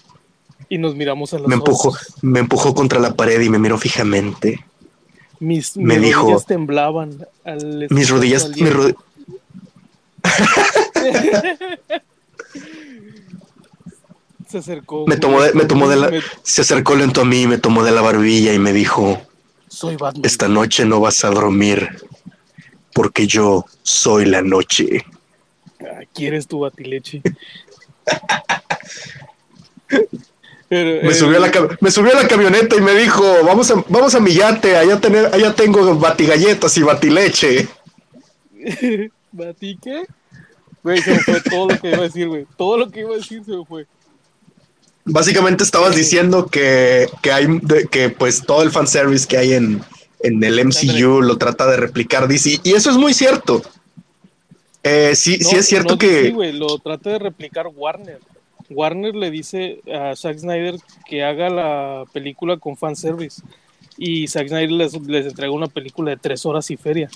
y 0.68 0.78
nos 0.78 0.94
miramos 0.94 1.32
a 1.34 1.38
los 1.38 1.48
me 1.48 1.54
empujó, 1.54 1.88
ojos. 1.90 2.14
me 2.22 2.40
empujó 2.40 2.74
contra 2.74 2.98
la 2.98 3.14
pared 3.14 3.40
y 3.40 3.48
me 3.48 3.58
miró 3.58 3.78
fijamente. 3.78 4.64
Mis, 5.40 5.76
me 5.76 5.98
mis 5.98 6.08
dijo, 6.08 6.22
rodillas 6.22 6.46
temblaban. 6.46 7.26
Al 7.44 7.86
mis 7.90 8.10
rodillas. 8.10 8.50
se 14.48 14.58
acercó. 14.58 15.06
Me 15.06 15.16
tomó, 15.16 15.42
de, 15.42 15.52
me 15.52 15.64
tomó 15.64 15.88
de 15.88 15.96
la, 15.96 16.10
me... 16.10 16.20
se 16.42 16.62
acercó 16.62 16.94
lento 16.94 17.22
a 17.22 17.24
mí, 17.24 17.46
me 17.46 17.58
tomó 17.58 17.84
de 17.84 17.92
la 17.92 18.00
barbilla 18.00 18.52
y 18.52 18.58
me 18.58 18.72
dijo, 18.72 19.20
soy 19.68 19.96
Batman. 19.96 20.24
Esta 20.24 20.48
noche 20.48 20.84
no 20.84 21.00
vas 21.00 21.24
a 21.24 21.30
dormir 21.30 21.90
porque 22.92 23.26
yo 23.26 23.64
soy 23.82 24.24
la 24.26 24.42
noche. 24.42 25.04
¿Quieres 26.14 26.46
tu 26.46 26.60
batileche? 26.60 27.20
Pero, 30.68 31.02
me, 31.02 31.10
eh, 31.10 31.14
subió 31.14 31.36
a 31.36 31.40
la, 31.40 31.52
me 31.80 31.90
subió 31.90 32.12
a 32.12 32.22
la 32.22 32.28
camioneta 32.28 32.76
y 32.76 32.80
me 32.80 32.94
dijo, 32.94 33.22
vamos 33.44 33.70
a, 33.70 33.84
vamos 33.88 34.14
a 34.14 34.20
mi 34.20 34.32
yate, 34.32 34.76
allá, 34.76 35.00
tener, 35.00 35.26
allá 35.26 35.54
tengo 35.54 35.94
batigalletas 35.96 36.76
y 36.78 36.82
batileche. 36.82 37.68
¿Bati 39.34 39.78
qué? 39.82 40.04
Güey, 40.82 41.00
se 41.00 41.12
me 41.12 41.18
fue 41.20 41.40
todo 41.40 41.68
lo 41.68 41.78
que 41.80 41.88
iba 41.88 41.98
a 41.98 42.02
decir, 42.02 42.28
güey. 42.28 42.46
Todo 42.56 42.78
lo 42.78 42.90
que 42.90 43.00
iba 43.00 43.14
a 43.14 43.16
decir 43.16 43.42
se 43.44 43.52
me 43.52 43.64
fue. 43.64 43.86
Básicamente 45.04 45.64
estabas 45.64 45.94
sí. 45.94 46.00
diciendo 46.00 46.46
que, 46.46 47.08
que 47.20 47.32
hay 47.32 47.46
de, 47.62 47.86
que 47.86 48.10
pues 48.10 48.42
todo 48.46 48.62
el 48.62 48.70
fanservice 48.70 49.26
que 49.26 49.36
hay 49.36 49.54
en, 49.54 49.82
en 50.20 50.42
el 50.42 50.64
MCU 50.64 51.20
lo 51.20 51.36
trata 51.36 51.66
de 51.66 51.76
replicar 51.76 52.28
DC. 52.28 52.60
Y 52.62 52.72
eso 52.72 52.90
es 52.90 52.96
muy 52.96 53.12
cierto. 53.12 53.62
Eh, 54.82 55.16
sí, 55.16 55.38
no, 55.40 55.48
sí 55.48 55.56
es 55.56 55.66
cierto 55.66 55.94
no 55.94 55.98
que. 55.98 56.06
DC, 56.06 56.30
güey, 56.30 56.52
lo 56.52 56.78
trata 56.78 57.10
de 57.10 57.18
replicar 57.18 57.66
Warner. 57.74 58.20
Warner 58.70 59.14
le 59.14 59.30
dice 59.30 59.80
a 59.92 60.14
Zack 60.14 60.38
Snyder 60.38 60.76
que 61.06 61.24
haga 61.24 61.50
la 61.50 62.04
película 62.12 62.56
con 62.56 62.76
fanservice 62.76 63.42
y 63.96 64.26
Zack 64.26 64.48
Snyder 64.48 64.70
les, 64.70 65.00
les, 65.06 65.26
entrega 65.26 65.52
una 65.52 65.68
película 65.68 66.10
de 66.10 66.16
tres 66.18 66.46
horas 66.46 66.70
y 66.70 66.76
feria. 66.76 67.08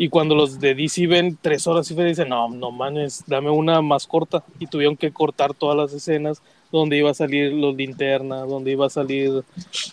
Y 0.00 0.08
cuando 0.10 0.36
los 0.36 0.60
de 0.60 0.76
DC 0.76 1.08
ven 1.08 1.36
tres 1.42 1.66
horas 1.66 1.90
y 1.90 1.94
feria, 1.94 2.10
dicen, 2.10 2.28
no, 2.28 2.48
no 2.48 2.70
manes, 2.70 3.24
dame 3.26 3.50
una 3.50 3.82
más 3.82 4.06
corta. 4.06 4.44
Y 4.60 4.68
tuvieron 4.68 4.96
que 4.96 5.10
cortar 5.10 5.54
todas 5.54 5.76
las 5.76 5.92
escenas 5.92 6.40
donde 6.70 6.96
iba 6.98 7.10
a 7.10 7.14
salir 7.14 7.52
los 7.52 7.74
linterna, 7.74 8.42
donde 8.42 8.70
iba 8.70 8.86
a 8.86 8.90
salir 8.90 9.42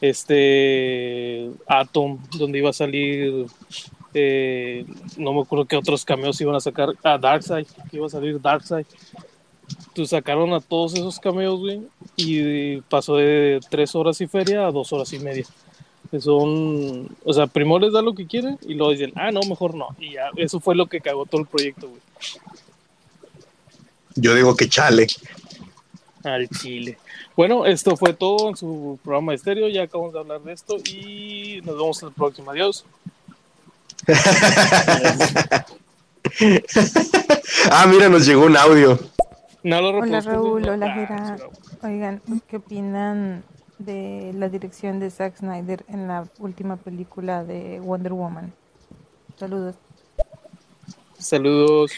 este 0.01 1.49
Atom, 1.65 2.19
donde 2.37 2.59
iba 2.59 2.69
a 2.69 2.73
salir, 2.73 3.47
eh, 4.13 4.85
no 5.17 5.33
me 5.33 5.41
acuerdo 5.41 5.65
qué 5.65 5.75
otros 5.75 6.05
cameos 6.05 6.39
iban 6.39 6.55
a 6.55 6.59
sacar, 6.59 6.89
a 7.01 7.17
Darkseid, 7.17 7.65
que 7.89 7.97
iba 7.97 8.05
a 8.05 8.09
salir 8.09 8.39
Darkseid 8.39 8.85
pues 9.95 10.09
sacaron 10.09 10.53
a 10.53 10.59
todos 10.59 10.93
esos 10.93 11.19
cameos, 11.19 11.59
güey, 11.59 11.81
y 12.15 12.81
pasó 12.81 13.15
de 13.15 13.59
tres 13.69 13.95
horas 13.95 14.19
y 14.21 14.27
feria 14.27 14.67
a 14.67 14.71
dos 14.71 14.91
horas 14.93 15.11
y 15.13 15.19
media. 15.19 15.45
Son, 16.19 17.09
o 17.23 17.33
sea, 17.33 17.47
primero 17.47 17.79
les 17.79 17.93
da 17.93 18.01
lo 18.01 18.13
que 18.13 18.27
quieren 18.27 18.57
y 18.65 18.75
luego 18.75 18.91
dicen, 18.91 19.11
ah, 19.15 19.31
no, 19.31 19.41
mejor 19.41 19.75
no. 19.75 19.89
Y 19.99 20.13
ya, 20.13 20.29
eso 20.37 20.59
fue 20.59 20.75
lo 20.75 20.87
que 20.87 21.01
cagó 21.01 21.25
todo 21.25 21.41
el 21.41 21.47
proyecto, 21.47 21.89
güey. 21.89 22.01
Yo 24.15 24.33
digo 24.33 24.55
que 24.55 24.69
chale. 24.69 25.07
Al 26.23 26.47
chile. 26.49 26.97
Bueno, 27.35 27.65
esto 27.65 27.97
fue 27.97 28.13
todo 28.13 28.49
en 28.49 28.55
su 28.55 28.97
programa 29.03 29.33
de 29.33 29.35
estéreo. 29.35 29.67
Ya 29.67 29.83
acabamos 29.83 30.13
de 30.13 30.19
hablar 30.19 30.41
de 30.41 30.53
esto 30.53 30.77
y 30.77 31.59
nos 31.63 31.75
vemos 31.75 32.01
en 32.01 32.07
el 32.07 32.13
próximo. 32.13 32.51
Adiós. 32.51 32.85
ah, 37.71 37.85
mira, 37.87 38.07
nos 38.09 38.25
llegó 38.25 38.45
un 38.45 38.55
audio. 38.57 38.97
No 39.63 39.81
lo 39.81 39.89
hola 39.99 40.21
Raúl, 40.21 40.67
hola 40.69 40.93
Gera. 40.93 41.37
Oigan, 41.83 42.21
¿qué 42.47 42.57
opinan 42.57 43.43
de 43.77 44.31
la 44.35 44.49
dirección 44.49 44.99
de 44.99 45.09
Zack 45.09 45.37
Snyder 45.37 45.83
en 45.87 46.07
la 46.07 46.27
última 46.39 46.77
película 46.77 47.43
de 47.43 47.79
Wonder 47.79 48.13
Woman? 48.13 48.53
Saludos. 49.37 49.75
Saludos. 51.17 51.91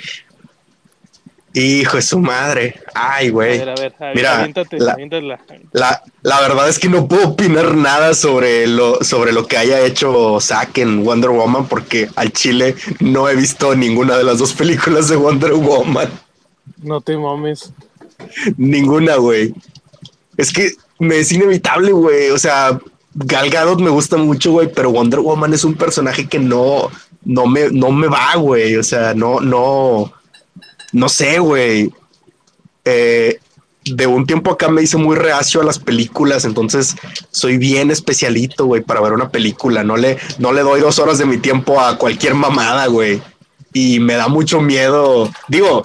Hijo 1.53 1.97
de 1.97 2.03
su 2.03 2.19
madre. 2.19 2.79
Ay, 2.93 3.29
güey. 3.29 3.59
A 3.59 3.65
ver, 3.65 3.69
a 3.69 3.75
ver, 3.75 3.95
a 3.99 4.05
ver 4.05 4.15
Mira, 4.15 4.37
aviéntate, 4.37 4.79
la, 4.79 4.91
aviéntatela. 4.93 5.39
La, 5.71 6.03
la, 6.21 6.41
verdad 6.41 6.69
es 6.69 6.77
que 6.77 6.87
no 6.87 7.07
puedo 7.07 7.29
opinar 7.29 7.73
nada 7.75 8.13
sobre 8.13 8.67
lo, 8.67 9.03
sobre 9.03 9.31
lo 9.31 9.47
que 9.47 9.57
haya 9.57 9.81
hecho 9.81 10.39
Zack 10.39 10.77
en 10.77 11.03
Wonder 11.03 11.31
Woman 11.31 11.67
porque 11.67 12.09
al 12.15 12.31
chile 12.31 12.75
no 12.99 13.27
he 13.27 13.35
visto 13.35 13.75
ninguna 13.75 14.17
de 14.17 14.23
las 14.23 14.37
dos 14.37 14.53
películas 14.53 15.07
de 15.07 15.15
Wonder 15.15 15.53
Woman. 15.53 16.09
No 16.77 17.01
te 17.01 17.17
mames. 17.17 17.73
Ninguna, 18.57 19.15
güey. 19.15 19.53
Es 20.37 20.53
que 20.53 20.73
me 20.99 21.19
es 21.19 21.31
inevitable, 21.31 21.91
güey. 21.91 22.29
O 22.29 22.37
sea, 22.37 22.79
Gal 23.13 23.49
Gadot 23.49 23.79
me 23.79 23.89
gusta 23.89 24.17
mucho, 24.17 24.51
güey, 24.51 24.71
pero 24.73 24.91
Wonder 24.91 25.19
Woman 25.19 25.53
es 25.53 25.63
un 25.63 25.75
personaje 25.75 26.27
que 26.27 26.39
no, 26.39 26.89
no 27.23 27.45
me, 27.45 27.69
no 27.69 27.91
me 27.91 28.07
va, 28.07 28.35
güey. 28.35 28.75
O 28.75 28.83
sea, 28.83 29.13
no, 29.13 29.39
no, 29.39 30.13
no 30.93 31.09
sé, 31.09 31.39
güey. 31.39 31.91
Eh, 32.85 33.39
de 33.85 34.07
un 34.07 34.25
tiempo 34.25 34.51
acá 34.51 34.69
me 34.69 34.83
hice 34.83 34.97
muy 34.97 35.15
reacio 35.15 35.61
a 35.61 35.63
las 35.63 35.79
películas, 35.79 36.45
entonces 36.45 36.95
soy 37.31 37.57
bien 37.57 37.89
especialito, 37.89 38.65
güey, 38.65 38.81
para 38.81 39.01
ver 39.01 39.13
una 39.13 39.29
película. 39.29 39.83
No 39.83 39.97
le, 39.97 40.17
no 40.39 40.51
le 40.53 40.61
doy 40.61 40.81
dos 40.81 40.99
horas 40.99 41.17
de 41.17 41.25
mi 41.25 41.37
tiempo 41.37 41.79
a 41.79 41.97
cualquier 41.97 42.35
mamada, 42.35 42.87
güey. 42.87 43.21
Y 43.73 43.99
me 43.99 44.15
da 44.15 44.27
mucho 44.27 44.61
miedo. 44.61 45.31
Digo, 45.47 45.83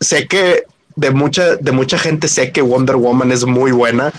sé 0.00 0.26
que 0.26 0.64
de 0.96 1.10
mucha, 1.10 1.56
de 1.56 1.72
mucha 1.72 1.98
gente 1.98 2.28
sé 2.28 2.52
que 2.52 2.62
Wonder 2.62 2.96
Woman 2.96 3.32
es 3.32 3.44
muy 3.44 3.72
buena. 3.72 4.12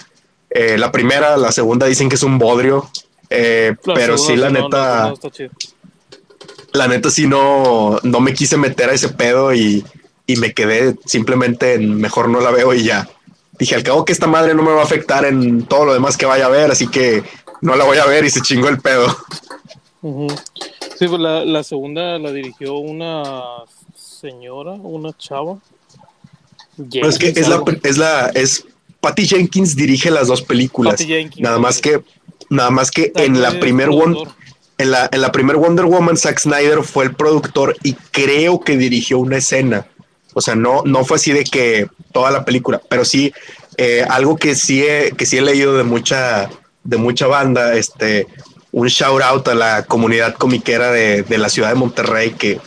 Eh, 0.54 0.78
la 0.78 0.92
primera, 0.92 1.38
la 1.38 1.52
segunda 1.52 1.88
dicen 1.88 2.10
que 2.10 2.16
es 2.16 2.24
un 2.24 2.38
bodrio. 2.38 2.90
Eh, 3.30 3.76
pero 3.96 4.18
sí, 4.18 4.36
la 4.36 4.50
no, 4.50 4.64
neta. 4.64 5.10
No, 5.10 5.16
no, 5.24 5.50
la 6.74 6.88
neta, 6.88 7.10
sí 7.10 7.28
no, 7.28 7.98
no 8.04 8.20
me 8.20 8.34
quise 8.34 8.58
meter 8.58 8.90
a 8.90 8.94
ese 8.94 9.10
pedo 9.10 9.54
y, 9.54 9.86
y 10.26 10.36
me 10.38 10.54
quedé 10.54 10.96
simplemente 11.06 11.74
en 11.74 11.96
mejor 11.96 12.30
no 12.30 12.40
la 12.42 12.52
veo 12.52 12.74
y 12.74 12.84
ya. 12.84 13.10
Dije, 13.58 13.76
al 13.76 13.84
cabo 13.84 14.06
que 14.06 14.14
esta 14.14 14.28
madre 14.28 14.54
no 14.54 14.64
me 14.64 14.72
va 14.72 14.82
a 14.82 14.86
afectar 14.86 15.26
en 15.26 15.66
todo 15.66 15.86
lo 15.86 15.94
demás 15.94 16.18
que 16.18 16.26
vaya 16.26 16.46
a 16.46 16.50
ver, 16.50 16.72
así 16.72 16.88
que 16.88 17.24
no 17.62 17.76
la 17.76 17.84
voy 17.84 17.98
a 17.98 18.06
ver 18.06 18.26
y 18.26 18.30
se 18.30 18.42
chingó 18.42 18.70
el 18.70 18.80
pedo. 18.80 19.06
Uh 20.02 20.28
-huh. 20.28 20.42
Sí, 20.98 21.08
pues 21.08 21.22
la, 21.22 21.46
la 21.46 21.64
segunda 21.64 22.18
la 22.18 22.32
dirigió 22.32 22.76
una 22.76 23.24
señora, 23.96 24.72
una 24.72 25.16
chava. 25.18 25.58
Es 26.92 27.18
que 27.20 27.28
es 27.28 27.48
la, 27.48 27.64
es 27.84 27.98
la, 27.98 28.32
es 28.34 28.66
Patty 29.02 29.28
Jenkins 29.28 29.76
dirige 29.76 30.12
las 30.12 30.28
dos 30.28 30.42
películas. 30.42 31.04
Nada 31.38 31.58
más 31.58 31.82
que, 31.82 32.02
nada 32.50 32.70
más 32.70 32.92
que 32.92 33.12
en 33.16 33.42
la 33.42 33.60
primer 33.60 33.90
Wonder, 33.90 34.28
en 34.78 34.92
la, 34.92 35.10
en 35.12 35.22
la 35.22 35.32
primer 35.32 35.58
Wonder 35.58 35.86
Woman, 35.86 36.18
Zack 36.18 36.40
Snyder 36.40 36.84
fue 36.84 37.06
el 37.06 37.16
productor 37.16 37.76
y 37.84 37.94
creo 38.12 38.62
que 38.62 38.78
dirigió 38.78 39.20
una 39.20 39.38
escena. 39.38 39.88
O 40.34 40.42
sea, 40.42 40.56
no, 40.56 40.84
no 40.86 41.04
fue 41.04 41.18
así 41.18 41.34
de 41.34 41.44
que 41.44 41.88
toda 42.14 42.32
la 42.32 42.46
película, 42.46 42.82
pero 42.90 43.04
sí 43.04 43.34
eh, 43.78 44.06
algo 44.10 44.38
que 44.38 44.56
sí 44.56 44.84
he, 44.84 45.12
que 45.18 45.26
sí 45.26 45.38
he 45.38 45.42
leído 45.42 45.78
de 45.78 45.84
mucha, 45.84 46.50
de 46.84 46.98
mucha 46.98 47.28
banda, 47.28 47.76
este, 47.76 48.28
un 48.72 48.88
shout 48.88 49.22
out 49.22 49.48
a 49.48 49.56
la 49.56 49.84
comunidad 49.86 50.36
comiquera 50.36 50.92
de, 50.92 51.24
de 51.24 51.38
la 51.38 51.50
ciudad 51.50 51.70
de 51.70 51.76
Monterrey 51.76 52.32
que 52.32 52.60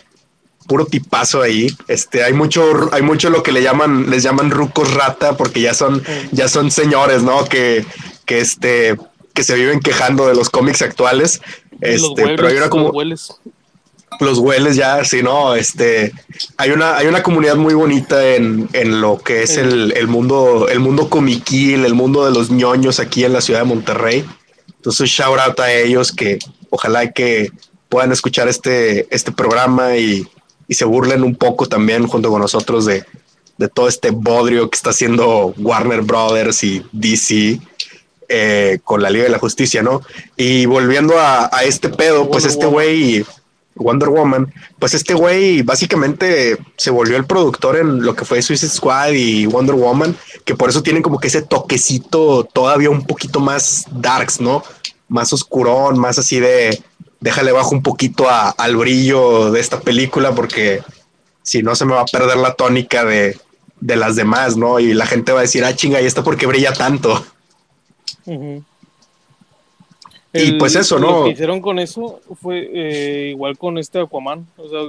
puro 0.67 0.87
tipazo 0.87 1.43
ahí. 1.43 1.75
Este, 1.89 2.25
hay 2.25 2.33
mucho, 2.33 2.89
hay 2.93 3.03
mucho 3.03 3.31
lo 3.31 3.43
que 3.43 3.53
le 3.53 3.63
llaman, 3.63 4.11
les 4.11 4.23
llaman 4.23 4.51
rucos 4.51 4.93
rata, 4.95 5.37
porque 5.37 5.61
ya 5.61 5.75
son, 5.75 6.03
ya 6.33 6.49
son 6.49 6.71
señores, 6.71 7.23
¿no? 7.23 7.45
Que, 7.45 7.85
que 8.25 8.41
este, 8.41 8.97
que 9.33 9.45
se 9.45 9.55
viven 9.55 9.81
quejando 9.81 10.27
de 10.27 10.35
los 10.35 10.51
cómics 10.51 10.83
actuales. 10.83 11.41
Este, 11.81 12.23
pero 12.23 12.49
hay 12.49 12.57
una 12.57 12.71
como 12.71 12.93
los 14.21 14.39
hueles 14.39 14.77
ya, 14.77 15.05
si 15.05 15.23
no, 15.23 15.57
este, 15.57 16.13
hay 16.57 16.71
una, 16.71 16.97
hay 16.97 17.09
una 17.09 17.23
comunidad 17.23 17.57
muy 17.57 17.75
bonita 17.75 18.35
en, 18.35 18.69
en 18.73 19.01
lo 19.01 19.19
que 19.19 19.43
es 19.43 19.57
el, 19.57 19.93
el, 19.97 20.07
mundo, 20.07 20.69
el 20.69 20.79
mundo 20.79 21.11
comiquil, 21.11 21.85
el 21.85 21.95
mundo 21.95 22.25
de 22.25 22.33
los 22.33 22.51
ñoños 22.51 23.01
aquí 23.01 23.25
en 23.25 23.33
la 23.33 23.41
ciudad 23.41 23.61
de 23.61 23.67
Monterrey. 23.67 24.25
Entonces, 24.77 25.11
shout 25.11 25.39
out 25.41 25.59
a 25.59 25.73
ellos 25.73 26.13
que 26.13 26.39
ojalá 26.71 27.11
que 27.11 27.51
puedan 27.89 28.13
escuchar 28.13 28.49
este, 28.49 29.07
este 29.15 29.33
programa 29.33 29.97
y, 29.97 30.27
y 30.69 30.75
se 30.75 30.85
burlen 30.85 31.23
un 31.23 31.35
poco 31.35 31.67
también 31.67 32.07
junto 32.07 32.31
con 32.31 32.41
nosotros 32.41 32.87
de, 32.87 33.05
de 33.59 33.69
todo 33.69 33.89
este 33.89 34.11
bodrio 34.11 34.71
que 34.71 34.77
está 34.77 34.91
haciendo 34.91 35.55
Warner 35.59 36.03
Brothers 36.03 36.65
y 36.65 36.85
DC 36.93 37.61
eh, 38.29 38.79
con 38.85 39.03
la 39.03 39.11
Liga 39.11 39.25
de 39.25 39.31
la 39.31 39.39
Justicia, 39.39 39.83
¿no? 39.83 40.03
Y 40.37 40.67
volviendo 40.67 41.19
a, 41.19 41.51
a 41.53 41.65
este 41.65 41.89
pedo, 41.89 42.31
pues 42.31 42.45
este 42.45 42.67
güey 42.67 43.25
Wonder 43.77 44.09
Woman, 44.09 44.53
pues 44.79 44.95
este 44.95 45.15
güey 45.15 45.63
básicamente 45.63 46.57
se 46.77 46.91
volvió 46.91 47.17
el 47.17 47.27
productor 47.27 47.77
en 47.77 48.03
lo 48.03 48.15
que 48.15 48.25
fue 48.25 48.43
Suicide 48.43 48.71
Squad 48.71 49.13
y 49.13 49.47
Wonder 49.47 49.75
Woman, 49.75 50.17
que 50.45 50.55
por 50.55 50.71
eso 50.71 50.83
tienen 50.83 51.03
como 51.03 51.19
que 51.19 51.29
ese 51.29 51.43
toquecito 51.43 52.45
todavía 52.45 52.91
un 52.91 53.05
poquito 53.05 53.41
más 53.41 53.85
darks, 53.91 54.41
¿no? 54.41 54.63
Más 55.09 55.33
oscurón, 55.33 55.99
más 55.99 56.19
así 56.19 56.41
de 56.41 56.83
déjale 57.21 57.53
bajo 57.53 57.71
un 57.71 57.83
poquito 57.83 58.27
al 58.29 58.77
brillo 58.77 59.51
de 59.51 59.61
esta 59.61 59.81
película 59.81 60.35
porque 60.35 60.83
si 61.43 61.63
no 61.63 61.75
se 61.75 61.85
me 61.85 61.95
va 61.95 62.03
a 62.03 62.07
perder 62.07 62.37
la 62.37 62.55
tónica 62.55 63.05
de, 63.05 63.39
de 63.81 63.97
las 63.97 64.17
demás, 64.17 64.57
¿no? 64.57 64.81
Y 64.81 64.95
la 64.95 65.07
gente 65.07 65.33
va 65.33 65.41
a 65.41 65.43
decir, 65.43 65.65
ah, 65.65 65.75
chinga, 65.75 66.01
¿y 66.01 66.07
esto 66.07 66.25
porque 66.25 66.47
brilla 66.47 66.73
tanto? 66.73 67.25
y 70.33 70.53
pues 70.53 70.75
eso, 70.75 70.99
¿no? 70.99 71.21
Lo 71.21 71.25
que 71.25 71.31
hicieron 71.31 71.61
con 71.61 71.79
eso 71.79 72.21
fue 72.41 72.69
eh, 72.73 73.31
igual 73.31 73.57
con 73.57 73.79
este 73.79 74.01
Aquaman. 74.01 74.47
O 74.57 74.69
sea, 74.69 74.81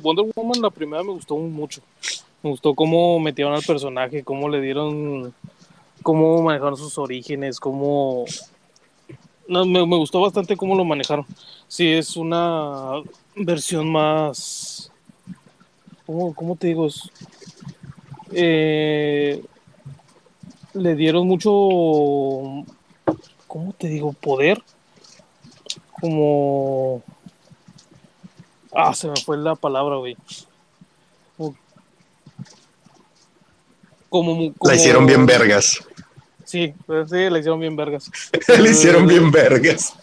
Wonder 0.00 0.26
Woman, 0.34 0.62
la 0.62 0.70
primera 0.70 1.02
me 1.02 1.12
gustó 1.12 1.36
mucho. 1.36 1.82
Me 2.42 2.50
gustó 2.50 2.74
cómo 2.74 3.20
metieron 3.20 3.54
al 3.54 3.62
personaje, 3.62 4.24
cómo 4.24 4.48
le 4.48 4.60
dieron, 4.60 5.34
cómo 6.02 6.42
manejaron 6.42 6.76
sus 6.76 6.98
orígenes, 6.98 7.60
cómo. 7.60 8.24
No, 9.46 9.64
me, 9.64 9.82
gustó 9.82 10.20
bastante 10.20 10.56
cómo 10.56 10.74
lo 10.74 10.84
manejaron. 10.84 11.26
Sí, 11.68 11.92
es 11.92 12.16
una 12.16 13.02
versión 13.36 13.92
más. 13.92 14.90
¿Cómo, 16.06 16.34
cómo 16.34 16.56
te 16.56 16.68
digo? 16.68 16.88
Eh, 18.32 19.44
le 20.74 20.94
dieron 20.94 21.26
mucho. 21.28 21.50
¿Cómo 23.46 23.72
te 23.78 23.88
digo? 23.88 24.12
Poder 24.12 24.62
como... 26.00 27.02
Ah, 28.74 28.94
se 28.94 29.08
me 29.08 29.16
fue 29.16 29.36
la 29.36 29.54
palabra, 29.54 29.96
güey. 29.96 30.16
Como, 34.08 34.54
La 34.62 34.74
hicieron 34.74 35.06
bien 35.06 35.26
vergas. 35.26 35.84
Sí, 36.44 36.72
pues 36.86 37.10
sí, 37.10 37.28
la 37.28 37.38
hicieron 37.38 37.60
bien 37.60 37.76
vergas. 37.76 38.10
la 38.48 38.68
hicieron 38.68 39.06
bien 39.06 39.30
vergas. 39.30 39.94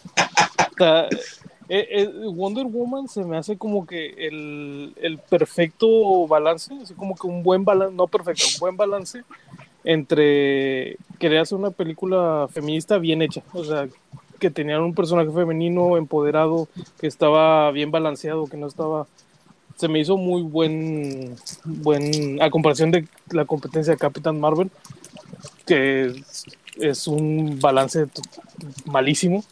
Eh, 1.67 1.87
eh, 1.89 2.09
Wonder 2.33 2.65
Woman 2.65 3.07
se 3.07 3.23
me 3.23 3.37
hace 3.37 3.57
como 3.57 3.87
que 3.87 4.27
el, 4.27 4.93
el 5.01 5.17
perfecto 5.17 6.27
balance, 6.27 6.73
así 6.81 6.93
como 6.93 7.15
que 7.15 7.27
un 7.27 7.41
buen 7.41 7.65
balance, 7.65 7.95
no 7.95 8.07
perfecto, 8.07 8.45
un 8.53 8.59
buen 8.59 8.77
balance 8.77 9.23
entre 9.85 10.97
querer 11.19 11.39
hacer 11.39 11.57
una 11.57 11.71
película 11.71 12.47
feminista 12.51 12.97
bien 12.97 13.21
hecha. 13.21 13.43
O 13.53 13.63
sea, 13.63 13.87
que 14.39 14.49
tenían 14.49 14.81
un 14.81 14.93
personaje 14.93 15.31
femenino 15.31 15.97
empoderado, 15.97 16.67
que 16.99 17.07
estaba 17.07 17.71
bien 17.71 17.91
balanceado, 17.91 18.47
que 18.47 18.57
no 18.57 18.67
estaba... 18.67 19.07
Se 19.77 19.87
me 19.87 19.99
hizo 19.99 20.17
muy 20.17 20.41
buen, 20.41 21.35
buen 21.65 22.41
a 22.41 22.49
comparación 22.49 22.91
de 22.91 23.07
la 23.31 23.45
competencia 23.45 23.93
de 23.93 23.99
Capitán 23.99 24.39
Marvel, 24.39 24.71
que 25.65 26.23
es, 26.77 27.07
un 27.07 27.59
balance 27.59 28.07
malísimo. 28.85 29.43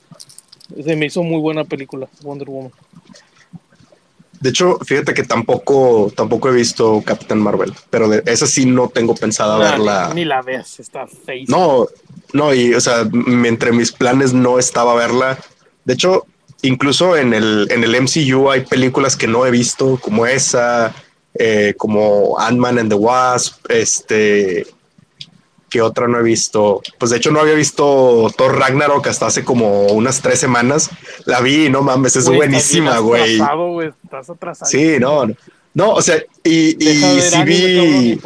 Se 0.82 0.96
me 0.96 1.08
hizo 1.08 1.24
muy 1.24 1.40
buena 1.40 1.64
película, 1.64 2.08
Wonder 2.22 2.50
Woman. 2.50 2.72
De 4.44 4.50
hecho, 4.50 4.78
fíjate 4.84 5.14
que 5.14 5.24
tampoco, 5.24 6.12
tampoco 6.14 6.50
he 6.50 6.52
visto 6.54 7.02
Capitán 7.06 7.40
Marvel, 7.40 7.74
pero 7.90 8.10
de 8.10 8.24
esa 8.26 8.46
sí 8.46 8.66
no 8.66 8.90
tengo 8.90 9.16
pensada 9.16 9.58
verla. 9.58 10.12
Ni, 10.14 10.26
la 10.26 10.42
ves, 10.42 10.82
está 10.82 11.08
fea. 11.08 11.46
No, 11.48 11.88
no, 12.34 12.54
y 12.54 12.74
o 12.74 12.82
sea, 12.82 13.08
entre 13.46 13.72
mis 13.72 13.94
planes 13.94 14.34
no 14.34 14.60
estaba 14.60 14.96
verla. 14.96 15.40
De 15.86 15.94
hecho, 15.94 16.26
incluso 16.62 17.16
en 17.16 17.34
el, 17.34 17.68
en 17.72 17.86
el 17.86 18.02
MCU 18.02 18.50
hay 18.50 18.66
películas 18.66 19.16
que 19.16 19.28
no 19.28 19.46
he 19.46 19.52
visto, 19.52 19.98
como 20.02 20.26
esa, 20.26 20.94
eh, 21.36 21.74
como 21.78 22.38
Ant-Man 22.38 22.80
and 22.80 22.90
the 22.90 22.96
Wasp, 22.96 23.72
este, 23.72 24.68
que 25.74 25.82
otra 25.82 26.08
no 26.08 26.20
he 26.20 26.24
visto. 26.24 26.84
Pues 27.00 27.10
de 27.10 27.18
hecho 27.18 27.32
no 27.32 27.40
había 27.40 27.56
visto 27.56 28.32
Thor 28.38 28.60
Ragnarok 28.60 29.08
hasta 29.08 29.26
hace 29.26 29.44
como 29.44 29.88
unas 29.88 30.22
tres 30.22 30.40
semanas. 30.40 30.92
La 31.26 31.42
vi, 31.42 31.68
no 31.68 31.82
mames, 31.82 32.16
es 32.16 32.30
buenísima, 32.30 33.00
güey. 33.00 33.42
Sí, 34.66 34.98
no, 35.00 35.26
no, 35.74 35.94
o 35.94 36.02
sea, 36.04 36.22
y, 36.44 36.78
y 36.78 37.22
sí 37.22 37.44
vi. 37.44 38.22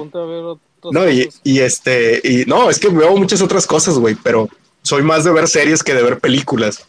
No, 0.92 1.10
y, 1.10 1.30
y, 1.46 1.60
este, 1.60 2.20
y 2.22 2.44
no, 2.48 2.70
es 2.70 2.80
que 2.80 2.90
veo 2.90 3.16
muchas 3.16 3.42
otras 3.42 3.66
cosas, 3.66 3.98
güey, 3.98 4.16
pero 4.22 4.50
soy 4.82 5.04
más 5.04 5.24
de 5.24 5.32
ver 5.32 5.48
series 5.48 5.82
que 5.84 5.94
de 5.94 6.04
ver 6.04 6.20
películas. 6.20 6.86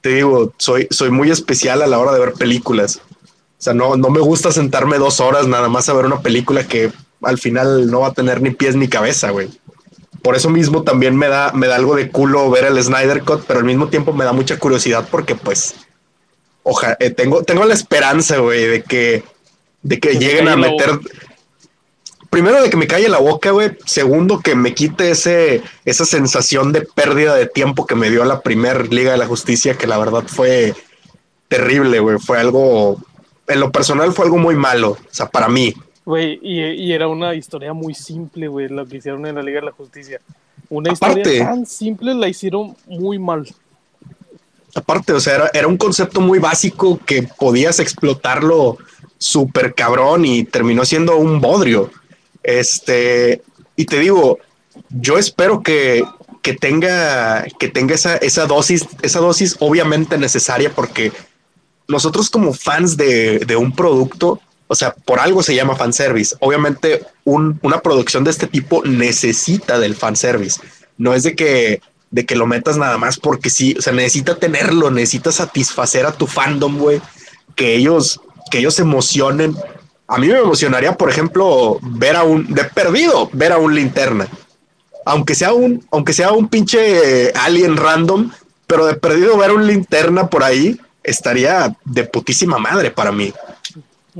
Te 0.00 0.10
digo, 0.10 0.54
soy, 0.58 0.86
soy 0.90 1.10
muy 1.10 1.32
especial 1.32 1.82
a 1.82 1.88
la 1.88 1.98
hora 1.98 2.12
de 2.12 2.20
ver 2.20 2.34
películas. 2.34 3.00
O 3.24 3.60
sea, 3.60 3.74
no, 3.74 3.96
no 3.96 4.10
me 4.10 4.20
gusta 4.20 4.52
sentarme 4.52 4.98
dos 4.98 5.18
horas 5.18 5.48
nada 5.48 5.68
más 5.68 5.88
a 5.88 5.92
ver 5.92 6.06
una 6.06 6.22
película 6.22 6.68
que 6.68 6.92
al 7.22 7.38
final 7.38 7.90
no 7.90 8.00
va 8.00 8.08
a 8.08 8.14
tener 8.14 8.40
ni 8.40 8.50
pies 8.50 8.76
ni 8.76 8.86
cabeza, 8.86 9.30
güey 9.30 9.48
por 10.22 10.36
eso 10.36 10.50
mismo 10.50 10.82
también 10.82 11.16
me 11.16 11.28
da, 11.28 11.52
me 11.52 11.66
da 11.66 11.76
algo 11.76 11.96
de 11.96 12.10
culo 12.10 12.50
ver 12.50 12.64
el 12.64 12.82
Snyder 12.82 13.22
Cut, 13.22 13.44
pero 13.46 13.60
al 13.60 13.66
mismo 13.66 13.88
tiempo 13.88 14.12
me 14.12 14.24
da 14.24 14.32
mucha 14.32 14.58
curiosidad 14.58 15.06
porque 15.10 15.34
pues, 15.34 15.74
ojalá, 16.62 16.96
eh, 17.00 17.10
tengo, 17.10 17.42
tengo 17.42 17.64
la 17.64 17.74
esperanza, 17.74 18.38
güey, 18.38 18.66
de 18.66 18.82
que, 18.82 19.22
de 19.82 20.00
que, 20.00 20.18
lleguen 20.18 20.48
a 20.48 20.56
meter... 20.56 20.98
Primero 22.30 22.60
de 22.60 22.68
que 22.68 22.76
me 22.76 22.86
calle 22.86 23.08
la 23.08 23.20
boca, 23.20 23.52
güey. 23.52 23.78
Segundo, 23.86 24.40
que 24.40 24.54
me 24.54 24.74
quite 24.74 25.10
ese, 25.10 25.62
esa 25.86 26.04
sensación 26.04 26.74
de 26.74 26.82
pérdida 26.82 27.34
de 27.34 27.46
tiempo 27.46 27.86
que 27.86 27.94
me 27.94 28.10
dio 28.10 28.22
la 28.26 28.42
primer 28.42 28.92
Liga 28.92 29.12
de 29.12 29.16
la 29.16 29.26
Justicia, 29.26 29.78
que 29.78 29.86
la 29.86 29.96
verdad 29.96 30.24
fue 30.26 30.74
terrible, 31.48 32.00
güey. 32.00 32.18
Fue 32.18 32.38
algo, 32.38 32.98
en 33.46 33.60
lo 33.60 33.72
personal 33.72 34.12
fue 34.12 34.26
algo 34.26 34.36
muy 34.36 34.56
malo, 34.56 34.90
o 34.90 34.98
sea, 35.10 35.30
para 35.30 35.48
mí. 35.48 35.74
Güey, 36.08 36.40
y, 36.42 36.90
era 36.94 37.06
una 37.06 37.34
historia 37.34 37.74
muy 37.74 37.92
simple, 37.92 38.48
güey, 38.48 38.66
lo 38.68 38.86
que 38.86 38.96
hicieron 38.96 39.26
en 39.26 39.34
la 39.34 39.42
Liga 39.42 39.60
de 39.60 39.66
la 39.66 39.72
Justicia. 39.72 40.18
Una 40.70 40.90
historia 40.90 41.44
tan 41.44 41.66
simple 41.66 42.14
la 42.14 42.26
hicieron 42.26 42.74
muy 42.86 43.18
mal. 43.18 43.46
Aparte, 44.74 45.12
o 45.12 45.20
sea, 45.20 45.50
era, 45.52 45.68
un 45.68 45.76
concepto 45.76 46.22
muy 46.22 46.38
básico 46.38 46.98
que 47.04 47.24
podías 47.24 47.78
explotarlo 47.78 48.78
súper 49.18 49.74
cabrón 49.74 50.24
y 50.24 50.44
terminó 50.44 50.86
siendo 50.86 51.18
un 51.18 51.42
bodrio. 51.42 51.90
Este, 52.42 53.42
y 53.76 53.84
te 53.84 53.98
digo, 53.98 54.38
yo 54.88 55.18
espero 55.18 55.62
que, 55.62 56.02
que 56.40 56.54
tenga, 56.54 57.44
que 57.58 57.68
tenga 57.68 57.94
esa, 57.94 58.16
esa 58.16 58.46
dosis, 58.46 58.86
esa 59.02 59.20
dosis 59.20 59.56
obviamente 59.60 60.16
necesaria 60.16 60.74
porque 60.74 61.12
nosotros 61.86 62.30
como 62.30 62.54
fans 62.54 62.96
de, 62.96 63.40
de 63.40 63.56
un 63.56 63.72
producto, 63.72 64.40
o 64.68 64.74
sea, 64.74 64.92
por 64.92 65.18
algo 65.18 65.42
se 65.42 65.54
llama 65.54 65.76
fanservice. 65.76 66.36
Obviamente, 66.40 67.02
una 67.24 67.80
producción 67.80 68.22
de 68.22 68.30
este 68.30 68.46
tipo 68.46 68.84
necesita 68.84 69.78
del 69.78 69.96
fanservice. 69.96 70.60
No 70.98 71.14
es 71.14 71.22
de 71.22 71.34
que, 71.34 71.80
de 72.10 72.26
que 72.26 72.36
lo 72.36 72.46
metas 72.46 72.76
nada 72.76 72.98
más 72.98 73.18
porque 73.18 73.48
sí, 73.48 73.74
o 73.78 73.82
sea, 73.82 73.94
necesita 73.94 74.36
tenerlo, 74.36 74.90
necesita 74.90 75.32
satisfacer 75.32 76.04
a 76.04 76.12
tu 76.12 76.26
fandom, 76.26 76.78
güey. 76.78 77.00
Que 77.56 77.76
ellos, 77.76 78.20
que 78.50 78.58
ellos 78.58 78.78
emocionen. 78.78 79.56
A 80.06 80.18
mí 80.18 80.28
me 80.28 80.38
emocionaría, 80.38 80.96
por 80.96 81.08
ejemplo, 81.08 81.78
ver 81.82 82.16
a 82.16 82.22
un, 82.22 82.52
de 82.52 82.64
perdido, 82.64 83.30
ver 83.32 83.52
a 83.52 83.58
un 83.58 83.74
linterna. 83.74 84.28
Aunque 85.06 85.34
sea 85.34 85.54
un, 85.54 85.86
aunque 85.90 86.12
sea 86.12 86.32
un 86.32 86.48
pinche 86.48 87.32
alien 87.32 87.78
random, 87.78 88.30
pero 88.66 88.84
de 88.84 88.94
perdido 88.94 89.38
ver 89.38 89.52
un 89.52 89.66
linterna 89.66 90.28
por 90.28 90.44
ahí 90.44 90.78
estaría 91.02 91.74
de 91.86 92.04
putísima 92.04 92.58
madre 92.58 92.90
para 92.90 93.12
mí. 93.12 93.32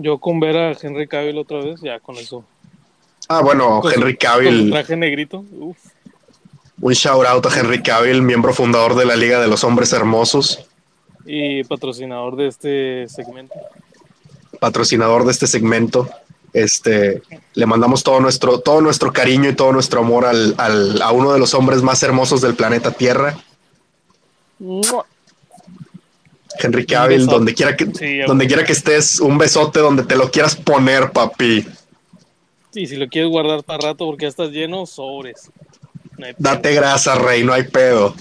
Yo 0.01 0.19
con 0.19 0.39
ver 0.39 0.57
a 0.57 0.77
Henry 0.81 1.09
Cavill 1.09 1.39
otra 1.39 1.59
vez, 1.59 1.81
ya 1.81 1.99
con 1.99 2.17
eso. 2.17 2.45
Ah, 3.29 3.41
bueno, 3.43 3.83
Henry 3.91 4.17
Cavill. 4.17 4.71
traje 4.71 4.97
negrito. 4.97 5.45
Un 6.81 6.93
shout 6.93 7.27
out 7.27 7.45
a 7.47 7.59
Henry 7.59 7.83
Cavill, 7.83 8.23
miembro 8.23 8.55
fundador 8.55 8.95
de 8.95 9.05
la 9.05 9.17
Liga 9.17 9.41
de 9.41 9.49
los 9.49 9.65
Hombres 9.65 9.93
Hermosos. 9.93 10.69
Y 11.27 11.65
patrocinador 11.65 12.37
de 12.37 12.47
este 12.47 13.09
segmento. 13.09 13.55
Patrocinador 14.61 15.25
de 15.25 15.33
este 15.33 15.49
segmento. 15.49 16.09
Este, 16.53 17.21
le 17.55 17.67
mandamos 17.67 18.05
todo 18.05 18.21
nuestro, 18.21 18.61
todo 18.61 18.81
nuestro 18.81 19.13
cariño 19.13 19.51
y 19.51 19.57
todo 19.57 19.73
nuestro 19.73 20.01
amor 20.01 20.25
al, 20.27 20.55
al, 20.59 21.03
a 21.03 21.11
uno 21.11 21.33
de 21.33 21.41
los 21.41 21.55
hombres 21.55 21.83
más 21.83 22.03
hermosos 22.05 22.41
del 22.41 22.55
planeta 22.55 22.93
Tierra. 22.93 23.37
Henry 26.61 26.87
Cavill, 26.87 27.27
donde 27.27 27.55
quiera 27.55 27.77
que, 27.77 27.87
donde 28.27 28.47
quiera 28.47 28.65
que 28.65 28.73
estés, 28.73 29.21
un 29.21 29.39
besote 29.39 29.81
donde 29.81 30.05
te 30.05 30.17
lo 30.17 30.31
quieras 30.31 30.57
poner, 30.57 31.11
papi. 31.11 31.67
Sí, 32.71 32.87
si 32.87 32.97
lo 32.97 33.09
quieres 33.09 33.31
guardar 33.31 33.65
para 33.65 33.89
rato 33.89 34.07
porque 34.07 34.25
ya 34.25 34.29
estás 34.29 34.51
lleno, 34.51 34.87
sobres. 34.87 35.51
Date 36.37 36.75
grasa, 36.75 37.15
rey, 37.15 37.45
no 37.45 37.53
hay 37.53 37.65
pedo. 37.65 38.15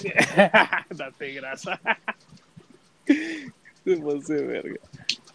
Date 0.90 1.34
grasa. 1.34 1.80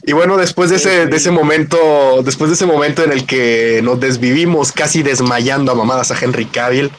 Y 0.04 0.12
bueno, 0.12 0.36
después 0.36 0.68
de 0.68 0.76
ese, 0.76 1.06
de 1.06 1.16
ese 1.16 1.30
momento, 1.30 2.22
después 2.22 2.50
de 2.50 2.54
ese 2.54 2.66
momento 2.66 3.02
en 3.04 3.12
el 3.12 3.24
que 3.24 3.80
nos 3.82 3.98
desvivimos 3.98 4.72
casi 4.72 5.02
desmayando 5.02 5.72
a 5.72 5.74
mamadas 5.74 6.10
a 6.10 6.18
Henry 6.22 6.46
Cavill, 6.46 6.90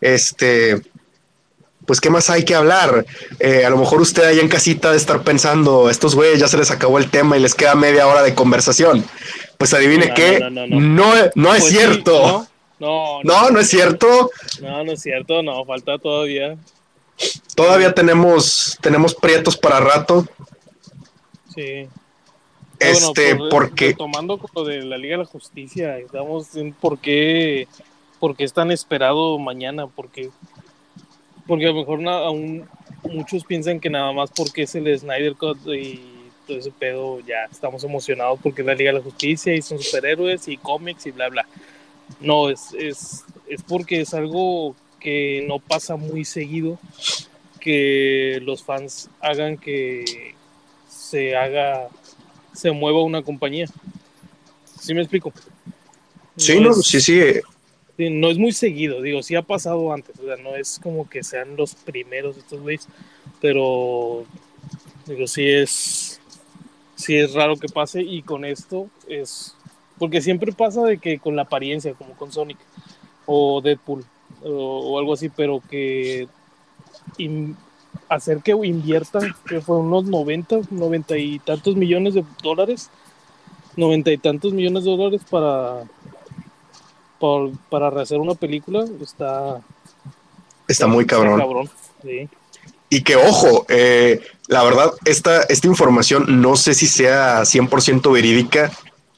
este, 0.00 0.82
pues 1.86 2.00
qué 2.00 2.10
más 2.10 2.30
hay 2.30 2.44
que 2.44 2.54
hablar. 2.54 3.06
Eh, 3.40 3.64
a 3.64 3.70
lo 3.70 3.76
mejor 3.76 4.00
usted 4.00 4.24
ahí 4.24 4.40
en 4.40 4.48
casita 4.48 4.90
de 4.90 4.96
estar 4.96 5.22
pensando, 5.22 5.90
estos 5.90 6.14
güeyes 6.14 6.40
ya 6.40 6.48
se 6.48 6.58
les 6.58 6.70
acabó 6.70 6.98
el 6.98 7.10
tema 7.10 7.36
y 7.36 7.40
les 7.40 7.54
queda 7.54 7.74
media 7.74 8.06
hora 8.06 8.22
de 8.22 8.34
conversación. 8.34 9.04
Pues 9.58 9.72
adivine 9.74 10.12
qué, 10.14 10.40
no, 10.50 11.14
no, 11.34 11.54
es 11.54 11.62
pues 11.62 11.64
cierto. 11.64 12.46
no, 12.78 13.20
no, 13.22 13.50
no 13.50 13.60
es 13.60 13.68
cierto. 13.68 14.30
No, 14.60 14.84
no 14.84 14.92
es 14.92 15.00
cierto, 15.00 15.42
no, 15.42 15.64
falta 15.64 15.98
todavía. 15.98 16.56
Todavía 17.54 17.94
tenemos, 17.94 18.76
tenemos 18.80 19.14
prietos 19.14 19.56
para 19.56 19.80
rato. 19.80 20.26
Sí. 21.54 21.88
Este, 22.78 23.36
porque. 23.50 23.94
Tomando 23.94 24.40
lo 24.54 24.64
de 24.64 24.82
la 24.82 24.98
Liga 24.98 25.16
de 25.16 25.24
la 25.24 25.28
Justicia, 25.28 25.98
estamos 25.98 26.54
en 26.56 26.72
por 26.72 26.98
qué, 26.98 27.68
por 28.18 28.36
qué 28.36 28.44
es 28.44 28.52
tan 28.52 28.70
esperado 28.70 29.38
mañana, 29.38 29.86
porque, 29.86 30.30
porque 31.46 31.66
a 31.66 31.68
lo 31.68 31.74
mejor 31.74 32.06
aún 32.08 32.66
muchos 33.10 33.44
piensan 33.44 33.80
que 33.80 33.90
nada 33.90 34.12
más 34.12 34.30
porque 34.30 34.62
es 34.62 34.74
el 34.74 34.98
Snyder 34.98 35.34
Cut 35.34 35.58
y 35.66 36.00
todo 36.46 36.58
ese 36.58 36.70
pedo, 36.70 37.20
ya 37.20 37.44
estamos 37.50 37.84
emocionados 37.84 38.38
porque 38.42 38.62
es 38.62 38.66
la 38.66 38.74
Liga 38.74 38.92
de 38.92 38.98
la 38.98 39.04
Justicia 39.04 39.54
y 39.54 39.62
son 39.62 39.78
superhéroes 39.78 40.48
y 40.48 40.56
cómics 40.56 41.06
y 41.06 41.10
bla, 41.10 41.28
bla. 41.28 41.46
No, 42.20 42.50
es, 42.50 42.74
es, 42.78 43.24
es 43.48 43.62
porque 43.62 44.00
es 44.00 44.12
algo 44.14 44.74
que 45.00 45.44
no 45.48 45.58
pasa 45.58 45.96
muy 45.96 46.24
seguido 46.24 46.78
que 47.60 48.40
los 48.42 48.62
fans 48.62 49.08
hagan 49.20 49.56
que 49.56 50.34
se 50.88 51.34
haga, 51.34 51.88
se 52.52 52.70
mueva 52.72 53.02
una 53.02 53.22
compañía. 53.22 53.66
¿Sí 54.80 54.92
me 54.92 55.00
explico? 55.00 55.32
Sí, 56.36 56.60
no, 56.60 56.74
sí, 56.74 57.00
sí. 57.00 57.22
No 57.96 58.28
es 58.28 58.38
muy 58.38 58.50
seguido, 58.50 59.00
digo, 59.02 59.22
sí 59.22 59.36
ha 59.36 59.42
pasado 59.42 59.92
antes, 59.92 60.18
o 60.18 60.24
sea, 60.24 60.36
no 60.36 60.56
es 60.56 60.80
como 60.82 61.08
que 61.08 61.22
sean 61.22 61.56
los 61.56 61.76
primeros 61.76 62.36
estos 62.36 62.60
güeyes, 62.60 62.88
pero 63.40 64.24
digo, 65.06 65.28
sí 65.28 65.48
es, 65.48 66.20
sí 66.96 67.16
es 67.16 67.34
raro 67.34 67.56
que 67.56 67.68
pase 67.68 68.02
y 68.02 68.22
con 68.22 68.44
esto 68.44 68.88
es, 69.06 69.54
porque 69.96 70.20
siempre 70.22 70.50
pasa 70.50 70.82
de 70.82 70.98
que 70.98 71.20
con 71.20 71.36
la 71.36 71.42
apariencia, 71.42 71.94
como 71.94 72.14
con 72.14 72.32
Sonic 72.32 72.58
o 73.26 73.60
Deadpool, 73.60 74.04
o, 74.42 74.98
algo 74.98 75.12
así, 75.14 75.28
pero 75.28 75.62
que 75.70 76.26
hacer 78.08 78.38
que 78.38 78.52
inviertan, 78.52 79.34
que 79.46 79.60
fue 79.60 79.78
unos 79.78 80.04
90, 80.04 80.62
90 80.70 81.16
y 81.16 81.38
tantos 81.38 81.76
millones 81.76 82.14
de 82.14 82.24
dólares, 82.42 82.90
90 83.76 84.12
y 84.12 84.18
tantos 84.18 84.52
millones 84.52 84.84
de 84.84 84.90
dólares 84.90 85.22
para, 85.30 85.84
para, 87.18 87.90
rehacer 87.90 88.18
una 88.18 88.34
película, 88.34 88.84
está... 89.00 89.60
Está 90.66 90.86
muy 90.86 91.06
cabrón. 91.06 91.70
Y 92.88 93.02
que 93.02 93.16
ojo, 93.16 93.66
eh, 93.68 94.20
la 94.48 94.62
verdad, 94.62 94.92
esta, 95.04 95.42
esta 95.42 95.66
información 95.66 96.40
no 96.40 96.56
sé 96.56 96.74
si 96.74 96.86
sea 96.86 97.42
100% 97.42 98.12
verídica, 98.12 98.70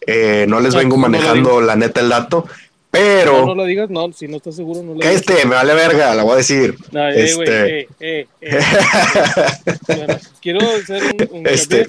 eh, 0.06 0.46
no 0.48 0.60
les 0.60 0.74
vengo 0.74 0.96
manejando 0.96 1.60
la 1.60 1.76
neta 1.76 2.00
el 2.00 2.08
dato, 2.08 2.46
pero. 2.90 3.40
No, 3.40 3.46
no 3.46 3.54
lo 3.54 3.64
digas, 3.64 3.90
no, 3.90 4.12
si 4.12 4.28
no 4.28 4.38
estás 4.38 4.56
seguro, 4.56 4.82
no 4.82 4.94
lo 4.94 5.02
Este, 5.02 5.44
me 5.44 5.54
vale 5.54 5.74
verga, 5.74 6.14
la 6.14 6.22
voy 6.22 6.34
a 6.34 6.36
decir. 6.36 6.76
No, 6.92 7.08
eh, 7.08 7.24
este... 7.24 7.80
eh, 7.80 7.88
eh, 8.00 8.26
eh. 8.40 8.60
bueno, 9.86 10.18
quiero 10.40 10.60
hacer 10.60 11.02
un, 11.30 11.38
un 11.38 11.46
este... 11.46 11.88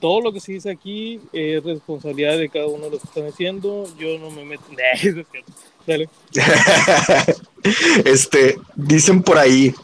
Todo 0.00 0.20
lo 0.20 0.32
que 0.32 0.40
se 0.40 0.52
dice 0.52 0.70
aquí 0.70 1.20
es 1.32 1.62
responsabilidad 1.64 2.36
de 2.38 2.48
cada 2.48 2.66
uno 2.66 2.84
de 2.84 2.90
los 2.92 3.00
que 3.00 3.08
están 3.08 3.26
haciendo. 3.26 3.88
Yo 3.98 4.18
no 4.18 4.30
me 4.30 4.44
meto. 4.44 4.64
Dale. 5.86 6.08
este, 8.04 8.58
dicen 8.74 9.22
por 9.22 9.38
ahí, 9.38 9.74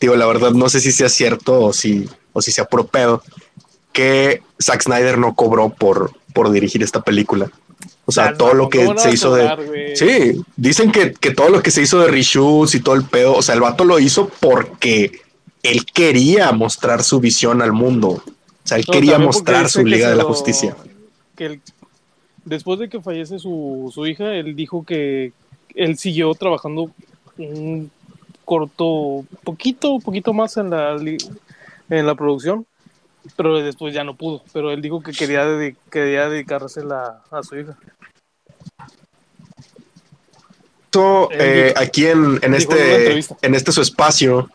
digo, 0.00 0.16
la 0.16 0.26
verdad, 0.26 0.50
no 0.50 0.68
sé 0.68 0.80
si 0.80 0.90
sea 0.90 1.08
cierto 1.08 1.60
o 1.60 1.72
si, 1.72 2.08
o 2.32 2.42
si 2.42 2.50
sea 2.50 2.64
puro 2.64 2.86
pedo, 2.86 3.22
que 3.92 4.42
Zack 4.60 4.82
Snyder 4.82 5.18
no 5.18 5.34
cobró 5.34 5.70
por, 5.70 6.12
por 6.34 6.50
dirigir 6.50 6.82
esta 6.82 7.02
película. 7.02 7.50
O 8.04 8.12
sea, 8.12 8.34
todo 8.34 8.54
lo 8.54 8.68
que 8.68 8.88
se 8.96 9.12
hizo 9.12 9.34
de. 9.34 9.94
Sí, 9.94 10.42
dicen 10.56 10.90
que, 10.90 11.10
todo 11.30 11.50
lo 11.50 11.62
que 11.62 11.70
se 11.70 11.82
hizo 11.82 12.00
de 12.00 12.08
reshoots 12.08 12.74
y 12.74 12.80
todo 12.80 12.96
el 12.96 13.04
pedo, 13.04 13.34
o 13.34 13.42
sea, 13.42 13.54
el 13.54 13.60
vato 13.60 13.84
lo 13.84 13.98
hizo 13.98 14.28
porque 14.40 15.20
él 15.62 15.86
quería 15.86 16.50
mostrar 16.52 17.04
su 17.04 17.20
visión 17.20 17.62
al 17.62 17.72
mundo. 17.72 18.22
O 18.64 18.68
sea, 18.68 18.78
él 18.78 18.86
quería 18.86 19.18
mostrar 19.18 19.68
su 19.68 19.84
Liga 19.84 20.10
de 20.10 20.16
la 20.16 20.24
Justicia. 20.24 20.76
Que 21.36 21.60
después 22.44 22.78
de 22.78 22.88
que 22.88 23.00
fallece 23.00 23.38
su, 23.38 23.92
hija, 24.06 24.34
él 24.34 24.54
dijo 24.54 24.84
que 24.84 25.32
él 25.74 25.98
siguió 25.98 26.34
trabajando 26.34 26.90
un 27.38 27.90
corto, 28.44 29.24
poquito, 29.44 29.98
poquito 30.00 30.32
más 30.32 30.56
en 30.56 30.70
la, 30.70 30.96
en 31.90 32.06
la 32.06 32.14
producción, 32.14 32.66
pero 33.36 33.58
después 33.58 33.94
ya 33.94 34.04
no 34.04 34.14
pudo. 34.14 34.42
Pero 34.52 34.70
él 34.70 34.82
dijo 34.82 35.02
que 35.02 35.12
quería, 35.12 35.46
quería 35.90 36.28
dedicarse 36.28 36.80
a 37.30 37.42
su 37.42 37.58
hija. 37.58 37.76
Eh, 41.30 41.72
aquí 41.76 42.06
en, 42.06 42.38
en 42.42 42.54
este 42.54 43.24
en 43.40 43.54
este 43.54 43.72
su 43.72 43.80
espacio 43.80 44.50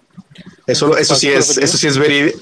eso 0.67 0.95
eso 0.95 1.15
sí 1.15 1.29
es 1.29 1.57
eso 1.57 1.77
sí 1.77 1.87
es 1.87 1.97
verídico 1.97 2.37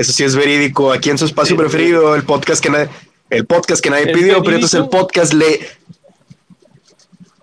eso 0.00 0.12
sí 0.12 0.24
es 0.24 0.34
verídico 0.34 0.92
aquí 0.92 1.10
en 1.10 1.18
su 1.18 1.24
espacio 1.24 1.56
preferido 1.56 2.14
el 2.14 2.24
podcast 2.24 2.62
que 2.62 2.70
nadie 2.70 2.88
el 3.30 3.46
podcast 3.46 3.82
que 3.82 3.90
nadie 3.90 4.12
pidió 4.12 4.42
pero 4.42 4.56
entonces 4.56 4.80
el 4.80 4.88
podcast 4.88 5.32
le 5.34 5.60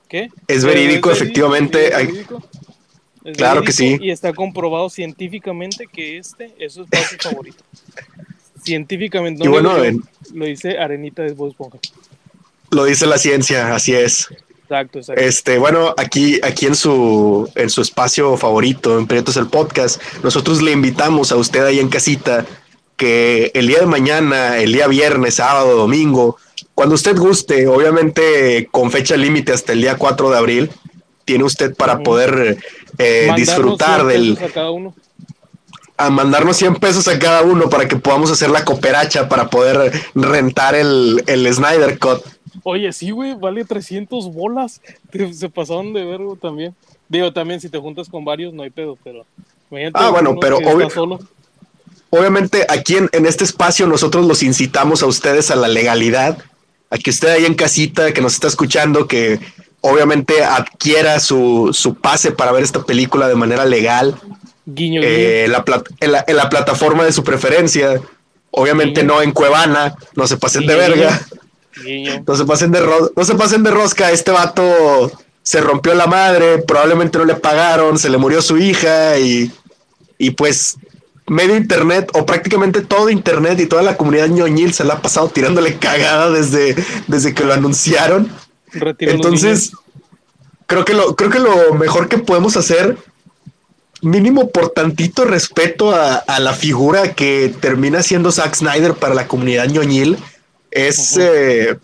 ¿Qué? 0.09 0.29
es 0.47 0.65
verídico 0.65 1.11
efectivamente 1.11 1.91
claro 3.35 3.61
que 3.63 3.71
sí. 3.71 3.97
Y 4.01 4.11
está 4.11 4.33
comprobado 4.33 4.89
científicamente 4.89 5.87
que 5.91 6.17
este 6.17 6.53
es 6.59 6.73
su 6.73 6.83
espacio 6.83 7.17
favorito. 7.21 7.63
Científicamente 8.63 9.43
no 9.43 9.59
lo, 9.61 10.45
dice 10.45 10.77
Arenita 10.77 11.23
de 11.23 11.33
Bob 11.33 11.55
lo 12.71 12.83
dice 12.83 13.05
la 13.05 13.17
ciencia 13.17 13.73
así 13.73 13.93
es 13.93 14.27
Exacto, 14.69 14.99
exacto. 14.99 15.21
Este, 15.21 15.57
bueno, 15.57 15.93
aquí, 15.95 16.41
aquí 16.43 16.65
en 16.65 16.75
su, 16.75 17.49
en 17.55 17.69
su 17.69 17.81
espacio 17.81 18.35
favorito, 18.35 18.99
en 18.99 19.07
Prietos 19.07 19.37
el 19.37 19.47
Podcast, 19.47 20.01
nosotros 20.23 20.61
le 20.61 20.73
invitamos 20.73 21.31
a 21.31 21.37
usted 21.37 21.63
ahí 21.63 21.79
en 21.79 21.87
casita 21.87 22.45
que 22.97 23.49
el 23.53 23.67
día 23.67 23.79
de 23.79 23.85
mañana, 23.85 24.57
el 24.57 24.73
día 24.73 24.87
viernes, 24.87 25.35
sábado, 25.35 25.77
domingo, 25.77 26.35
cuando 26.75 26.95
usted 26.95 27.15
guste, 27.15 27.65
obviamente 27.67 28.67
con 28.69 28.91
fecha 28.91 29.15
límite 29.15 29.53
hasta 29.53 29.71
el 29.71 29.79
día 29.79 29.95
4 29.95 30.31
de 30.31 30.37
abril, 30.37 30.71
tiene 31.23 31.45
usted 31.45 31.73
para 31.73 31.99
poder 31.99 32.57
eh, 32.97 33.29
disfrutar 33.37 34.05
del... 34.05 34.37
A, 34.43 34.49
cada 34.49 34.71
uno. 34.71 34.93
a 35.95 36.09
mandarnos 36.09 36.57
100 36.57 36.75
pesos 36.75 37.07
a 37.07 37.17
cada 37.17 37.43
uno 37.43 37.69
para 37.69 37.87
que 37.87 37.95
podamos 37.95 38.31
hacer 38.31 38.49
la 38.49 38.65
cooperacha 38.65 39.29
para 39.29 39.49
poder 39.49 39.93
rentar 40.13 40.75
el, 40.75 41.23
el 41.25 41.53
Snyder 41.53 41.97
Cut 41.99 42.36
Oye, 42.63 42.91
sí, 42.93 43.11
güey, 43.11 43.35
vale 43.35 43.65
300 43.65 44.33
bolas. 44.33 44.81
Se 45.31 45.49
pasaron 45.49 45.93
de 45.93 46.05
vergo 46.05 46.35
también. 46.35 46.75
Digo, 47.09 47.31
también 47.31 47.61
si 47.61 47.69
te 47.69 47.77
juntas 47.77 48.09
con 48.09 48.25
varios 48.25 48.53
no 48.53 48.63
hay 48.63 48.69
pedo, 48.69 48.97
pero... 49.03 49.25
Ah, 49.93 50.09
bueno, 50.11 50.37
pero 50.39 50.59
obviamente 52.09 52.65
aquí 52.69 52.95
en, 52.95 53.09
en, 53.11 53.25
este 53.25 53.43
espacio 53.43 53.85
nosotros 53.85 54.25
los 54.25 54.41
incitamos 54.41 55.03
a 55.03 55.07
ustedes 55.07 55.51
a 55.51 55.57
la 55.57 55.67
legalidad, 55.67 56.37
a 56.89 56.97
que 56.97 57.09
usted 57.09 57.27
ahí 57.27 57.43
en 57.43 57.53
casita 57.53 58.13
que 58.13 58.21
nos 58.21 58.35
está 58.35 58.47
escuchando, 58.47 59.09
que 59.09 59.41
obviamente 59.81 60.41
adquiera 60.41 61.19
su, 61.19 61.71
su 61.73 61.95
pase 61.95 62.31
para 62.31 62.53
ver 62.53 62.63
esta 62.63 62.83
película 62.83 63.27
de 63.27 63.35
manera 63.35 63.65
legal. 63.65 64.15
Guiño, 64.65 65.01
eh, 65.03 65.47
La 65.49 65.65
en, 65.99 66.11
la, 66.13 66.23
en 66.25 66.37
la 66.37 66.49
plataforma 66.49 67.03
de 67.03 67.11
su 67.11 67.25
preferencia 67.25 68.01
Obviamente 68.51 69.03
no 69.03 69.21
en 69.21 69.33
Cuevana, 69.33 69.95
no 70.15 70.25
se 70.25 70.35
pasen 70.37 70.65
de 70.65 70.75
verga. 70.75 71.21
No 72.25 72.35
se 72.35 72.45
pasen 72.45 72.71
de 72.71 72.81
no 73.15 73.23
se 73.25 73.35
pasen 73.35 73.63
de 73.63 73.71
rosca, 73.71 74.11
este 74.11 74.31
vato 74.31 75.11
se 75.43 75.61
rompió 75.61 75.93
la 75.93 76.07
madre, 76.07 76.59
probablemente 76.59 77.17
no 77.17 77.25
le 77.25 77.35
pagaron, 77.35 77.97
se 77.97 78.09
le 78.09 78.17
murió 78.17 78.41
su 78.41 78.57
hija 78.57 79.17
y, 79.17 79.51
y 80.17 80.31
pues 80.31 80.77
medio 81.27 81.55
internet 81.55 82.09
o 82.13 82.25
prácticamente 82.25 82.81
todo 82.81 83.09
internet 83.09 83.59
y 83.59 83.65
toda 83.65 83.81
la 83.81 83.97
comunidad 83.97 84.27
ñoñil 84.27 84.73
se 84.73 84.83
la 84.83 84.95
ha 84.95 85.01
pasado 85.01 85.29
tirándole 85.29 85.77
cagada 85.77 86.31
desde, 86.31 86.75
desde 87.07 87.33
que 87.33 87.43
lo 87.43 87.53
anunciaron. 87.53 88.31
Entonces, 88.99 89.71
creo 90.65 90.85
que 90.85 90.93
lo, 90.93 91.15
creo 91.15 91.29
que 91.29 91.39
lo 91.39 91.73
mejor 91.73 92.07
que 92.07 92.17
podemos 92.17 92.55
hacer, 92.55 92.97
mínimo 94.01 94.49
por 94.49 94.69
tantito 94.69 95.25
respeto 95.25 95.93
a, 95.93 96.39
la 96.39 96.53
figura 96.53 97.13
que 97.13 97.53
termina 97.59 98.03
siendo 98.03 98.31
Zack 98.31 98.55
Snyder 98.55 98.93
para 98.93 99.13
la 99.13 99.27
comunidad 99.27 99.67
ñoñil, 99.67 100.17
es 100.71 101.17
eh, 101.17 101.77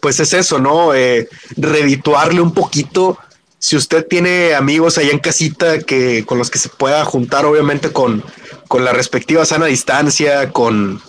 pues 0.00 0.20
es 0.20 0.32
eso, 0.32 0.58
¿no? 0.58 0.94
Eh, 0.94 1.28
redituarle 1.56 2.40
un 2.40 2.52
poquito. 2.52 3.18
Si 3.58 3.76
usted 3.76 4.06
tiene 4.06 4.54
amigos 4.54 4.98
allá 4.98 5.10
en 5.10 5.18
casita 5.18 5.80
que 5.80 6.24
con 6.24 6.38
los 6.38 6.50
que 6.50 6.58
se 6.58 6.68
pueda 6.68 7.04
juntar, 7.04 7.44
obviamente 7.44 7.92
con, 7.92 8.22
con 8.68 8.84
la 8.84 8.92
respectiva 8.92 9.44
sana 9.44 9.66
distancia, 9.66 10.52
con, 10.52 11.00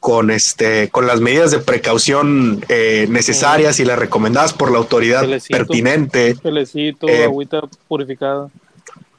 con 0.00 0.30
este, 0.30 0.88
con 0.88 1.06
las 1.06 1.20
medidas 1.20 1.50
de 1.50 1.58
precaución 1.58 2.64
eh, 2.68 3.06
necesarias 3.10 3.78
y 3.80 3.84
las 3.84 3.98
recomendadas 3.98 4.54
por 4.54 4.72
la 4.72 4.78
autoridad 4.78 5.26
pertinente. 5.48 6.36
Eh, 7.06 7.24
agüita 7.24 7.60
purificada. 7.86 8.48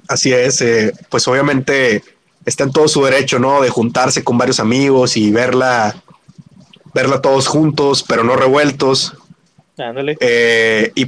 Así 0.07 0.33
es, 0.33 0.59
eh, 0.61 0.91
pues 1.09 1.27
obviamente 1.27 2.03
está 2.45 2.63
en 2.63 2.71
todo 2.71 2.87
su 2.87 3.03
derecho, 3.05 3.37
¿no? 3.37 3.61
De 3.61 3.69
juntarse 3.69 4.23
con 4.23 4.39
varios 4.39 4.59
amigos 4.59 5.15
y 5.15 5.29
verla, 5.29 5.95
verla 6.93 7.21
todos 7.21 7.47
juntos, 7.47 8.03
pero 8.07 8.23
no 8.23 8.35
revueltos. 8.35 9.13
Ándale. 9.77 10.17
y, 10.95 11.07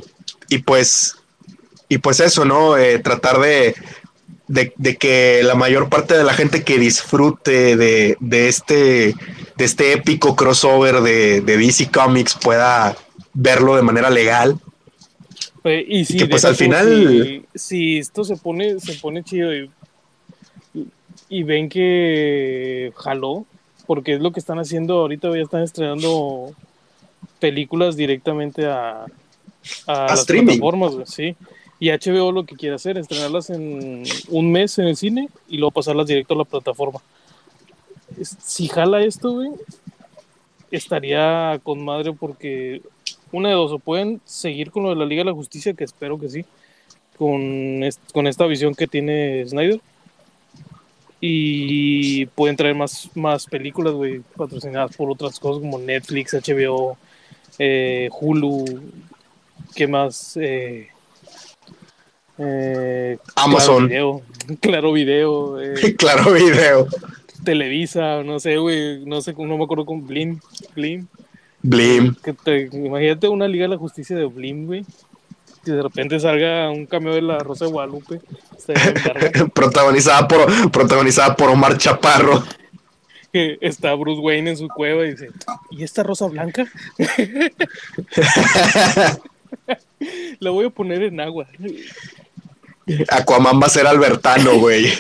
y 0.50 0.58
pues, 0.60 1.16
y 1.90 1.98
pues 2.00 2.20
eso, 2.20 2.46
¿no? 2.46 2.76
tratar 3.04 3.40
de, 3.40 3.76
de, 4.48 4.98
que 4.98 5.42
la 5.44 5.56
mayor 5.56 5.90
parte 5.90 6.18
de 6.18 6.24
la 6.24 6.34
gente 6.34 6.64
que 6.64 6.78
disfrute 6.78 7.76
de, 7.76 8.18
de 8.20 8.48
este 8.48 9.16
de 9.58 9.66
este 9.66 9.94
épico 9.94 10.36
crossover 10.36 11.02
de, 11.02 11.42
DC 11.42 11.90
Comics 11.92 12.36
pueda 12.42 12.96
verlo 13.34 13.76
de 13.76 13.82
manera 13.82 14.10
legal. 14.10 14.58
y, 15.64 16.06
si 16.06 16.18
que 16.18 16.28
pues 16.28 16.46
al 16.46 16.56
final. 16.56 17.46
Si, 17.54 17.98
esto 17.98 18.24
se 18.24 18.36
pone, 18.38 18.80
se 18.80 18.94
pone 18.96 19.24
chido 19.24 19.52
y, 21.30 21.44
ven 21.44 21.68
que 21.70 22.92
jaló, 22.96 23.46
porque 23.86 24.16
es 24.16 24.22
lo 24.22 24.32
que 24.32 24.40
están 24.40 24.60
haciendo 24.60 25.00
ahorita, 25.00 25.30
ya 25.36 25.42
están 25.42 25.64
estrenando 25.64 26.52
películas 27.40 27.96
directamente 27.96 28.66
a, 28.66 29.06
a, 29.88 30.06
las 30.08 30.26
plataformas, 30.26 30.94
sí. 31.06 31.36
Y 31.80 31.90
HBO 31.90 32.32
lo 32.32 32.46
que 32.46 32.56
quiere 32.56 32.76
hacer, 32.76 32.98
estrenarlas 32.98 33.50
en 33.50 34.04
un 34.30 34.52
mes 34.52 34.78
en 34.80 34.88
el 34.88 34.96
cine 34.96 35.30
y 35.50 35.58
luego 35.58 35.72
pasarlas 35.72 36.08
directo 36.08 36.34
a 36.34 36.38
la 36.38 36.46
plataforma 36.46 37.02
si 38.22 38.68
jala 38.68 39.04
esto, 39.04 39.32
güey, 39.34 39.52
estaría 40.72 41.60
con 41.64 41.84
madre 41.84 42.14
porque 42.14 42.82
una 43.32 43.50
de 43.50 43.56
dos, 43.56 43.72
o 43.72 43.80
pueden 43.80 44.22
seguir 44.26 44.72
con 44.72 44.84
lo 44.84 44.90
de 44.90 44.96
la 44.96 45.06
Liga 45.06 45.22
de 45.22 45.30
la 45.30 45.34
Justicia, 45.34 45.74
que 45.74 45.84
espero 45.84 46.20
que 46.20 46.30
sí, 46.30 46.46
con, 47.18 47.82
con 48.14 48.28
esta 48.28 48.46
visión 48.46 48.76
que 48.76 48.88
tiene 48.88 49.46
Snyder. 49.48 49.82
Y 51.26 52.26
pueden 52.26 52.58
traer 52.58 52.76
más, 52.76 53.10
más 53.16 53.46
películas, 53.46 53.94
güey, 53.94 54.20
patrocinadas 54.36 54.94
por 54.98 55.10
otras 55.10 55.40
cosas 55.40 55.62
como 55.62 55.80
Netflix, 55.80 56.34
HBO, 56.34 56.98
eh, 57.60 58.10
Hulu, 58.20 58.66
¿qué 59.74 59.88
más? 59.88 60.36
Eh, 60.36 60.90
eh, 62.40 63.18
Amazon. 63.38 63.90
Claro 64.60 64.92
Video. 64.92 65.56
claro 65.98 66.34
Video. 66.34 66.90
Televisa, 67.46 68.22
no 68.22 68.42
sé, 68.42 68.58
güey, 68.58 69.06
no 69.06 69.22
sé, 69.22 69.34
no 69.38 69.58
me 69.58 69.64
acuerdo 69.64 69.86
con 69.86 70.06
Blim, 70.06 70.42
Blim. 70.76 71.08
Blim. 71.62 72.16
Que 72.16 72.70
imagínate 72.74 73.30
una 73.30 73.48
Liga 73.48 73.64
de 73.64 73.70
la 73.70 73.78
Justicia 73.78 74.18
de 74.18 74.26
Blim, 74.26 74.66
güey. 74.66 74.86
Que 75.64 75.72
de 75.72 75.82
repente 75.82 76.20
salga 76.20 76.70
un 76.70 76.86
cambio 76.86 77.14
de 77.14 77.22
la 77.22 77.40
Rosa 77.40 77.66
de 77.66 77.72
Guadalupe. 77.72 78.20
protagonizada 79.54 80.28
por 80.28 80.72
protagonizada 80.72 81.36
por 81.36 81.50
Omar 81.50 81.78
Chaparro. 81.78 82.44
está 83.32 83.94
Bruce 83.96 84.22
Wayne 84.22 84.52
en 84.52 84.58
su 84.58 84.68
cueva 84.68 85.06
y 85.06 85.12
dice, 85.12 85.30
¿y 85.72 85.84
esta 85.84 86.04
rosa 86.04 86.28
blanca? 86.28 86.66
la 90.40 90.50
voy 90.50 90.66
a 90.66 90.70
poner 90.70 91.04
en 91.04 91.20
agua. 91.20 91.48
Aquaman 93.10 93.62
va 93.62 93.68
a 93.68 93.70
ser 93.70 93.88
albertano, 93.88 94.60
güey. 94.60 94.92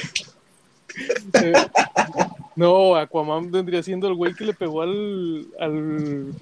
No, 2.55 2.95
Aquaman 2.95 3.51
vendría 3.51 3.81
siendo 3.81 4.07
el 4.07 4.13
güey 4.13 4.33
que 4.33 4.45
le 4.45 4.53
pegó 4.53 4.83
al, 4.83 5.47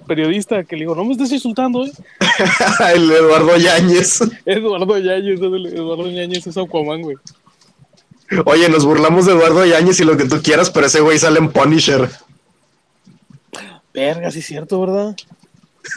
periodista 0.06 0.62
que 0.64 0.76
le 0.76 0.82
dijo, 0.82 0.94
no 0.94 1.04
me 1.04 1.12
estés 1.12 1.32
insultando, 1.32 1.86
¿eh? 1.86 1.92
el 2.94 3.10
Eduardo 3.10 3.56
Yáñez. 3.56 4.20
Eduardo 4.44 4.98
Yáñez, 4.98 5.40
Eduardo 5.40 6.10
Yáñez 6.10 6.46
es 6.46 6.56
Aquaman, 6.56 7.02
güey. 7.02 7.16
Oye, 8.44 8.68
nos 8.68 8.84
burlamos 8.84 9.26
de 9.26 9.32
Eduardo 9.32 9.64
Yáñez 9.64 10.00
y 10.00 10.04
lo 10.04 10.16
que 10.16 10.26
tú 10.26 10.42
quieras, 10.42 10.70
pero 10.70 10.86
ese 10.86 11.00
güey 11.00 11.18
sale 11.18 11.38
en 11.38 11.50
Punisher. 11.50 12.10
Verga, 13.94 14.30
sí 14.30 14.40
es 14.40 14.46
cierto, 14.46 14.80
¿verdad? 14.80 15.16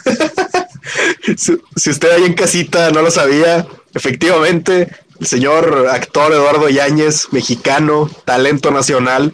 si 1.36 1.90
usted 1.90 2.10
ahí 2.10 2.24
en 2.24 2.34
casita 2.34 2.90
no 2.90 3.02
lo 3.02 3.10
sabía, 3.10 3.66
efectivamente, 3.94 4.90
el 5.20 5.26
señor 5.26 5.88
actor 5.90 6.32
Eduardo 6.32 6.68
Yáñez, 6.68 7.32
mexicano, 7.32 8.10
talento 8.24 8.70
nacional, 8.70 9.32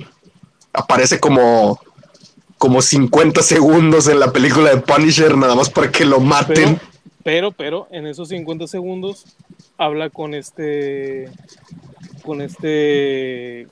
aparece 0.73 1.21
como, 1.21 1.81
como 2.59 2.83
50 2.83 3.43
segundos 3.43 4.09
en 4.09 4.21
la 4.21 4.33
película 4.33 4.71
de 4.71 4.81
Punisher, 4.81 5.37
nada 5.37 5.55
más 5.55 5.71
para 5.71 5.91
que 5.91 6.05
lo 6.05 6.21
maten. 6.21 6.81
Pero, 7.23 7.53
pero, 7.53 7.87
en 7.91 8.07
esos 8.07 8.29
50 8.29 8.67
segundos 8.67 9.25
habla 9.79 10.11
con 10.11 10.35
este. 10.35 11.31
Con 12.23 12.41
este. 12.41 13.69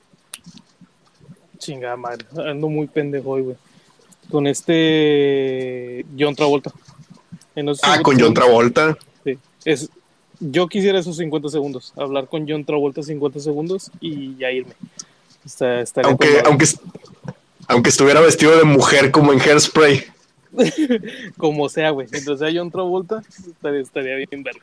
Chingada 1.57 1.95
madre, 1.95 2.25
ando 2.45 2.69
muy 2.69 2.87
pendejo 2.87 3.31
hoy, 3.31 3.41
güey. 3.41 3.55
Con 4.29 4.47
este. 4.47 6.05
John 6.17 6.35
Travolta. 6.35 6.71
ah, 7.83 7.99
con 8.01 8.19
John 8.19 8.33
Travolta. 8.33 8.97
Sí. 9.23 9.37
Es, 9.65 9.89
yo 10.39 10.67
quisiera 10.67 10.97
esos 10.97 11.17
50 11.17 11.49
segundos, 11.49 11.93
hablar 11.95 12.27
con 12.27 12.47
John 12.49 12.65
Travolta 12.65 13.03
50 13.03 13.39
segundos 13.39 13.91
y 13.99 14.35
ya 14.37 14.51
irme. 14.51 14.73
Aunque, 16.03 16.41
aunque, 16.45 16.65
aunque 17.67 17.89
estuviera 17.89 18.21
vestido 18.21 18.57
de 18.57 18.63
mujer 18.63 19.11
como 19.11 19.33
en 19.33 19.39
Hairspray. 19.39 20.05
como 21.37 21.69
sea, 21.69 21.91
güey. 21.91 22.07
Mientras 22.11 22.39
sea 22.39 22.49
John 22.53 22.71
Travolta, 22.71 23.21
estaría, 23.73 24.15
bien 24.15 24.43
verlo. 24.43 24.61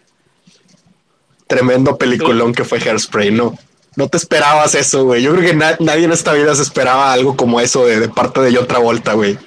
Tremendo 1.46 1.96
peliculón 1.96 2.52
que 2.52 2.64
fue 2.64 2.78
Hairspray, 2.78 3.30
¿no? 3.30 3.56
No 3.96 4.08
te 4.08 4.16
esperabas 4.16 4.74
eso, 4.74 5.04
güey. 5.04 5.22
Yo 5.22 5.34
creo 5.34 5.50
que 5.50 5.56
nadie 5.56 6.04
en 6.04 6.12
esta 6.12 6.32
vida 6.32 6.54
se 6.54 6.62
esperaba 6.62 7.12
algo 7.12 7.36
como 7.36 7.60
eso 7.60 7.84
de, 7.86 8.08
parte 8.08 8.40
de 8.40 8.54
John 8.54 8.66
Travolta, 8.66 9.14
güey. 9.14 9.38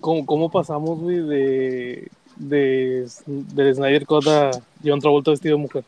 ¿Cómo, 0.00 0.24
¿Cómo 0.24 0.50
pasamos, 0.50 1.00
güey, 1.00 1.16
de, 1.16 2.08
de, 2.36 3.08
de 3.26 3.74
Snyder 3.74 4.06
Cut 4.06 4.28
a 4.28 4.50
John 4.84 5.00
Travolta 5.00 5.32
vestido 5.32 5.56
de 5.56 5.62
mujer. 5.62 5.84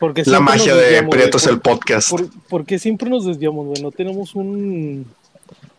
Porque 0.00 0.22
la 0.24 0.40
magia 0.40 0.74
de 0.74 1.02
Prietos 1.04 1.46
el 1.46 1.60
podcast. 1.60 2.10
porque 2.48 2.78
siempre 2.78 3.08
nos 3.08 3.26
desviamos, 3.26 3.66
güey. 3.66 3.82
No 3.82 3.92
tenemos 3.92 4.34
un 4.34 5.06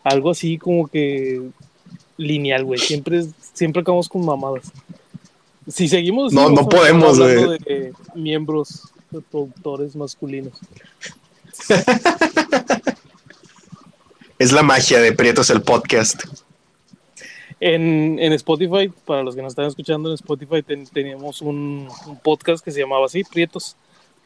algo 0.04 0.30
así 0.30 0.56
como 0.58 0.86
que 0.86 1.42
lineal, 2.16 2.64
güey. 2.64 2.78
Siempre, 2.78 3.24
siempre 3.52 3.82
acabamos 3.82 4.08
con 4.08 4.24
mamadas. 4.24 4.72
Si 5.68 5.88
seguimos. 5.88 6.32
No, 6.32 6.48
no 6.48 6.68
podemos, 6.68 7.18
güey. 7.18 7.58
De 7.58 7.92
miembros 8.14 8.92
productores 9.30 9.94
masculinos. 9.94 10.54
es 14.38 14.52
la 14.52 14.62
magia 14.62 15.00
de 15.00 15.12
Prietos 15.12 15.50
el 15.50 15.62
podcast. 15.62 16.22
En, 17.60 18.18
Spotify, 18.32 18.90
para 19.04 19.22
los 19.22 19.36
que 19.36 19.42
nos 19.42 19.52
están 19.52 19.66
escuchando 19.66 20.08
en 20.08 20.14
Spotify, 20.14 20.62
teníamos 20.92 21.40
un, 21.42 21.88
podcast 22.24 22.64
que 22.64 22.72
se 22.72 22.80
llamaba 22.80 23.06
así, 23.06 23.22
Prietos. 23.22 23.76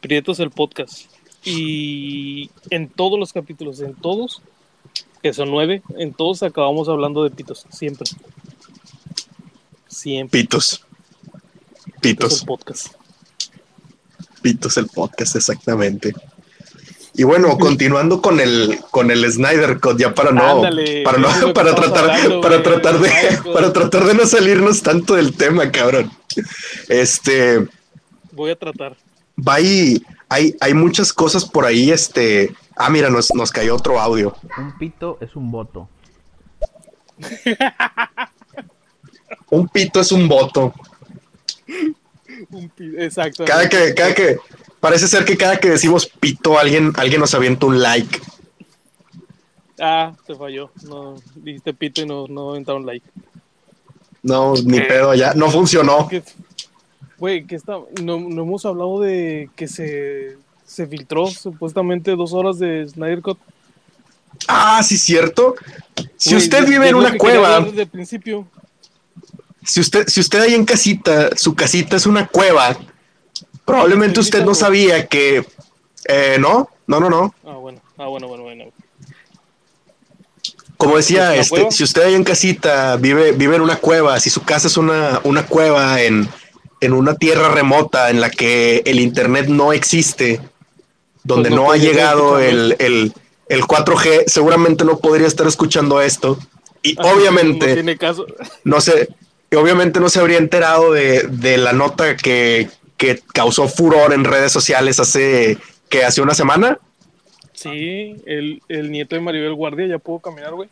Prietos 0.00 0.40
el 0.40 0.50
podcast. 0.50 1.10
Y 1.44 2.50
en 2.70 2.88
todos 2.88 3.18
los 3.18 3.32
capítulos, 3.32 3.80
en 3.80 3.94
todos, 3.94 4.42
que 5.22 5.32
son 5.32 5.50
nueve, 5.50 5.82
en 5.96 6.12
todos 6.12 6.42
acabamos 6.42 6.88
hablando 6.88 7.22
de 7.22 7.30
pitos, 7.30 7.66
siempre. 7.70 8.10
Siempre. 9.86 10.40
Pitos. 10.40 10.84
Pitos. 12.00 12.40
el 12.40 12.46
podcast. 12.46 12.88
Pitos 14.42 14.76
el 14.76 14.86
podcast, 14.86 15.36
exactamente. 15.36 16.12
Y 17.14 17.22
bueno, 17.22 17.56
continuando 17.56 18.20
con 18.20 18.40
el 18.40 18.78
con 18.90 19.10
el 19.10 19.30
Snyder 19.30 19.80
Cut, 19.80 19.98
ya 19.98 20.14
para 20.14 20.32
no, 20.32 20.62
para 21.02 21.18
no, 21.18 21.54
para 21.54 21.74
tratar, 21.74 22.40
para 22.42 22.62
tratar 22.62 22.98
de, 22.98 23.10
para 23.54 23.72
tratar 23.72 24.04
de 24.04 24.14
no 24.14 24.26
salirnos 24.26 24.82
tanto 24.82 25.14
del 25.14 25.34
tema, 25.34 25.70
cabrón. 25.70 26.10
Este 26.88 27.66
voy 28.32 28.50
a 28.50 28.56
tratar. 28.56 28.96
Va 29.36 29.54
ahí, 29.54 30.02
hay, 30.28 30.56
hay 30.60 30.74
muchas 30.74 31.12
cosas 31.12 31.44
por 31.44 31.64
ahí, 31.64 31.90
este. 31.90 32.54
Ah, 32.74 32.90
mira, 32.90 33.10
nos, 33.10 33.34
nos 33.34 33.50
cayó 33.50 33.74
otro 33.74 34.00
audio. 34.00 34.34
Un 34.58 34.76
pito 34.78 35.18
es 35.20 35.36
un 35.36 35.50
voto. 35.50 35.88
un 39.50 39.68
pito 39.68 40.00
es 40.00 40.12
un 40.12 40.28
voto. 40.28 40.72
exacto. 42.98 43.44
Cada 43.44 43.68
que, 43.68 43.94
cada 43.94 44.14
que, 44.14 44.38
parece 44.80 45.08
ser 45.08 45.24
que 45.24 45.36
cada 45.36 45.58
que 45.58 45.70
decimos 45.70 46.06
pito, 46.06 46.58
alguien, 46.58 46.92
alguien 46.96 47.20
nos 47.20 47.34
avienta 47.34 47.66
un 47.66 47.80
like. 47.80 48.20
Ah, 49.78 50.12
te 50.26 50.34
falló. 50.34 50.70
No, 50.82 51.16
dijiste 51.34 51.74
pito 51.74 52.02
y 52.02 52.06
no, 52.06 52.26
no 52.26 52.52
un 52.52 52.86
like. 52.86 53.06
No, 54.22 54.54
ni 54.64 54.80
pedo, 54.80 55.14
ya, 55.14 55.34
no 55.34 55.50
funcionó. 55.50 56.08
Güey, 57.18 57.46
que 57.46 57.56
está, 57.56 57.78
no, 58.02 58.20
no, 58.20 58.42
hemos 58.42 58.66
hablado 58.66 59.00
de 59.00 59.48
que 59.56 59.68
se, 59.68 60.36
se 60.66 60.86
filtró 60.86 61.26
supuestamente 61.26 62.14
dos 62.14 62.32
horas 62.32 62.58
de 62.58 62.86
Snyder 62.88 63.22
Cut. 63.22 63.38
Ah, 64.48 64.82
sí, 64.82 64.98
cierto. 64.98 65.54
Si 66.16 66.36
usted 66.36 66.66
vive 66.66 66.88
en 66.88 66.96
una 66.96 67.16
cueva. 67.16 67.60
Desde 67.60 67.86
principio. 67.86 68.46
Si 69.64 69.80
usted, 69.80 70.06
si 70.08 70.20
usted 70.20 70.42
ahí 70.42 70.54
en 70.54 70.64
casita, 70.64 71.36
su 71.36 71.54
casita 71.54 71.96
es 71.96 72.06
una 72.06 72.28
cueva, 72.28 72.76
probablemente 73.64 74.20
usted 74.20 74.44
no 74.44 74.54
sabía 74.54 75.06
que. 75.06 75.44
Eh, 76.08 76.36
no, 76.38 76.68
no, 76.86 77.00
no, 77.00 77.10
no. 77.10 77.34
Ah, 77.44 77.54
bueno, 77.54 77.80
ah, 77.96 78.06
bueno, 78.06 78.28
bueno, 78.28 78.44
bueno. 78.44 78.64
Como 80.76 80.98
decía, 80.98 81.34
este, 81.34 81.70
si 81.70 81.82
usted 81.82 82.02
ahí 82.02 82.14
en 82.14 82.22
casita 82.22 82.96
vive, 82.96 83.32
vive 83.32 83.56
en 83.56 83.62
una 83.62 83.76
cueva, 83.76 84.20
si 84.20 84.28
su 84.28 84.42
casa 84.42 84.66
es 84.66 84.76
una, 84.76 85.20
una 85.24 85.46
cueva 85.46 86.02
en, 86.02 86.28
en 86.80 86.92
una 86.92 87.16
tierra 87.16 87.48
remota 87.48 88.10
en 88.10 88.20
la 88.20 88.30
que 88.30 88.82
el 88.84 89.00
internet 89.00 89.46
no 89.48 89.72
existe, 89.72 90.40
donde 91.24 91.50
pues 91.50 91.60
no, 91.60 91.70
ha 91.72 91.76
llegado 91.76 92.38
el, 92.38 92.76
el, 92.78 93.12
el 93.48 93.62
4G, 93.62 94.24
seguramente 94.26 94.84
no 94.84 94.98
podría 94.98 95.26
estar 95.26 95.46
escuchando 95.46 96.00
esto. 96.00 96.38
Y 96.82 96.96
obviamente, 97.02 97.68
no, 97.68 97.74
tiene 97.74 97.96
caso. 97.96 98.26
no 98.64 98.80
sé, 98.80 99.08
obviamente 99.54 100.00
no 100.00 100.08
se 100.08 100.20
habría 100.20 100.38
enterado 100.38 100.92
de, 100.92 101.22
de 101.22 101.56
la 101.58 101.72
nota 101.72 102.16
que, 102.16 102.68
que, 102.96 103.20
causó 103.32 103.68
furor 103.68 104.12
en 104.12 104.24
redes 104.24 104.52
sociales 104.52 105.00
hace, 105.00 105.58
que 105.88 106.04
hace 106.04 106.20
una 106.20 106.34
semana. 106.34 106.78
Sí, 107.52 108.16
el, 108.26 108.62
el 108.68 108.90
nieto 108.90 109.14
de 109.14 109.22
Maribel 109.22 109.54
Guardia 109.54 109.86
ya 109.86 109.98
pudo 109.98 110.20
caminar, 110.20 110.52
güey. 110.54 110.68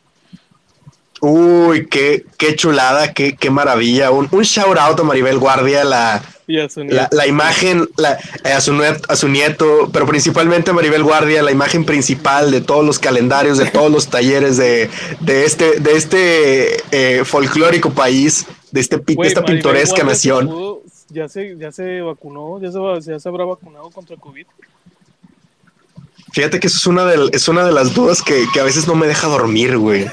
Uy, 1.27 1.87
qué, 1.87 2.27
qué 2.37 2.55
chulada, 2.55 3.15
qué, 3.15 3.35
qué 3.35 3.49
maravilla. 3.49 4.11
Un, 4.11 4.29
un 4.31 4.43
shout 4.43 4.77
out 4.77 5.01
a 5.01 5.03
Maribel 5.03 5.39
Guardia, 5.39 5.83
la, 5.83 6.23
la, 6.47 7.09
la, 7.11 7.27
imagen, 7.27 7.89
la, 7.97 8.19
eh, 8.45 8.53
a, 8.53 8.61
su, 8.61 8.79
a 9.09 9.17
su 9.17 9.29
nieto, 9.29 9.89
pero 9.91 10.07
principalmente 10.07 10.71
a 10.71 10.75
Maribel 10.75 11.03
Guardia, 11.03 11.43
la 11.43 11.51
imagen 11.51 11.87
principal 11.87 12.51
de 12.51 12.61
todos 12.61 12.85
los 12.85 12.99
calendarios, 12.99 13.57
de 13.57 13.71
todos 13.71 13.91
los 13.91 14.09
talleres 14.09 14.59
de, 14.59 14.91
de 15.21 15.47
este, 15.47 15.81
de 15.81 15.97
este 15.97 16.77
eh, 16.91 17.25
folclórico 17.25 17.89
país, 17.89 18.47
de, 18.71 18.81
este, 18.83 18.99
de 18.99 19.27
esta 19.27 19.43
pintoresca 19.43 20.05
nación. 20.05 20.51
ya, 21.09 21.27
se, 21.31 21.57
ya 21.57 21.73
se 21.73 22.03
vacunó, 22.03 22.61
ya 22.61 22.71
se, 22.71 23.11
ya 23.13 23.19
se 23.19 23.29
habrá 23.31 23.47
vacunado 23.47 23.89
contra 23.91 24.15
COVID. 24.17 24.47
Fíjate 26.35 26.61
que 26.61 26.67
eso 26.67 26.77
es 26.77 26.87
una 26.87 27.07
de, 27.07 27.31
es 27.33 27.49
una 27.49 27.65
de 27.65 27.73
las 27.73 27.95
dudas 27.95 28.21
que, 28.21 28.45
que 28.53 28.61
a 28.61 28.65
veces 28.65 28.87
no 28.87 28.95
me 28.95 29.07
deja 29.07 29.27
dormir, 29.29 29.79
güey. 29.79 30.07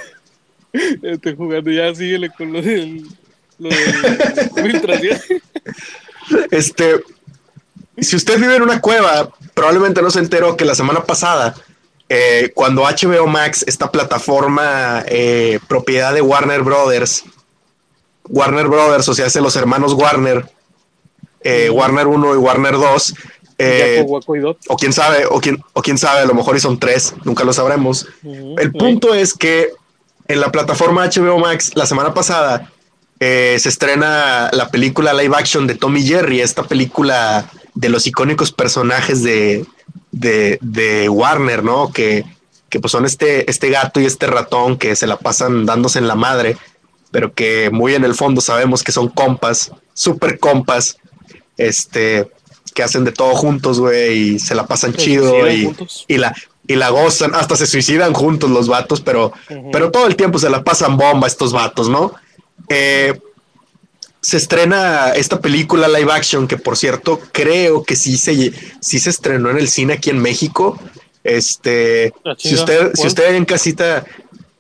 Estoy 0.73 1.35
jugando, 1.35 1.71
ya 1.71 1.93
síguele 1.93 2.29
con 2.29 2.53
lo 2.53 2.61
del, 2.61 3.05
lo 3.59 3.69
Este, 6.51 7.01
si 7.97 8.15
usted 8.15 8.39
vive 8.39 8.55
en 8.55 8.61
una 8.61 8.79
cueva, 8.79 9.29
probablemente 9.53 10.01
no 10.01 10.09
se 10.09 10.19
enteró 10.19 10.55
que 10.55 10.65
la 10.65 10.75
semana 10.75 11.03
pasada, 11.03 11.53
eh, 12.09 12.51
cuando 12.55 12.83
HBO 12.83 13.27
Max, 13.27 13.63
esta 13.67 13.91
plataforma 13.91 15.03
eh, 15.07 15.59
propiedad 15.67 16.13
de 16.13 16.21
Warner 16.21 16.61
Brothers, 16.61 17.23
Warner 18.29 18.67
Brothers, 18.67 19.09
o 19.09 19.13
sea, 19.13 19.25
hace 19.25 19.41
los 19.41 19.55
hermanos 19.55 19.93
Warner, 19.93 20.45
eh, 21.41 21.69
Warner 21.69 22.07
1 22.07 22.35
y 22.35 22.37
Warner 22.37 22.73
2, 22.73 23.13
o 24.67 24.77
quién 24.77 24.93
sabe, 24.93 25.25
o 25.29 25.39
quién, 25.39 25.63
o 25.73 25.81
quién 25.81 25.97
sabe, 25.97 26.21
a 26.21 26.25
lo 26.25 26.33
mejor 26.33 26.55
y 26.55 26.59
son 26.59 26.79
tres, 26.79 27.13
nunca 27.23 27.43
lo 27.43 27.53
sabremos. 27.53 28.07
El 28.57 28.71
punto 28.71 29.13
es 29.13 29.33
que 29.33 29.71
en 30.31 30.39
la 30.39 30.51
plataforma 30.51 31.05
HBO 31.05 31.39
Max 31.39 31.71
la 31.75 31.85
semana 31.85 32.13
pasada 32.13 32.71
eh, 33.19 33.57
se 33.59 33.69
estrena 33.69 34.49
la 34.51 34.69
película 34.69 35.13
live 35.13 35.35
action 35.35 35.67
de 35.67 35.75
Tommy 35.75 36.01
Jerry, 36.03 36.41
esta 36.41 36.63
película 36.63 37.45
de 37.75 37.89
los 37.89 38.07
icónicos 38.07 38.51
personajes 38.51 39.21
de, 39.21 39.65
de, 40.11 41.09
Warner, 41.09 41.63
¿no? 41.63 41.91
Que, 41.91 42.25
que, 42.69 42.79
pues 42.79 42.91
son 42.91 43.05
este, 43.05 43.49
este 43.49 43.69
gato 43.69 43.99
y 43.99 44.05
este 44.05 44.25
ratón 44.25 44.77
que 44.77 44.95
se 44.95 45.05
la 45.05 45.17
pasan 45.17 45.67
dándose 45.67 45.99
en 45.99 46.07
la 46.07 46.15
madre, 46.15 46.57
pero 47.11 47.33
que 47.33 47.69
muy 47.71 47.93
en 47.93 48.05
el 48.05 48.15
fondo 48.15 48.41
sabemos 48.41 48.83
que 48.83 48.91
son 48.91 49.07
compas, 49.09 49.71
súper 49.93 50.39
compas, 50.39 50.97
este, 51.57 52.27
que 52.73 52.81
hacen 52.81 53.03
de 53.03 53.11
todo 53.11 53.35
juntos, 53.35 53.79
güey, 53.79 54.17
y 54.17 54.39
se 54.39 54.55
la 54.55 54.65
pasan 54.65 54.93
chido 54.93 55.47
y, 55.47 55.71
y, 56.07 56.17
la, 56.17 56.33
y 56.67 56.75
la 56.75 56.89
gozan, 56.89 57.33
hasta 57.35 57.55
se 57.55 57.67
suicidan 57.67 58.13
juntos 58.13 58.49
los 58.49 58.67
vatos, 58.67 59.01
pero, 59.01 59.33
pero 59.71 59.91
todo 59.91 60.07
el 60.07 60.15
tiempo 60.15 60.39
se 60.39 60.49
la 60.49 60.63
pasan 60.63 60.97
bomba 60.97 61.27
estos 61.27 61.53
vatos, 61.53 61.89
¿no? 61.89 62.13
Eh, 62.69 63.19
se 64.21 64.37
estrena 64.37 65.09
esta 65.09 65.41
película 65.41 65.87
live 65.87 66.11
action, 66.11 66.47
que 66.47 66.57
por 66.57 66.77
cierto, 66.77 67.19
creo 67.31 67.83
que 67.83 67.95
sí 67.95 68.17
se, 68.17 68.53
sí 68.79 68.99
se 68.99 69.09
estrenó 69.09 69.49
en 69.49 69.57
el 69.57 69.67
cine 69.67 69.93
aquí 69.93 70.11
en 70.11 70.19
México. 70.19 70.79
Este, 71.23 72.13
si 72.37 72.53
usted, 72.53 72.91
si 72.93 73.07
usted 73.07 73.33
en 73.33 73.45
casita, 73.45 74.05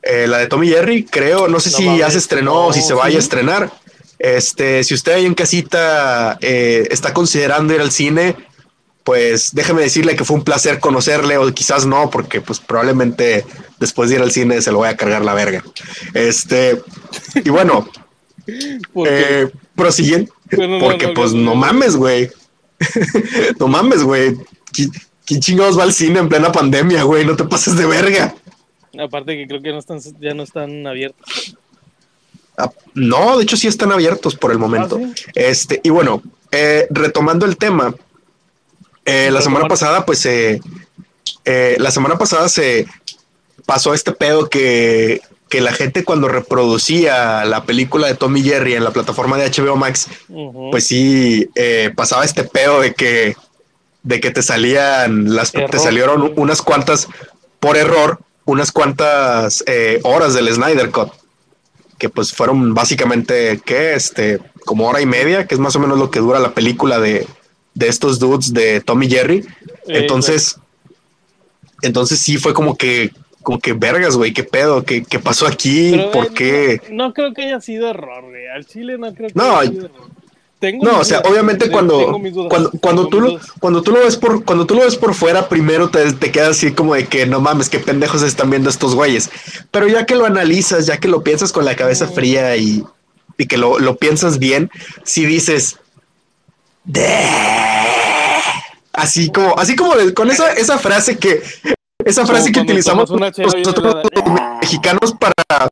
eh, 0.01 0.25
la 0.27 0.39
de 0.39 0.47
Tommy 0.47 0.67
Jerry, 0.67 1.05
creo, 1.05 1.47
no 1.47 1.59
sé 1.59 1.69
si 1.69 1.97
ya 1.97 2.09
se 2.09 2.17
estrenó 2.17 2.67
o 2.67 2.73
si 2.73 2.81
se 2.81 2.93
vaya 2.93 3.17
a 3.17 3.19
estrenar. 3.19 3.71
Este, 4.17 4.83
si 4.83 4.93
usted 4.93 5.13
ahí 5.13 5.25
en 5.25 5.33
casita 5.33 6.37
eh, 6.41 6.87
está 6.91 7.13
considerando 7.13 7.73
ir 7.73 7.81
al 7.81 7.91
cine, 7.91 8.35
pues 9.11 9.53
déjeme 9.53 9.81
decirle 9.81 10.15
que 10.15 10.23
fue 10.23 10.37
un 10.37 10.45
placer 10.45 10.79
conocerle 10.79 11.37
o 11.37 11.53
quizás 11.53 11.85
no, 11.85 12.09
porque 12.09 12.39
pues 12.39 12.61
probablemente 12.61 13.45
después 13.77 14.09
de 14.09 14.15
ir 14.15 14.21
al 14.21 14.31
cine 14.31 14.61
se 14.61 14.71
lo 14.71 14.77
voy 14.77 14.87
a 14.87 14.95
cargar 14.95 15.25
la 15.25 15.33
verga. 15.33 15.65
Este, 16.13 16.81
y 17.35 17.49
bueno, 17.49 17.89
eh, 19.05 19.51
prosiguiendo, 19.75 20.31
porque 20.79 21.09
pues 21.09 21.33
no, 21.33 21.55
mames, 21.55 21.97
güey. 21.97 22.31
no 23.59 23.67
mames, 23.67 24.03
güey. 24.03 24.37
¿Quién 25.25 25.41
chingados 25.41 25.77
va 25.77 25.83
al 25.83 25.91
cine 25.91 26.19
en 26.19 26.29
plena 26.29 26.53
pandemia, 26.53 27.03
güey? 27.03 27.25
No 27.25 27.35
te 27.35 27.43
pases 27.43 27.75
de 27.75 27.85
verga. 27.85 28.33
Aparte 28.97 29.35
que 29.35 29.45
creo 29.45 29.61
que 29.61 29.73
no 29.73 29.79
están, 29.79 29.99
ya 30.21 30.33
no 30.33 30.43
están 30.43 30.87
abiertos. 30.87 31.57
Ah, 32.57 32.71
no, 32.93 33.35
de 33.35 33.43
hecho 33.43 33.57
sí 33.57 33.67
están 33.67 33.91
abiertos 33.91 34.37
por 34.37 34.53
el 34.53 34.57
momento. 34.57 35.01
Ah, 35.03 35.13
este, 35.35 35.81
y 35.83 35.89
bueno, 35.89 36.23
eh, 36.53 36.87
retomando 36.91 37.45
el 37.45 37.57
tema, 37.57 37.93
eh, 39.05 39.29
la 39.31 39.41
semana 39.41 39.67
pasada, 39.67 40.05
pues, 40.05 40.25
eh, 40.25 40.61
la 41.77 41.91
semana 41.91 42.17
pasada 42.17 42.49
se 42.49 42.87
pasó 43.65 43.93
este 43.93 44.11
pedo 44.11 44.49
que, 44.49 45.21
la 45.51 45.73
gente 45.73 46.05
cuando 46.05 46.29
reproducía 46.29 47.43
la 47.43 47.65
película 47.65 48.07
de 48.07 48.15
Tommy 48.15 48.41
Jerry 48.41 48.75
en 48.75 48.85
la 48.85 48.91
plataforma 48.91 49.37
de 49.37 49.51
HBO 49.51 49.75
Max, 49.75 50.07
pues 50.71 50.87
sí 50.87 51.49
eh, 51.55 51.91
pasaba 51.93 52.23
este 52.23 52.45
pedo 52.45 52.79
de 52.79 52.93
que, 52.93 53.35
de 54.01 54.21
que 54.21 54.31
te 54.31 54.43
salían 54.43 55.35
las, 55.35 55.51
te 55.51 55.77
salieron 55.77 56.31
unas 56.37 56.61
cuantas 56.61 57.09
por 57.59 57.75
error, 57.75 58.21
unas 58.45 58.71
cuantas 58.71 59.61
horas 60.03 60.33
del 60.33 60.53
Snyder 60.53 60.89
Cut 60.89 61.11
que 61.97 62.09
pues 62.09 62.33
fueron 62.33 62.73
básicamente 62.73 63.61
que 63.63 63.93
este 63.93 64.39
como 64.65 64.87
hora 64.87 65.01
y 65.01 65.05
media, 65.05 65.45
que 65.47 65.53
es 65.53 65.59
más 65.59 65.75
o 65.75 65.79
menos 65.79 65.99
lo 65.99 66.09
que 66.09 66.19
dura 66.19 66.39
la 66.39 66.53
película 66.55 66.99
de, 66.99 67.27
de 67.73 67.87
estos 67.87 68.19
dudes 68.19 68.53
de 68.53 68.81
Tommy 68.81 69.09
Jerry. 69.09 69.45
entonces, 69.87 70.57
entonces 71.81 72.19
sí 72.19 72.37
fue 72.37 72.53
como 72.53 72.75
que, 72.75 73.11
como 73.41 73.59
que 73.59 73.73
vergas, 73.73 74.15
güey, 74.15 74.33
qué 74.33 74.43
pedo, 74.43 74.83
qué, 74.83 75.03
qué 75.03 75.19
pasó 75.19 75.47
aquí, 75.47 75.99
por 76.13 76.25
eh, 76.25 76.31
qué. 76.35 76.81
No, 76.91 77.13
creo 77.13 77.33
que 77.33 77.43
haya 77.43 77.61
sido 77.61 77.89
error, 77.89 78.23
güey. 78.29 78.47
Al 78.47 78.65
Chile 78.65 78.97
no 78.97 79.13
creo 79.13 79.29
que 79.29 79.33
no, 79.35 79.57
haya 79.57 79.71
sido 79.71 79.85
error. 79.85 80.11
Tengo 80.59 80.85
no, 80.85 80.99
o 80.99 81.03
sea, 81.03 81.21
obviamente 81.21 81.71
cuando, 81.71 82.19
cuando, 82.47 82.69
cuando 82.79 83.07
tú 83.07 83.19
lo, 83.19 83.39
cuando 83.59 83.81
tú 83.81 83.93
lo 83.93 84.01
ves 84.01 84.15
por, 84.15 84.45
cuando 84.45 84.67
tú 84.67 84.75
lo 84.75 84.81
ves 84.81 84.95
por 84.95 85.15
fuera, 85.15 85.49
primero 85.49 85.89
te, 85.89 86.13
te 86.13 86.31
quedas 86.31 86.49
así 86.49 86.71
como 86.71 86.93
de 86.93 87.07
que 87.07 87.25
no 87.25 87.41
mames, 87.41 87.67
qué 87.67 87.79
pendejos 87.79 88.21
están 88.21 88.51
viendo 88.51 88.69
estos 88.69 88.93
güeyes. 88.93 89.31
Pero 89.71 89.87
ya 89.87 90.05
que 90.05 90.15
lo 90.15 90.27
analizas, 90.27 90.85
ya 90.85 90.99
que 90.99 91.07
lo 91.07 91.23
piensas 91.23 91.51
con 91.51 91.65
la 91.65 91.75
cabeza 91.75 92.07
fría 92.07 92.55
y, 92.57 92.83
y 93.39 93.47
que 93.47 93.57
lo, 93.57 93.79
lo 93.79 93.95
piensas 93.95 94.37
bien, 94.37 94.69
si 95.03 95.25
dices, 95.25 95.79
Así 98.93 99.31
como, 99.31 99.57
así 99.57 99.75
como 99.75 99.95
de- 99.95 100.13
con 100.13 100.29
esa, 100.29 100.51
esa 100.53 100.77
frase 100.77 101.17
que, 101.17 101.41
esa 102.03 102.25
frase 102.25 102.51
que 102.51 102.59
utilizamos 102.59 103.09
nosotros 103.65 103.95
los 104.25 104.33
mexicanos 104.61 105.13
para 105.19 105.69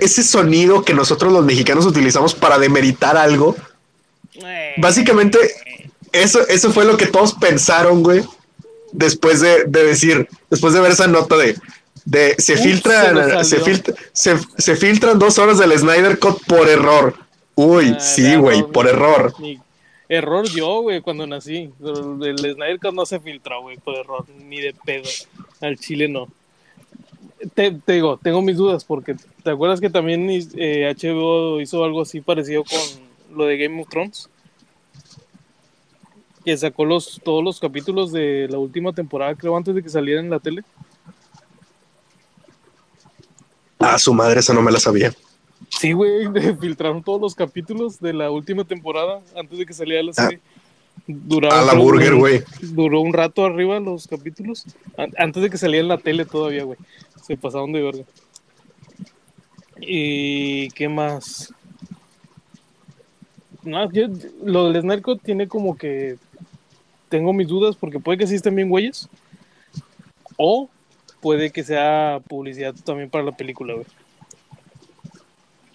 ese 0.00 0.22
sonido 0.24 0.82
que 0.84 0.94
nosotros 0.94 1.32
los 1.32 1.44
mexicanos 1.44 1.86
utilizamos 1.86 2.34
para 2.34 2.58
demeritar 2.58 3.16
algo. 3.16 3.56
Eh, 4.34 4.74
Básicamente, 4.78 5.38
eso, 6.12 6.46
eso 6.48 6.72
fue 6.72 6.84
lo 6.84 6.96
que 6.96 7.06
todos 7.06 7.34
pensaron, 7.34 8.02
güey. 8.02 8.24
Después 8.92 9.40
de, 9.40 9.64
de 9.66 9.84
decir, 9.84 10.28
después 10.50 10.74
de 10.74 10.80
ver 10.80 10.92
esa 10.92 11.06
nota 11.06 11.36
de, 11.36 11.56
de 12.04 12.34
se 12.38 12.56
filtran, 12.56 13.44
se 13.44 13.56
se, 13.56 13.60
filtra- 13.60 13.94
se, 14.12 14.38
se 14.58 14.76
filtran 14.76 15.18
dos 15.18 15.38
horas 15.38 15.58
del 15.58 15.78
Snyder 15.78 16.18
Cut 16.18 16.44
por 16.46 16.68
error. 16.68 17.14
Uy, 17.54 17.94
Ah, 17.96 18.00
sí, 18.00 18.34
güey, 18.36 18.62
por 18.66 18.88
error. 18.88 19.32
Ni- 19.38 19.60
error 20.12 20.46
yo, 20.46 20.82
güey, 20.82 21.00
cuando 21.00 21.26
nací. 21.26 21.70
El 21.80 22.38
Snyder 22.38 22.78
Cut 22.78 22.92
no 22.92 23.06
se 23.06 23.18
filtró, 23.18 23.62
güey, 23.62 23.78
por 23.78 23.96
error, 23.96 24.26
ni 24.28 24.60
de 24.60 24.74
pedo. 24.74 25.08
Al 25.60 25.78
chile 25.78 26.08
no. 26.08 26.28
Te, 27.54 27.76
digo, 27.86 28.20
tengo 28.22 28.40
mis 28.40 28.56
dudas 28.56 28.84
porque 28.84 29.16
¿te 29.42 29.50
acuerdas 29.50 29.80
que 29.80 29.90
también 29.90 30.28
eh, 30.30 30.94
HBO 30.96 31.60
hizo 31.60 31.82
algo 31.82 32.02
así 32.02 32.20
parecido 32.20 32.62
con 32.62 33.36
lo 33.36 33.46
de 33.46 33.56
Game 33.56 33.80
of 33.80 33.88
Thrones? 33.88 34.28
Que 36.44 36.56
sacó 36.56 36.84
los, 36.84 37.20
todos 37.24 37.42
los 37.42 37.58
capítulos 37.58 38.12
de 38.12 38.46
la 38.50 38.58
última 38.58 38.92
temporada, 38.92 39.34
creo, 39.34 39.56
antes 39.56 39.74
de 39.74 39.82
que 39.82 39.88
salieran 39.88 40.26
en 40.26 40.30
la 40.30 40.40
tele. 40.40 40.62
Ah, 43.78 43.98
su 43.98 44.12
madre, 44.14 44.40
esa 44.40 44.54
no 44.54 44.62
me 44.62 44.70
la 44.70 44.78
sabía. 44.78 45.12
Sí, 45.68 45.92
güey, 45.92 46.28
filtraron 46.60 47.02
todos 47.02 47.20
los 47.20 47.34
capítulos 47.34 48.00
de 48.00 48.12
la 48.12 48.30
última 48.30 48.64
temporada 48.64 49.20
antes 49.36 49.58
de 49.58 49.66
que 49.66 49.72
saliera 49.74 50.02
la 50.02 50.12
serie. 50.12 50.40
Duraba 51.06 51.60
A 51.60 51.64
la 51.64 51.74
burger, 51.74 52.14
güey. 52.14 52.42
Duró 52.60 53.00
un 53.00 53.12
rato 53.12 53.44
arriba 53.44 53.80
los 53.80 54.06
capítulos, 54.06 54.66
an- 54.96 55.12
antes 55.18 55.42
de 55.42 55.50
que 55.50 55.58
saliera 55.58 55.82
en 55.82 55.88
la 55.88 55.98
tele 55.98 56.24
todavía, 56.24 56.64
güey. 56.64 56.78
Se 57.26 57.36
pasaron 57.36 57.72
de 57.72 57.82
verga. 57.82 58.04
¿Y 59.80 60.68
qué 60.70 60.88
más? 60.88 61.52
No, 63.62 63.90
yo- 63.92 64.08
lo 64.44 64.72
del 64.72 65.02
Cut 65.02 65.22
tiene 65.22 65.48
como 65.48 65.76
que 65.76 66.16
tengo 67.08 67.32
mis 67.32 67.48
dudas 67.48 67.76
porque 67.76 67.98
puede 68.00 68.18
que 68.18 68.26
sí 68.26 68.34
estén 68.34 68.54
bien 68.54 68.68
güeyes 68.68 69.08
o 70.36 70.68
puede 71.20 71.50
que 71.50 71.62
sea 71.62 72.20
publicidad 72.28 72.74
también 72.84 73.10
para 73.10 73.24
la 73.24 73.32
película, 73.32 73.74
güey. 73.74 73.86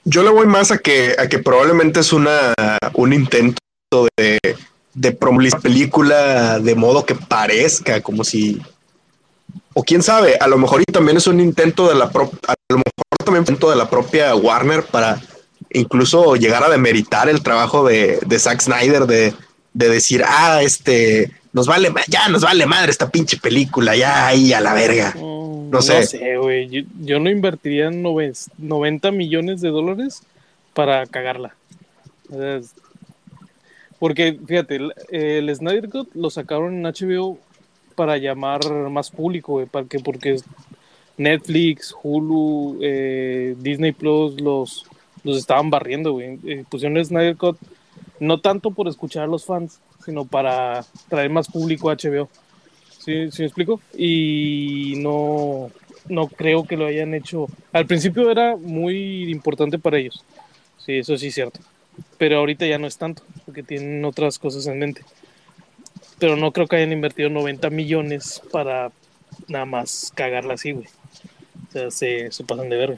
Yo 0.09 0.23
le 0.23 0.29
voy 0.29 0.47
más 0.47 0.71
a 0.71 0.77
que, 0.77 1.17
a 1.19 1.27
que 1.27 1.39
probablemente 1.39 1.99
es 1.99 2.13
una, 2.13 2.53
un 2.93 3.11
intento 3.11 3.59
de, 4.15 4.39
de 4.93 5.11
película 5.61 6.59
de 6.59 6.75
modo 6.75 7.05
que 7.05 7.13
parezca 7.13 8.01
como 8.01 8.23
si. 8.23 8.61
O 9.73 9.83
quién 9.83 10.01
sabe, 10.01 10.37
a 10.39 10.47
lo 10.47 10.57
mejor 10.57 10.81
y 10.81 10.85
también 10.85 11.17
es 11.17 11.27
un 11.27 11.41
intento 11.41 11.89
de 11.89 11.95
la 11.95 12.05
a 12.05 12.55
lo 12.69 12.77
mejor 12.77 12.93
también 13.25 13.41
intento 13.41 13.69
de 13.69 13.75
la 13.75 13.89
propia 13.89 14.33
Warner 14.33 14.83
para 14.83 15.21
incluso 15.71 16.37
llegar 16.37 16.63
a 16.63 16.69
demeritar 16.69 17.27
el 17.27 17.43
trabajo 17.43 17.85
de, 17.85 18.19
de 18.25 18.39
Zack 18.39 18.61
Snyder 18.61 19.07
de, 19.07 19.33
de 19.73 19.89
decir, 19.89 20.23
ah, 20.25 20.61
este, 20.63 21.33
nos 21.53 21.67
vale, 21.67 21.91
ya 22.07 22.27
nos 22.29 22.41
vale 22.43 22.65
madre 22.65 22.91
esta 22.91 23.09
pinche 23.09 23.37
película, 23.37 23.95
ya 23.95 24.27
ahí 24.27 24.53
a 24.53 24.61
la 24.61 24.73
verga. 24.73 25.13
Mm, 25.15 25.69
No 25.69 25.81
sé. 25.81 25.99
No 26.01 26.05
sé, 26.05 26.37
güey. 26.37 26.69
Yo, 26.69 26.81
yo 27.01 27.19
no 27.19 27.29
invertiría 27.29 27.89
noven- 27.89 28.33
90 28.57 29.11
millones 29.11 29.61
de 29.61 29.69
dólares 29.69 30.23
para 30.73 31.05
cagarla. 31.07 31.55
Porque, 33.99 34.39
fíjate, 34.45 34.75
el, 34.75 34.93
el 35.09 35.55
Snyder 35.55 35.89
Cut 35.89 36.09
lo 36.13 36.29
sacaron 36.29 36.75
en 36.75 36.83
HBO 36.83 37.39
para 37.95 38.17
llamar 38.17 38.61
más 38.91 39.09
público, 39.09 39.53
güey, 39.53 39.65
porque 39.65 40.33
es- 40.33 40.43
Netflix, 41.17 41.95
Hulu, 42.03 42.77
eh, 42.83 43.55
Disney 43.57 43.91
Plus 43.91 44.39
los, 44.39 44.85
los 45.23 45.37
estaban 45.37 45.71
barriendo, 45.71 46.11
güey. 46.11 46.37
Eh, 46.45 46.63
pusieron 46.69 46.95
el 46.97 47.05
Snyder 47.05 47.35
Cut 47.35 47.57
no 48.19 48.39
tanto 48.39 48.69
por 48.69 48.87
escuchar 48.87 49.23
a 49.23 49.27
los 49.27 49.43
fans, 49.45 49.79
sino 50.07 50.23
para 50.23 50.85
traer 51.09 51.29
más 51.29 51.49
público 51.49 51.89
a 51.89 51.95
HBO. 51.95 52.29
¿Sí, 52.97 53.29
me 53.39 53.45
explico? 53.45 53.81
Y 53.93 54.93
no, 54.99 55.69
no 56.07 56.27
creo 56.29 56.65
que 56.65 56.77
lo 56.77 56.85
hayan 56.85 57.13
hecho. 57.13 57.47
Al 57.73 57.85
principio 57.85 58.31
era 58.31 58.55
muy 58.55 59.29
importante 59.29 59.77
para 59.77 59.97
ellos. 59.97 60.23
Sí, 60.77 60.99
eso 60.99 61.17
sí 61.17 61.27
es 61.27 61.33
cierto. 61.33 61.59
Pero 62.17 62.37
ahorita 62.37 62.65
ya 62.65 62.77
no 62.77 62.87
es 62.87 62.97
tanto, 62.97 63.21
porque 63.45 63.63
tienen 63.63 64.05
otras 64.05 64.39
cosas 64.39 64.65
en 64.67 64.79
mente. 64.79 65.03
Pero 66.19 66.37
no 66.37 66.53
creo 66.53 66.67
que 66.67 66.77
hayan 66.77 66.93
invertido 66.93 67.29
90 67.29 67.69
millones 67.69 68.41
para 68.49 68.91
nada 69.49 69.65
más 69.65 70.13
cagarla 70.15 70.53
así, 70.53 70.71
güey. 70.71 70.87
O 71.67 71.71
sea, 71.73 71.91
se, 71.91 72.31
se 72.31 72.43
pasan 72.45 72.69
de 72.69 72.77
verga. 72.77 72.97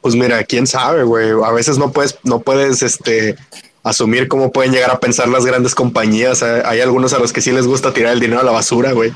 Pues 0.00 0.14
mira, 0.14 0.44
quién 0.44 0.68
sabe, 0.68 1.02
güey. 1.02 1.30
A 1.44 1.50
veces 1.50 1.76
no 1.76 1.90
puedes, 1.90 2.20
no 2.22 2.38
puedes, 2.38 2.84
este, 2.84 3.34
asumir 3.88 4.28
cómo 4.28 4.52
pueden 4.52 4.72
llegar 4.72 4.90
a 4.90 5.00
pensar 5.00 5.28
las 5.28 5.46
grandes 5.46 5.74
compañías. 5.74 6.42
Hay 6.42 6.80
algunos 6.80 7.12
a 7.12 7.18
los 7.18 7.32
que 7.32 7.40
sí 7.40 7.52
les 7.52 7.66
gusta 7.66 7.92
tirar 7.92 8.12
el 8.12 8.20
dinero 8.20 8.40
a 8.40 8.44
la 8.44 8.52
basura, 8.52 8.92
güey. 8.92 9.12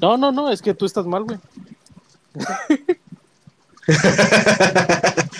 No, 0.00 0.16
no, 0.16 0.30
no, 0.30 0.50
es 0.50 0.62
que 0.62 0.74
tú 0.74 0.86
estás 0.86 1.06
mal, 1.06 1.24
güey. 1.24 1.38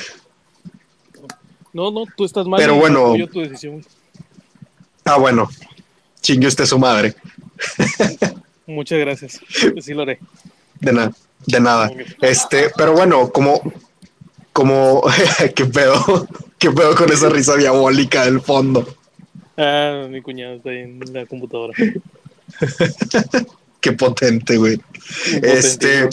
No, 1.79 1.93
no, 1.93 2.07
tú 2.17 2.25
estás 2.25 2.45
mal. 2.47 2.59
Pero 2.59 2.75
bueno. 2.75 3.15
tu 3.33 3.41
decisión. 3.41 3.85
Ah, 5.05 5.17
bueno. 5.17 5.49
Chingue 6.21 6.49
usted 6.49 6.67
su 6.67 6.77
madre. 6.77 7.15
Muchas 8.67 8.99
gracias. 8.99 9.41
Sí 9.81 9.95
lo 9.95 10.03
haré. 10.03 10.19
De 10.81 10.93
nada, 10.93 11.13
de 11.47 11.61
nada. 11.61 11.91
Este, 12.21 12.73
pero 12.77 12.95
bueno, 12.95 13.31
como, 13.31 13.63
como, 14.59 15.05
qué 15.55 15.67
pedo, 15.67 16.27
qué 16.59 16.73
pedo 16.73 16.97
con 16.97 17.13
esa 17.13 17.29
risa 17.29 17.55
diabólica 17.55 18.25
del 18.25 18.41
fondo. 18.41 18.93
Ah, 19.57 20.09
mi 20.11 20.21
cuñado 20.21 20.55
está 20.55 20.71
ahí 20.71 20.81
en 20.81 21.01
la 21.13 21.27
computadora. 21.27 21.75
Qué 23.81 23.93
potente, 23.93 24.57
güey. 24.57 24.81
Este, 25.43 26.09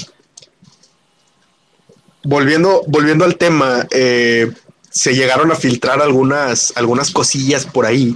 volviendo, 2.23 2.83
volviendo 2.85 3.25
al 3.25 3.35
tema, 3.37 3.87
eh, 3.89 4.51
se 4.91 5.15
llegaron 5.15 5.51
a 5.51 5.55
filtrar 5.55 5.99
algunas, 5.99 6.71
algunas 6.75 7.09
cosillas 7.09 7.65
por 7.65 7.87
ahí. 7.87 8.15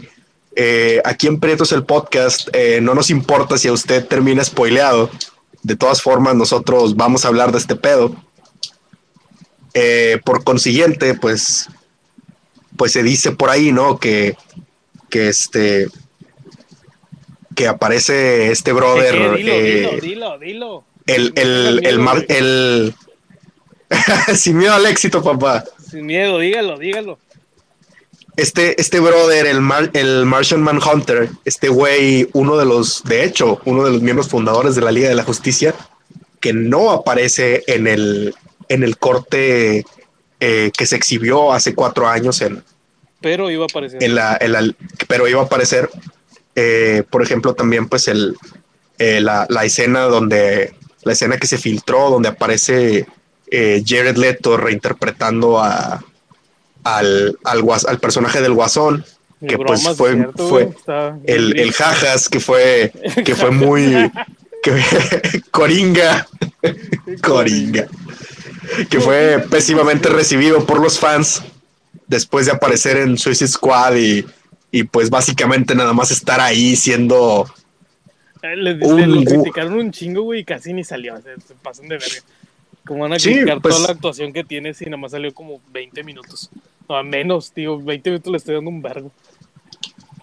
Eh, 0.56 1.02
aquí 1.06 1.26
en 1.26 1.40
Prietos 1.40 1.72
el 1.72 1.86
podcast, 1.86 2.50
eh, 2.54 2.82
no 2.84 2.94
nos 2.94 3.10
importa 3.10 3.58
si 3.58 3.68
a 3.68 3.74
usted 3.74 4.06
termina 4.06 4.44
spoileado. 4.44 5.10
De 5.64 5.76
todas 5.76 6.04
formas, 6.04 6.36
nosotros 6.36 6.96
vamos 6.96 7.26
a 7.26 7.30
hablar 7.30 7.52
de 7.52 7.58
este 7.58 7.76
pedo. 7.76 8.16
Eh, 9.82 10.20
por 10.26 10.44
consiguiente, 10.44 11.14
pues, 11.14 11.70
pues 12.76 12.92
se 12.92 13.02
dice 13.04 13.32
por 13.32 13.50
ahí, 13.50 13.72
¿no? 13.72 13.98
Que, 13.98 14.36
que 15.10 15.30
este, 15.30 15.88
que 17.56 17.68
aparece 17.68 18.52
este 18.52 18.74
brother. 18.74 19.16
Eh, 19.16 20.00
dilo, 20.02 20.38
dilo, 20.38 20.40
dilo. 20.40 20.84
el, 21.08 21.34
Sin 21.34 21.38
miedo 21.38 21.46
el, 21.46 21.78
al 21.80 21.86
el, 21.86 22.00
miedo, 22.00 22.26
el- 22.30 22.96
sin 24.38 24.58
miedo 24.58 24.74
al 24.74 24.86
éxito, 24.86 25.24
papá. 25.24 25.64
Sin 25.90 26.06
miedo, 26.06 26.40
dígalo, 26.40 26.78
dígalo. 26.78 27.18
Este, 28.36 28.80
este 28.80 29.00
brother, 29.00 29.46
el, 29.48 29.60
Mar- 29.62 29.92
el 29.94 30.26
Martian 30.26 30.62
Manhunter, 30.62 31.30
este 31.46 31.68
güey, 31.68 32.30
uno 32.34 32.58
de 32.58 32.66
los, 32.66 33.04
de 33.04 33.24
hecho, 33.26 33.60
uno 33.66 33.84
de 33.84 33.92
los 33.92 34.02
miembros 34.02 34.30
fundadores 34.30 34.76
de 34.76 34.82
la 34.82 34.92
Liga 34.92 35.10
de 35.10 35.16
la 35.16 35.24
Justicia, 35.24 35.74
que 36.40 36.54
no 36.54 36.92
aparece 36.92 37.64
en 37.68 37.88
el, 37.88 38.34
en 38.70 38.84
el 38.84 38.98
corte 38.98 39.86
eh, 40.40 40.72
que 40.78 40.86
se 40.86 40.96
exhibió 40.96 41.52
hace 41.52 41.76
cuatro 41.76 42.08
años 42.08 42.42
en, 42.42 42.64
Pero 43.22 43.50
iba 43.52 43.64
a 43.64 43.68
aparecer. 43.70 44.02
en 44.04 44.16
la, 44.16 44.38
en 44.40 44.52
la- 44.54 44.74
pero 45.08 45.28
iba 45.28 45.42
a 45.42 45.46
aparecer, 45.46 45.90
eh, 46.56 47.04
por 47.10 47.22
ejemplo, 47.22 47.54
también 47.56 47.90
pues 47.90 48.08
el, 48.08 48.36
eh, 48.98 49.20
la, 49.22 49.46
la 49.50 49.66
escena 49.66 50.04
donde, 50.04 50.74
la 51.04 51.12
escena 51.14 51.38
que 51.38 51.48
se 51.48 51.58
filtró, 51.58 52.10
donde 52.10 52.30
aparece 52.30 53.06
eh, 53.52 53.84
Jared 53.86 54.16
Leto 54.18 54.56
reinterpretando 54.58 55.60
a, 55.60 56.04
al, 56.84 57.38
al, 57.44 57.62
guas- 57.62 57.86
al 57.88 58.00
personaje 58.00 58.42
del 58.42 58.54
guasón, 58.54 59.04
que 59.48 59.58
pues 59.58 59.82
fue- 59.98 60.14
cierto, 60.14 60.48
fue 60.48 60.70
el, 61.26 61.60
el 61.60 61.72
jajas, 61.74 62.30
que 62.30 62.40
fue, 62.40 62.92
que 63.26 63.36
fue 63.36 63.52
muy, 63.52 64.12
que, 64.64 65.42
coringa, 65.52 66.28
coringa, 67.22 67.88
que 68.90 69.00
fue 69.00 69.44
pésimamente 69.50 70.10
recibido 70.10 70.66
por 70.66 70.82
los 70.82 71.00
fans 71.00 71.42
después 72.08 72.46
de 72.46 72.52
aparecer 72.54 72.98
en 72.98 73.18
Suicide 73.18 73.50
Squad 73.50 73.96
y, 73.96 74.26
y 74.72 74.84
pues 74.84 75.10
básicamente 75.10 75.76
nada 75.76 75.94
más 75.94 76.12
estar 76.12 76.40
ahí 76.40 76.76
siendo 76.76 77.46
Eh, 78.42 78.56
Le, 78.56 78.76
le 78.76 78.86
un 78.86 79.16
lo 79.16 79.24
criticaron 79.24 79.74
un 79.74 79.92
chingo, 79.92 80.22
güey, 80.24 80.42
y 80.42 80.44
casi 80.46 80.74
ni 80.74 80.84
salió. 80.84 81.16
se 81.22 81.54
pasan 81.62 81.88
de 81.88 81.98
verga. 81.98 82.16
¿Cómo 82.88 83.02
van 83.02 83.14
a 83.14 83.20
Sí, 83.20 83.32
criticar 83.34 83.62
pues- 83.62 83.76
toda 83.76 83.88
la 83.88 83.94
actuación 83.94 84.32
que 84.34 84.44
tiene 84.44 84.74
si 84.74 84.86
nada 84.86 84.98
más 84.98 85.12
salió 85.12 85.34
como 85.34 85.60
20 85.72 86.04
minutos? 86.04 86.50
No, 86.88 86.96
a 86.96 87.04
menos, 87.04 87.52
tío, 87.52 87.78
20 87.80 88.10
minutos 88.12 88.32
le 88.32 88.38
estoy 88.38 88.56
dando 88.56 88.70
un 88.72 88.82
vergo. 88.82 89.12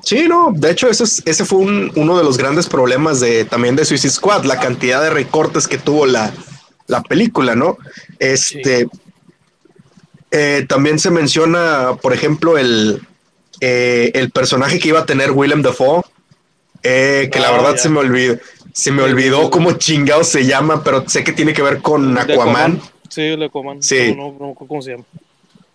Sí, 0.03 0.27
no, 0.29 0.53
de 0.55 0.71
hecho, 0.71 0.89
eso 0.89 1.05
es, 1.05 1.23
ese 1.27 1.45
fue 1.45 1.59
un- 1.59 1.93
uno 1.97 2.17
de 2.17 2.25
los 2.25 2.39
grandes 2.39 2.69
problemas 2.69 3.21
de 3.21 3.45
también 3.45 3.77
de 3.77 3.85
Suicide 3.85 4.13
Squad, 4.13 4.45
la 4.45 4.59
cantidad 4.61 5.01
de 5.03 5.11
recortes 5.11 5.67
que 5.69 5.79
tuvo 5.79 6.07
la, 6.07 6.33
la 6.87 7.03
película, 7.03 7.55
¿no? 7.55 7.79
Este 8.19 8.89
eh, 10.31 10.67
también 10.69 10.99
se 10.99 11.11
menciona, 11.11 11.97
por 12.01 12.13
ejemplo, 12.13 12.59
el, 12.59 13.01
eh, 13.61 14.11
el 14.15 14.31
personaje 14.31 14.79
que 14.79 14.89
iba 14.89 15.01
a 15.01 15.07
tener 15.07 15.31
Willem 15.31 15.63
Dafoe, 15.63 16.03
eh, 16.83 17.29
que 17.33 17.41
la 17.41 17.49
Ah, 17.49 17.53
verdad 17.53 17.73
ya. 17.77 17.79
se 17.79 17.89
me 17.89 18.01
olvidó, 18.01 18.39
se 18.73 18.91
me 18.93 19.03
olvidó 19.03 19.51
cómo 19.51 19.73
chingado 19.73 20.25
se 20.25 20.45
llama, 20.45 20.83
pero 20.85 21.09
sé 21.09 21.25
que 21.25 21.33
tiene 21.33 21.53
que 21.53 21.63
ver 21.63 21.81
con 21.81 22.17
Aquaman. 22.19 22.81
Sí, 23.09 23.23
el 23.23 23.43
Aquaman. 23.45 23.83
Sí. 23.83 24.15
No, 24.17 24.33
no, 24.33 24.49
no, 24.49 24.55
¿cómo 24.55 24.83
se 24.83 24.93
llama? 24.93 25.05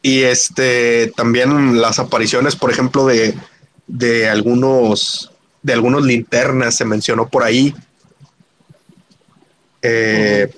Y 0.04 0.22
este 0.24 1.12
también 1.16 1.80
las 1.82 2.00
apariciones, 2.00 2.56
por 2.56 2.72
ejemplo, 2.72 3.06
de, 3.06 3.36
de 3.88 4.30
algunos 4.30 5.32
de 5.64 5.74
algunos 5.74 6.04
linternas 6.04 6.76
se 6.76 6.86
mencionó 6.86 7.30
por 7.30 7.44
ahí. 7.44 7.74
Eh, 9.82 10.50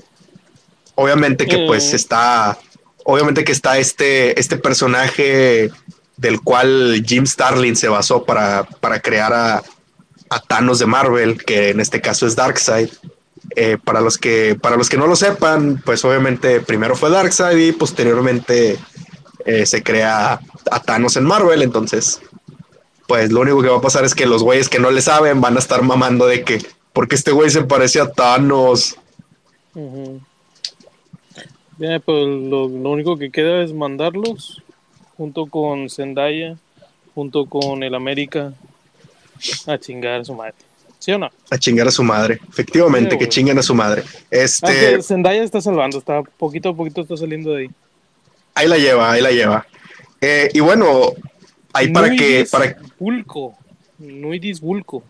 Obviamente 0.95 1.47
que 1.47 1.65
pues 1.65 1.93
está, 1.93 2.57
obviamente 3.03 3.43
que 3.43 3.51
está 3.51 3.77
este, 3.77 4.39
este 4.39 4.57
personaje 4.57 5.71
del 6.17 6.41
cual 6.41 7.03
Jim 7.05 7.25
Starlin 7.25 7.75
se 7.75 7.87
basó 7.87 8.23
para, 8.23 8.63
para 8.63 8.99
crear 8.99 9.33
a, 9.33 9.63
a 10.29 10.39
Thanos 10.39 10.79
de 10.79 10.85
Marvel, 10.85 11.43
que 11.43 11.69
en 11.69 11.79
este 11.79 12.01
caso 12.01 12.27
es 12.27 12.35
Darkseid. 12.35 12.89
Eh, 13.55 13.77
para 13.83 13.99
los 13.99 14.17
que 14.17 14.57
para 14.59 14.77
los 14.77 14.89
que 14.89 14.97
no 14.97 15.05
lo 15.05 15.17
sepan, 15.17 15.81
pues 15.83 16.05
obviamente 16.05 16.61
primero 16.61 16.95
fue 16.95 17.09
Darkseid 17.09 17.57
y 17.57 17.71
posteriormente 17.73 18.79
eh, 19.45 19.65
se 19.65 19.83
crea 19.83 20.39
a 20.71 20.79
Thanos 20.79 21.17
en 21.17 21.25
Marvel, 21.25 21.61
entonces 21.61 22.21
pues 23.05 23.31
lo 23.31 23.41
único 23.41 23.61
que 23.61 23.67
va 23.67 23.77
a 23.77 23.81
pasar 23.81 24.05
es 24.05 24.15
que 24.15 24.25
los 24.25 24.43
güeyes 24.43 24.69
que 24.69 24.79
no 24.79 24.91
le 24.91 25.01
saben 25.01 25.41
van 25.41 25.57
a 25.57 25.59
estar 25.59 25.83
mamando 25.83 26.25
de 26.25 26.43
que 26.43 26.65
porque 26.93 27.15
este 27.15 27.31
güey 27.31 27.49
se 27.49 27.63
parece 27.63 27.99
a 27.99 28.09
Thanos. 28.09 28.97
Bien, 31.78 32.01
pues 32.03 32.26
lo, 32.28 32.67
lo 32.67 32.89
único 32.91 33.17
que 33.17 33.32
queda 33.32 33.63
es 33.63 33.74
mandarlos 33.74 34.61
junto 35.17 35.45
con 35.47 35.89
Zendaya, 35.89 36.55
junto 37.15 37.45
con 37.45 37.84
el 37.84 37.95
América, 37.95 38.53
a 39.67 39.78
chingar 39.78 40.21
a 40.21 40.26
su 40.26 40.34
madre. 40.34 40.53
¿Sí 40.99 41.11
o 41.11 41.17
no? 41.17 41.30
A 41.49 41.57
chingar 41.57 41.88
a 41.88 41.91
su 41.91 42.01
madre. 42.03 42.39
Efectivamente, 42.49 43.11
Sí, 43.11 43.17
que 43.17 43.26
güey. 43.26 43.30
chinguen 43.30 43.59
a 43.59 43.63
su 43.63 43.76
madre. 43.76 44.03
Este, 44.32 44.65
Aunque 44.67 45.03
Zendaya 45.03 45.43
está 45.43 45.59
salvando, 45.59 45.97
está 45.97 46.21
poquito 46.21 46.69
a 46.69 46.76
poquito 46.76 47.01
está 47.01 47.17
saliendo 47.17 47.51
de 47.51 47.63
ahí. 47.63 47.69
ahí 48.55 48.67
la 48.67 48.78
lleva, 48.78 49.11
ahí 49.11 49.21
la 49.21 49.32
lleva. 49.32 49.65
Eh, 50.21 50.49
y 50.53 50.59
bueno, 50.61 51.11
ahí 51.74 51.89
para 51.89 52.09
que, 52.11 52.15
Nuidis 52.45 52.49
para, 52.51 52.78
Vulco. 52.97 53.55
Nuidis 53.99 54.61
Vulco. 54.61 55.03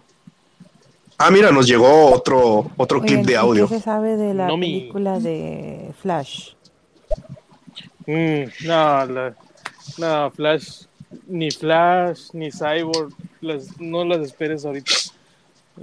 ah, 1.20 1.30
mira, 1.30 1.52
nos 1.52 1.68
llegó 1.68 2.12
otro, 2.12 2.72
otro 2.78 3.00
clip 3.02 3.20
de 3.22 3.34
¿y 3.34 3.36
audio. 3.36 3.68
¿Qué 3.68 3.76
se 3.76 3.82
sabe 3.82 4.18
de 4.18 4.34
la 4.34 4.48
No 4.48 4.58
mi- 4.58 4.80
película 4.80 5.20
de 5.20 5.92
Flash? 6.02 6.53
Mm, 8.06 8.68
no, 8.68 9.06
la, 9.06 9.36
no, 9.98 10.32
Flash, 10.32 10.84
ni 11.28 11.52
Flash, 11.52 12.30
ni 12.34 12.52
Cyborg, 12.52 13.14
las, 13.42 13.80
no 13.80 14.04
las 14.06 14.20
esperes 14.20 14.66
ahorita. 14.66 14.94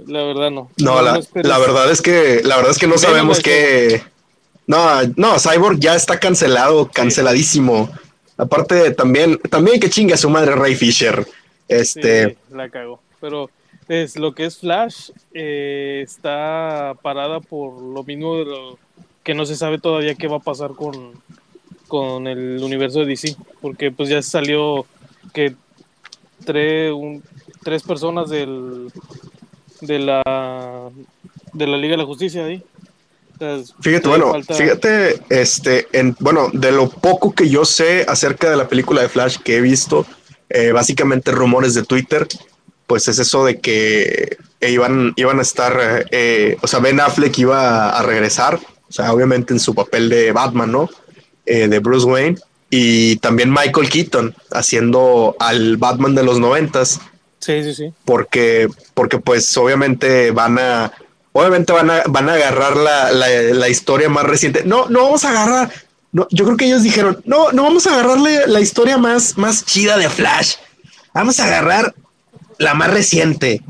La 0.07 0.23
verdad 0.23 0.51
no. 0.51 0.69
No, 0.77 1.01
la, 1.01 1.19
la 1.33 1.57
verdad 1.57 1.91
es 1.91 2.01
que, 2.01 2.41
la 2.43 2.55
verdad 2.55 2.71
es 2.71 2.77
que 2.77 2.87
no 2.87 2.97
sabemos 2.97 3.39
qué. 3.41 4.01
No, 4.67 5.01
no, 5.17 5.37
Cyborg 5.37 5.79
ya 5.79 5.95
está 5.95 6.19
cancelado, 6.19 6.89
canceladísimo. 6.89 7.89
Aparte, 8.37 8.91
también, 8.91 9.37
también 9.49 9.79
que 9.79 9.89
chinga 9.89 10.15
su 10.17 10.29
madre 10.29 10.55
Ray 10.55 10.75
Fisher. 10.75 11.27
Este, 11.67 12.29
Sí, 12.29 12.37
la 12.51 12.69
cago. 12.69 13.01
Pero 13.19 13.49
es 13.87 14.17
lo 14.17 14.33
que 14.33 14.45
es 14.45 14.57
Flash 14.57 15.11
eh, 15.33 16.01
está 16.03 16.95
parada 17.01 17.39
por 17.39 17.81
lo 17.81 18.03
mismo 18.03 18.37
de 18.37 18.45
lo 18.45 18.79
que 19.23 19.33
no 19.33 19.45
se 19.45 19.55
sabe 19.55 19.77
todavía 19.79 20.15
qué 20.15 20.27
va 20.27 20.37
a 20.37 20.41
pasar 20.41 20.71
con, 20.71 21.11
con 21.87 22.27
el 22.27 22.61
universo 22.63 22.99
de 22.99 23.05
DC. 23.07 23.35
Porque 23.61 23.91
pues 23.91 24.09
ya 24.09 24.21
salió 24.21 24.85
que 25.33 25.55
tres, 26.45 26.91
un- 26.91 27.23
tres 27.63 27.83
personas 27.83 28.29
del 28.29 28.91
de 29.81 29.99
la 29.99 30.89
de 31.53 31.67
la 31.67 31.77
Liga 31.77 31.91
de 31.93 31.97
la 31.97 32.05
Justicia 32.05 32.45
ahí. 32.45 32.63
Fíjate, 33.81 34.07
bueno, 34.07 34.29
falta- 34.31 34.53
fíjate, 34.53 35.19
este, 35.29 35.87
en, 35.93 36.15
bueno, 36.19 36.49
de 36.53 36.71
lo 36.71 36.87
poco 36.89 37.33
que 37.33 37.49
yo 37.49 37.65
sé 37.65 38.05
acerca 38.07 38.49
de 38.51 38.55
la 38.55 38.67
película 38.67 39.01
de 39.01 39.09
Flash 39.09 39.37
que 39.37 39.57
he 39.57 39.61
visto, 39.61 40.05
eh, 40.49 40.71
básicamente 40.71 41.31
rumores 41.31 41.73
de 41.73 41.81
Twitter, 41.83 42.27
pues 42.85 43.07
es 43.07 43.17
eso 43.17 43.43
de 43.43 43.59
que 43.59 44.37
eh, 44.59 44.71
iban, 44.71 45.13
iban 45.15 45.39
a 45.39 45.41
estar, 45.41 46.05
eh, 46.11 46.55
o 46.61 46.67
sea, 46.67 46.79
Ben 46.81 46.99
Affleck 46.99 47.35
iba 47.39 47.89
a 47.89 48.03
regresar, 48.03 48.59
o 48.91 48.93
sea, 48.93 49.13
obviamente 49.13 49.53
en 49.53 49.59
su 49.61 49.73
papel 49.73 50.09
de 50.09 50.33
Batman, 50.33 50.69
¿no? 50.69 50.89
Eh, 51.45 51.69
de 51.69 51.79
Bruce 51.79 52.05
Wayne, 52.05 52.37
y 52.69 53.15
también 53.17 53.49
Michael 53.49 53.89
Keaton 53.89 54.35
haciendo 54.51 55.35
al 55.39 55.77
Batman 55.77 56.13
de 56.13 56.23
los 56.23 56.39
noventas 56.39 56.99
Sí, 57.39 57.63
sí, 57.63 57.73
sí. 57.73 57.93
porque, 58.05 58.67
porque 58.93 59.17
pues 59.17 59.55
obviamente 59.55 60.31
van 60.31 60.59
a, 60.59 60.91
obviamente 61.31 61.71
van 61.71 61.89
a, 61.89 62.03
van 62.07 62.29
a 62.29 62.33
agarrar 62.33 62.75
la, 62.75 63.11
la, 63.11 63.27
la 63.29 63.69
historia 63.69 64.09
más 64.09 64.25
reciente. 64.25 64.63
No, 64.65 64.89
no 64.89 65.03
vamos 65.03 65.23
a 65.23 65.29
agarrar, 65.29 65.71
no, 66.11 66.27
yo 66.31 66.43
creo 66.43 66.57
que 66.57 66.65
ellos 66.65 66.83
dijeron, 66.83 67.21
no, 67.25 67.53
no 67.53 67.63
vamos 67.63 67.87
a 67.87 67.93
agarrarle 67.93 68.45
la 68.47 68.59
historia 68.59 68.97
más, 68.97 69.37
más 69.37 69.65
chida 69.65 69.97
de 69.97 70.09
Flash. 70.09 70.55
Vamos 71.13 71.39
a 71.39 71.45
agarrar 71.45 71.95
la 72.57 72.73
más 72.73 72.91
reciente, 72.91 73.61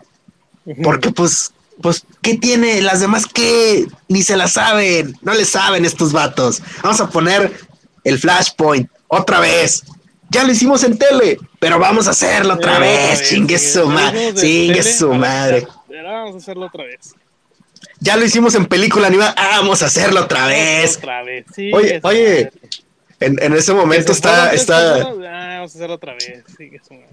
porque 0.84 1.12
pues, 1.12 1.54
pues, 1.82 2.04
¿qué 2.22 2.38
tiene? 2.38 2.82
Las 2.82 3.00
demás 3.00 3.26
que 3.26 3.88
ni 4.08 4.22
se 4.24 4.38
la 4.38 4.48
saben, 4.48 5.18
no 5.22 5.34
le 5.34 5.46
saben 5.46 5.86
estos 5.86 6.12
vatos. 6.14 6.62
Vamos 6.84 7.00
a 7.02 7.10
poner 7.10 7.52
el 8.04 8.20
Flashpoint 8.20 8.90
otra 9.08 9.40
vez. 9.40 9.84
Ya 10.30 10.44
lo 10.44 10.52
hicimos 10.52 10.84
en 10.84 10.98
tele, 10.98 11.38
pero 11.60 11.78
vamos 11.80 12.08
a 12.08 12.12
hacerlo 12.12 12.54
otra 12.54 12.78
Eh, 12.78 12.80
vez. 12.80 13.30
Chingue 13.30 13.60
su 13.60 13.88
madre, 13.88 14.34
chingue 14.34 14.82
su 14.84 15.14
madre. 15.14 15.68
Vamos 15.90 16.36
a 16.36 16.38
hacerlo 16.38 16.68
otra 16.68 16.86
vez. 16.86 17.14
Ya 18.00 18.16
lo 18.18 18.26
hicimos 18.26 18.56
en 18.56 18.66
película 18.66 19.08
animada, 19.08 19.36
ah, 19.38 19.58
vamos 19.60 19.84
a 19.84 19.88
hacerlo 19.88 20.22
otra 20.22 20.48
vez. 20.48 20.98
Otra 20.98 21.24
vez. 21.24 21.46
Sí, 21.54 21.72
Oye, 21.74 22.00
oye. 22.04 22.52
En, 23.20 23.38
en 23.44 23.54
ese 23.54 23.74
momento 23.74 24.12
está, 24.12 24.52
está, 24.54 24.96
ah, 24.96 25.04
vamos 25.04 25.26
a 25.26 25.64
hacerlo 25.76 25.96
otra 25.96 26.14
vez. 26.14 26.44
Que 26.58 26.80
su 26.88 26.94
madre. 26.96 27.08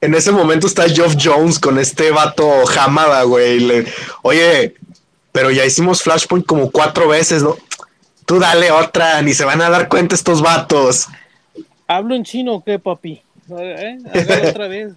En 0.00 0.14
ese 0.14 0.32
momento 0.32 0.66
está 0.66 0.88
Geoff 0.88 1.16
Jones 1.22 1.58
con 1.58 1.78
este 1.78 2.10
vato 2.10 2.50
Hamada, 2.78 3.22
güey. 3.24 3.60
Le- 3.60 3.86
Oye, 4.22 4.74
pero 5.32 5.50
ya 5.50 5.64
hicimos 5.64 6.02
Flashpoint 6.02 6.46
como 6.46 6.70
cuatro 6.70 7.08
veces, 7.08 7.42
¿no? 7.42 7.56
Tú 8.26 8.38
dale 8.38 8.70
otra, 8.70 9.20
ni 9.22 9.34
se 9.34 9.44
van 9.44 9.60
a 9.62 9.70
dar 9.70 9.88
cuenta 9.88 10.14
estos 10.14 10.40
vatos. 10.42 11.06
¿Hablo 11.86 12.14
en 12.14 12.24
chino 12.24 12.54
o 12.54 12.64
qué, 12.64 12.78
papi? 12.78 13.20
¿Eh? 13.58 13.98
Otra 14.48 14.68
vez. 14.68 14.94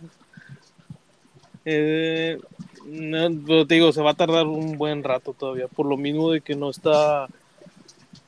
Eh, 1.66 2.38
no, 2.86 3.66
te 3.68 3.76
digo, 3.76 3.92
se 3.92 4.02
va 4.02 4.12
a 4.12 4.16
tardar 4.16 4.46
un 4.48 4.78
buen 4.78 5.04
rato 5.04 5.34
todavía, 5.34 5.68
por 5.68 5.86
lo 5.86 5.98
mismo 5.98 6.32
de 6.32 6.40
que 6.40 6.56
no 6.56 6.70
está, 6.70 7.28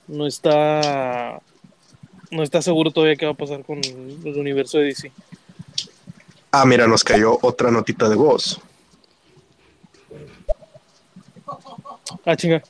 no 0.07 0.27
está, 0.27 1.39
no 2.31 2.43
está 2.43 2.61
seguro 2.61 2.91
todavía 2.91 3.15
qué 3.15 3.25
va 3.25 3.31
a 3.31 3.35
pasar 3.35 3.63
con 3.63 3.79
el 3.79 4.35
universo 4.37 4.79
de 4.79 4.85
DC. 4.85 5.11
Ah, 6.51 6.65
mira, 6.65 6.87
nos 6.87 7.03
cayó 7.03 7.37
otra 7.41 7.69
notita 7.71 8.09
de 8.09 8.15
voz. 8.15 8.59
Ah, 12.25 12.35
chinga. 12.35 12.61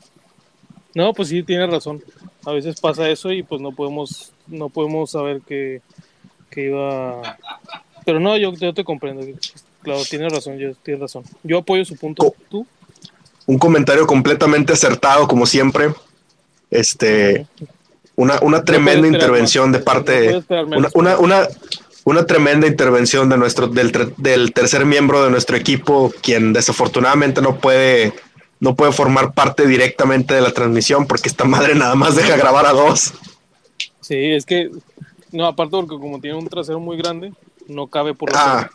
No, 0.94 1.14
pues 1.14 1.30
sí, 1.30 1.44
tiene 1.44 1.68
razón. 1.68 2.04
A 2.46 2.52
veces 2.52 2.80
pasa 2.80 3.10
eso 3.10 3.32
y 3.32 3.44
pues 3.44 3.62
no 3.62 3.72
podemos, 3.72 4.32
no 4.48 4.70
podemos 4.70 5.12
saber 5.12 5.42
que, 5.42 5.82
que 6.50 6.66
iba. 6.66 7.38
Pero 8.06 8.20
no, 8.20 8.38
yo, 8.38 8.54
yo 8.54 8.74
te 8.74 8.84
comprendo. 8.84 9.26
Claro, 9.82 10.02
tienes 10.10 10.32
razón, 10.34 10.58
yo 10.58 10.74
tienes 10.76 11.02
razón. 11.02 11.24
Yo 11.44 11.60
apoyo 11.60 11.86
su 11.86 11.96
punto. 11.96 12.24
Co- 12.24 12.36
¿Tú? 12.50 12.68
Un 13.46 13.58
comentario 13.58 14.06
completamente 14.06 14.74
acertado, 14.74 15.28
como 15.28 15.46
siempre. 15.46 15.94
Este, 16.70 17.48
una, 18.16 18.40
una 18.42 18.64
tremenda 18.64 19.08
intervención 19.08 19.72
más. 19.72 19.80
de 19.80 19.86
parte, 19.86 20.44
No 20.50 20.88
una, 20.94 21.18
una, 21.18 21.48
una 22.06 22.26
tremenda 22.26 22.68
intervención 22.68 23.30
de 23.30 23.38
nuestro, 23.38 23.68
del, 23.68 23.92
ter- 23.92 24.16
del 24.16 24.52
tercer 24.54 24.86
miembro 24.86 25.24
de 25.24 25.30
nuestro 25.32 25.56
equipo, 25.56 26.12
quien 26.22 26.54
desafortunadamente 26.54 27.42
no 27.42 27.58
puede, 27.60 28.14
no 28.60 28.76
puede 28.76 28.92
formar 28.92 29.34
parte 29.34 29.68
directamente 29.68 30.34
de 30.34 30.42
la 30.42 30.52
transmisión 30.52 31.06
porque 31.08 31.30
esta 31.30 31.46
madre 31.46 31.76
nada 31.76 31.96
más 31.96 32.16
deja 32.16 32.36
grabar 32.38 32.66
a 32.66 32.72
dos. 32.74 33.14
Sí, 34.02 34.16
es 34.16 34.46
que. 34.46 34.70
No, 35.32 35.46
aparte 35.46 35.72
porque 35.72 35.96
como 36.00 36.20
tiene 36.20 36.38
un 36.38 36.48
trasero 36.48 36.80
muy 36.80 36.98
grande, 36.98 37.34
no 37.68 37.88
cabe 37.88 38.16
por 38.16 38.30
Ah, 38.34 38.70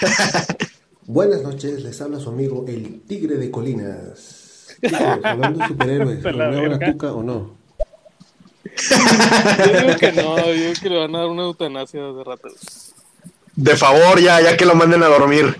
Buenas 1.06 1.42
noches, 1.42 1.82
les 1.82 2.00
habla 2.00 2.20
su 2.20 2.28
amigo 2.28 2.64
el 2.68 3.00
Tigre 3.02 3.36
de 3.36 3.50
Colinas. 3.50 4.76
Chicos, 4.80 5.00
hablando 5.24 5.58
de 5.58 5.66
superhéroes, 5.66 6.22
De 6.22 6.32
la 6.32 6.44
¿lo 6.46 6.50
veo 6.52 6.60
a 6.60 6.68
verga. 6.68 6.92
Tuca 6.92 7.12
o 7.12 7.22
no? 7.24 7.59
Yo 8.78 9.80
digo 9.80 9.96
que 9.98 10.12
no, 10.22 10.36
yo 10.38 10.52
digo 10.52 10.72
que 10.80 10.88
le 10.88 10.98
van 10.98 11.14
a 11.14 11.18
dar 11.20 11.28
una 11.28 11.42
eutanasia 11.42 12.00
de 12.00 12.24
rato. 12.24 12.48
de 13.56 13.76
favor, 13.76 14.20
ya, 14.20 14.40
ya 14.40 14.56
que 14.56 14.64
lo 14.64 14.74
manden 14.74 15.02
a 15.02 15.06
dormir. 15.06 15.56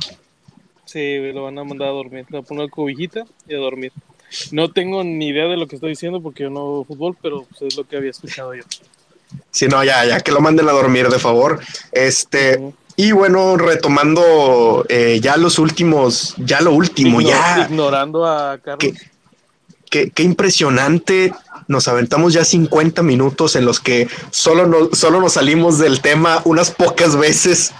Sí, 0.84 1.18
lo 1.32 1.44
van 1.44 1.58
a 1.58 1.64
mandar 1.64 1.88
a 1.88 1.92
dormir. 1.92 2.26
Le 2.30 2.38
van 2.38 2.44
a 2.44 2.48
poner 2.48 2.70
cobijita 2.70 3.24
y 3.48 3.54
a 3.54 3.58
dormir. 3.58 3.92
No 4.50 4.70
tengo 4.72 5.04
ni 5.04 5.28
idea 5.28 5.46
de 5.46 5.56
lo 5.56 5.66
que 5.66 5.76
estoy 5.76 5.90
diciendo 5.90 6.20
porque 6.20 6.44
yo 6.44 6.50
no 6.50 6.72
veo 6.72 6.84
fútbol, 6.84 7.16
pero 7.20 7.44
pues, 7.44 7.62
es 7.62 7.76
lo 7.76 7.84
que 7.84 7.96
había 7.96 8.10
escuchado 8.10 8.54
yo. 8.54 8.62
Si 9.50 9.66
no, 9.68 9.82
ya, 9.84 10.04
ya 10.04 10.20
que 10.20 10.32
lo 10.32 10.40
manden 10.40 10.68
a 10.68 10.72
dormir, 10.72 11.08
de 11.08 11.18
favor. 11.18 11.60
Este, 11.92 12.60
y 12.96 13.12
bueno, 13.12 13.56
retomando 13.56 14.84
eh, 14.88 15.20
ya 15.22 15.36
los 15.36 15.58
últimos, 15.58 16.34
ya 16.38 16.60
lo 16.60 16.72
último, 16.72 17.20
ya. 17.20 17.66
Ignorando 17.68 18.26
a 18.26 18.58
Carlos. 18.58 18.78
¿Qué? 18.78 19.10
Qué, 19.88 20.10
qué 20.10 20.22
impresionante. 20.22 21.32
Nos 21.70 21.86
aventamos 21.86 22.32
ya 22.32 22.44
50 22.44 23.00
minutos 23.04 23.54
en 23.54 23.64
los 23.64 23.78
que 23.78 24.08
solo, 24.32 24.66
no- 24.66 24.90
solo 24.92 25.20
nos 25.20 25.34
salimos 25.34 25.78
del 25.78 26.00
tema 26.00 26.42
unas 26.44 26.72
pocas 26.72 27.16
veces. 27.16 27.72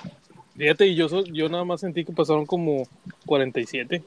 Fíjate, 0.56 0.86
y 0.86 0.94
yo, 0.94 1.08
yo 1.24 1.48
nada 1.48 1.64
más 1.64 1.80
sentí 1.80 2.04
que 2.04 2.12
pasaron 2.12 2.46
como 2.46 2.86
47. 3.26 4.00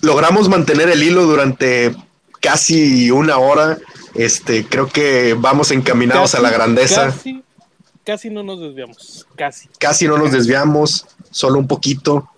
Logramos 0.00 0.48
mantener 0.48 0.88
el 0.88 1.04
hilo 1.04 1.22
durante 1.24 1.94
casi 2.40 3.12
una 3.12 3.38
hora. 3.38 3.78
Este, 4.14 4.66
creo 4.66 4.88
que 4.88 5.34
vamos 5.38 5.70
encaminados 5.70 6.34
a 6.34 6.40
la 6.40 6.50
grandeza. 6.50 7.06
Casi, 7.06 7.44
casi 8.04 8.28
no 8.30 8.42
nos 8.42 8.60
desviamos. 8.60 9.24
Casi. 9.36 9.68
casi 9.78 10.08
no 10.08 10.18
nos 10.18 10.32
desviamos, 10.32 11.06
solo 11.30 11.60
un 11.60 11.68
poquito. 11.68 12.28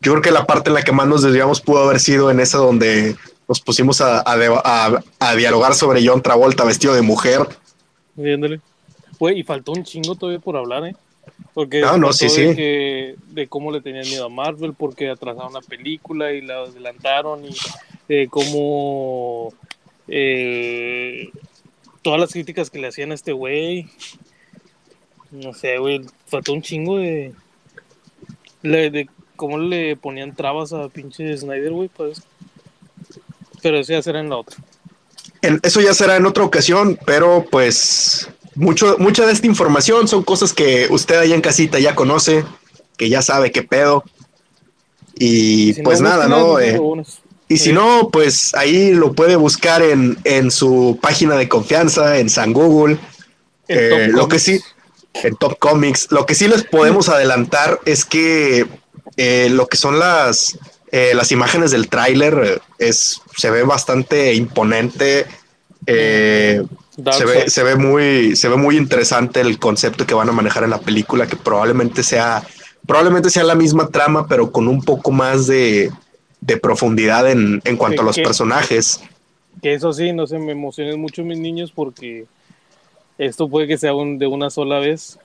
Yo 0.00 0.10
creo 0.12 0.22
que 0.22 0.32
la 0.32 0.44
parte 0.44 0.70
en 0.70 0.74
la 0.74 0.82
que 0.82 0.90
más 0.90 1.06
nos 1.06 1.22
desviamos 1.22 1.60
pudo 1.60 1.84
haber 1.84 2.00
sido 2.00 2.32
en 2.32 2.40
esa 2.40 2.58
donde 2.58 3.16
nos 3.48 3.60
pusimos 3.60 4.00
a, 4.02 4.22
a 4.30 4.36
de- 4.36 4.60
a- 4.62 5.02
a 5.18 5.34
dialogar 5.34 5.74
sobre 5.74 6.06
John 6.06 6.22
Travolta 6.22 6.64
vestido 6.64 6.94
de 6.94 7.02
mujer. 7.02 7.40
Viéndole. 8.14 8.60
Güey, 9.18 9.40
y 9.40 9.42
faltó 9.42 9.72
un 9.72 9.84
chingo 9.84 10.14
todavía 10.14 10.38
por 10.40 10.56
hablar, 10.56 10.84
¿eh? 10.86 10.94
Porque 11.54 11.80
no, 11.80 11.88
faltó 11.88 12.12
sí, 12.12 12.24
de, 12.26 12.30
sí. 12.30 12.56
que- 12.56 13.16
de 13.30 13.48
cómo 13.48 13.72
le 13.72 13.80
tenían 13.80 14.04
miedo 14.06 14.26
a 14.26 14.28
Marvel, 14.28 14.74
porque 14.74 15.08
atrasaron 15.10 15.52
la 15.54 15.60
película 15.60 16.32
y 16.32 16.40
la 16.42 16.58
adelantaron, 16.58 17.44
y 17.44 17.50
de 18.08 18.28
cómo 18.28 19.52
eh, 20.08 21.30
todas 22.02 22.20
las 22.20 22.32
críticas 22.32 22.70
que 22.70 22.78
le 22.78 22.88
hacían 22.88 23.12
a 23.12 23.14
este 23.14 23.32
güey. 23.32 23.86
No 25.30 25.52
sé, 25.52 25.78
güey, 25.78 26.00
faltó 26.26 26.52
un 26.52 26.62
chingo 26.62 26.98
de, 26.98 27.32
le- 28.62 28.90
de 28.90 29.08
cómo 29.36 29.58
le 29.58 29.96
ponían 29.96 30.34
trabas 30.34 30.72
a 30.72 30.88
pinche 30.88 31.36
Snyder, 31.36 31.72
güey, 31.72 31.88
pues. 31.88 32.22
Pero 33.62 33.78
eso 33.78 33.92
ya 33.92 34.02
será 34.02 34.20
en 34.20 34.30
la 34.30 34.36
otra. 34.36 34.56
En- 35.42 35.60
eso 35.62 35.80
ya 35.80 35.94
será 35.94 36.16
en 36.16 36.26
otra 36.26 36.44
ocasión, 36.44 36.98
pero 37.06 37.44
pues 37.50 38.28
mucho, 38.54 38.96
mucha 38.98 39.24
de 39.26 39.32
esta 39.32 39.46
información 39.46 40.08
son 40.08 40.22
cosas 40.22 40.52
que 40.52 40.88
usted 40.90 41.16
ahí 41.18 41.32
en 41.32 41.40
casita 41.40 41.78
ya 41.78 41.94
conoce, 41.94 42.44
que 42.96 43.08
ya 43.08 43.22
sabe 43.22 43.52
qué 43.52 43.62
pedo. 43.62 44.04
Y 45.16 45.74
Si 45.74 45.82
pues 45.82 46.00
no, 46.00 46.08
nada, 46.08 46.28
¿no? 46.28 46.58
Eh. 46.60 46.80
Y 47.48 47.58
si 47.58 47.72
no, 47.72 48.10
pues 48.12 48.54
ahí 48.54 48.92
lo 48.92 49.14
puede 49.14 49.36
buscar 49.36 49.82
en, 49.82 50.18
en 50.24 50.50
su 50.50 50.98
página 51.00 51.34
de 51.36 51.48
confianza, 51.48 52.18
en 52.18 52.28
San 52.28 52.52
Google. 52.52 52.98
Eh, 53.68 54.08
lo 54.10 54.28
que 54.28 54.38
sí, 54.38 54.60
en 55.14 55.34
Top 55.36 55.58
Comics, 55.58 56.08
lo 56.10 56.26
que 56.26 56.34
sí 56.34 56.46
les 56.46 56.64
podemos 56.64 57.08
adelantar 57.08 57.80
es 57.86 58.04
que 58.04 58.66
eh, 59.16 59.48
lo 59.50 59.66
que 59.66 59.76
son 59.76 59.98
las, 59.98 60.58
eh, 60.92 61.12
las 61.14 61.32
imágenes 61.32 61.70
del 61.70 61.88
tráiler 61.88 62.40
eh, 62.44 62.58
es, 62.78 63.20
se 63.36 63.50
ve 63.50 63.62
bastante 63.62 64.34
imponente. 64.34 65.26
eh, 65.86 66.62
se, 67.12 67.24
ve, 67.24 67.48
se, 67.50 67.62
ve 67.62 67.76
muy, 67.76 68.34
se 68.36 68.48
ve 68.48 68.56
muy 68.56 68.76
interesante 68.76 69.40
el 69.40 69.58
concepto 69.58 70.04
que 70.06 70.14
van 70.14 70.28
a 70.28 70.32
manejar 70.32 70.64
en 70.64 70.70
la 70.70 70.80
película, 70.80 71.26
que 71.26 71.36
probablemente 71.36 72.02
sea, 72.02 72.42
probablemente 72.86 73.30
sea 73.30 73.44
la 73.44 73.54
misma 73.54 73.88
trama, 73.88 74.26
pero 74.26 74.50
con 74.50 74.66
un 74.66 74.82
poco 74.82 75.10
más 75.12 75.46
de, 75.46 75.92
de 76.40 76.56
profundidad 76.56 77.30
en, 77.30 77.60
en 77.64 77.76
cuanto 77.76 78.02
a 78.02 78.04
los 78.04 78.16
personajes. 78.24 79.00
Que 79.62 79.74
eso 79.74 79.92
sí, 79.92 80.12
no 80.12 80.26
se 80.26 80.38
me 80.38 80.52
emocionen 80.52 81.00
mucho 81.00 81.22
mis 81.22 81.38
niños 81.38 81.72
porque 81.72 82.26
esto 83.16 83.48
puede 83.48 83.66
que 83.66 83.78
sea 83.78 83.94
un- 83.94 84.18
de 84.18 84.26
una 84.26 84.50
sola 84.50 84.78
vez. 84.78 85.18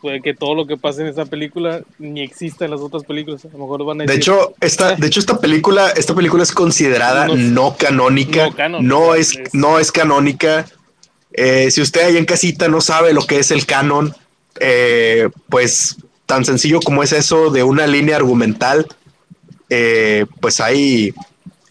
Puede 0.00 0.20
que 0.20 0.34
todo 0.34 0.54
lo 0.54 0.66
que 0.66 0.76
pase 0.76 1.02
en 1.02 1.08
esta 1.08 1.24
película 1.26 1.80
ni 1.98 2.20
exista 2.22 2.64
en 2.64 2.70
las 2.72 2.80
otras 2.80 3.04
películas. 3.04 3.44
A 3.44 3.48
lo 3.48 3.58
mejor 3.58 3.84
van 3.84 4.00
a 4.00 4.04
De 4.04 4.06
decir, 4.08 4.20
hecho, 4.22 4.54
esta, 4.60 4.94
de 4.96 5.06
hecho, 5.06 5.20
esta 5.20 5.38
película, 5.40 5.90
esta 5.90 6.14
película 6.14 6.42
es 6.42 6.52
considerada 6.52 7.26
No- 7.26 7.36
no, 7.36 7.76
canónica. 7.76 8.46
no 8.46 8.54
canónica, 8.54 8.94
No 8.94 9.14
es, 9.14 9.36
es- 9.36 9.54
no 9.54 9.78
es 9.78 9.92
canónica. 9.92 10.66
Eh, 11.32 11.70
si 11.70 11.80
usted 11.82 12.04
ahí 12.06 12.16
en 12.16 12.24
casita 12.24 12.68
no 12.68 12.80
sabe 12.80 13.12
lo 13.12 13.26
que 13.26 13.38
es 13.38 13.50
el 13.50 13.66
canon, 13.66 14.14
eh, 14.60 15.28
pues 15.48 15.96
tan 16.26 16.44
sencillo 16.44 16.80
como 16.80 17.02
es 17.02 17.12
eso 17.12 17.50
de 17.50 17.62
una 17.62 17.86
línea 17.86 18.16
argumental, 18.16 18.86
eh, 19.70 20.26
pues 20.40 20.60
hay, 20.60 21.12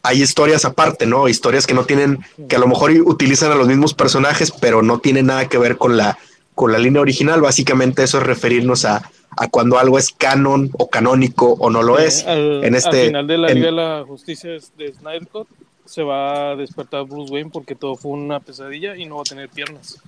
hay 0.04 0.22
historias 0.22 0.66
aparte, 0.66 1.06
¿no? 1.06 1.28
Historias 1.28 1.66
que 1.68 1.74
no 1.74 1.86
tienen, 1.86 2.20
que 2.48 2.56
a 2.56 2.60
lo 2.60 2.68
mejor 2.68 2.92
utilizan 2.92 3.52
a 3.52 3.56
los 3.56 3.68
mismos 3.68 3.94
personajes, 3.94 4.52
pero 4.52 4.82
no 4.82 5.00
tienen 5.00 5.28
nada 5.28 5.48
que 5.50 5.58
ver 5.58 5.78
con 5.78 5.98
la, 5.98 6.18
con 6.56 6.72
la 6.72 6.80
línea 6.80 7.02
original. 7.02 7.42
Básicamente 7.42 8.04
eso 8.04 8.18
es 8.18 8.24
referirnos 8.24 8.86
a, 8.86 9.12
a 9.38 9.48
cuando 9.50 9.78
algo 9.78 10.00
es 10.00 10.12
canon 10.12 10.72
o 10.74 10.90
canónico 10.90 11.54
o 11.60 11.70
no 11.70 11.84
lo 11.84 12.00
es. 12.00 12.26
Al, 12.26 12.64
en 12.64 12.74
este- 12.76 13.02
al 13.02 13.08
final 13.08 13.28
de 13.28 13.38
la 13.38 13.48
en- 13.50 13.56
Liga 13.56 13.66
de 13.68 13.72
la 13.74 14.04
Justicia 14.08 14.50
de 14.52 14.62
de 14.78 14.94
Snyder 14.94 15.28
Cut 15.28 15.48
se 15.86 16.02
va 16.02 16.52
a 16.52 16.56
despertar 16.56 17.04
Bruce 17.06 17.32
Wayne 17.32 17.52
porque 17.54 17.76
todo 17.76 17.96
fue 17.96 18.12
una 18.14 18.40
pesadilla 18.40 18.96
y 18.96 19.06
no 19.06 19.18
va 19.18 19.22
a 19.22 19.26
tener 19.26 19.50
piernas. 19.50 20.00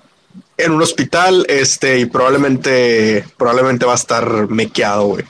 En 0.58 0.72
un 0.72 0.82
hospital, 0.82 1.46
este, 1.50 2.00
y 2.00 2.06
probablemente, 2.06 3.24
probablemente 3.38 3.86
va 3.86 3.92
a 3.94 3.96
estar 3.96 4.50
mequeado, 4.50 5.08
güey. 5.08 5.24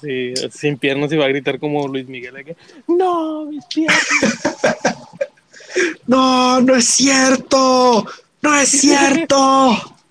Sí, 0.00 0.34
sin 0.52 0.78
piernas 0.78 1.12
y 1.12 1.16
va 1.16 1.26
a 1.26 1.28
gritar 1.28 1.60
como 1.60 1.86
Luis 1.86 2.08
Miguel. 2.08 2.34
no, 2.88 3.44
mis 3.46 3.64
piernas. 3.66 4.00
No, 6.06 6.60
no 6.60 6.74
es 6.76 6.84
cierto. 6.86 8.04
No 8.42 8.54
es 8.58 8.68
cierto. 8.68 9.94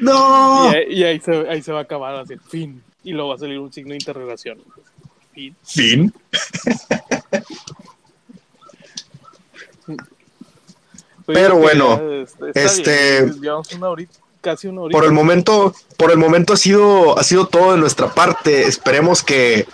No. 0.00 0.70
Y, 0.72 0.74
ahí, 0.74 0.84
y 0.90 1.04
ahí 1.04 1.20
se, 1.20 1.48
ahí 1.48 1.62
se 1.62 1.72
va 1.72 1.80
a 1.80 1.82
acabar 1.82 2.14
así, 2.16 2.36
fin. 2.48 2.82
Y 3.04 3.12
luego 3.12 3.30
va 3.30 3.34
a 3.36 3.38
salir 3.38 3.58
un 3.58 3.72
signo 3.72 3.90
de 3.90 3.96
interrogación. 3.96 4.58
Fin. 5.32 5.56
Fin. 5.64 6.12
Pues 11.24 11.38
Pero 11.38 11.56
bueno, 11.56 11.98
ya, 11.98 12.22
este, 12.54 12.64
este- 12.64 13.32
Llevamos 13.40 13.72
una 13.72 13.88
horita, 13.88 14.14
casi 14.40 14.68
una 14.68 14.82
horita. 14.82 14.96
Por 14.98 15.06
el 15.06 15.12
momento, 15.12 15.74
por 15.96 16.10
el 16.12 16.18
momento 16.18 16.52
ha 16.52 16.56
sido, 16.56 17.18
ha 17.18 17.24
sido 17.24 17.48
todo 17.48 17.72
de 17.72 17.78
nuestra 17.78 18.14
parte. 18.14 18.62
Esperemos 18.62 19.22
que. 19.22 19.66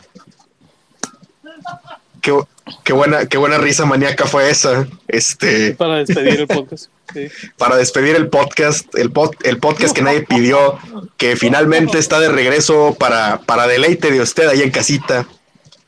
Qué 2.84 2.92
buena, 2.92 3.26
qué 3.26 3.36
buena 3.36 3.58
risa 3.58 3.84
maníaca 3.84 4.26
fue 4.26 4.48
esa. 4.48 4.86
Este, 5.08 5.74
Para 5.74 5.96
despedir 5.96 6.40
el 6.40 6.46
podcast. 6.46 6.86
Sí. 7.12 7.28
para 7.58 7.76
despedir 7.76 8.16
el 8.16 8.28
podcast, 8.28 8.94
el, 8.96 9.12
pod- 9.12 9.36
el 9.44 9.58
podcast 9.58 9.94
que 9.94 10.02
nadie 10.02 10.22
pidió, 10.22 10.78
que 11.16 11.36
finalmente 11.36 11.98
está 11.98 12.20
de 12.20 12.28
regreso 12.30 12.96
para, 12.98 13.40
para 13.42 13.66
deleite 13.66 14.10
de 14.10 14.20
usted 14.20 14.48
ahí 14.48 14.62
en 14.62 14.70
casita. 14.70 15.26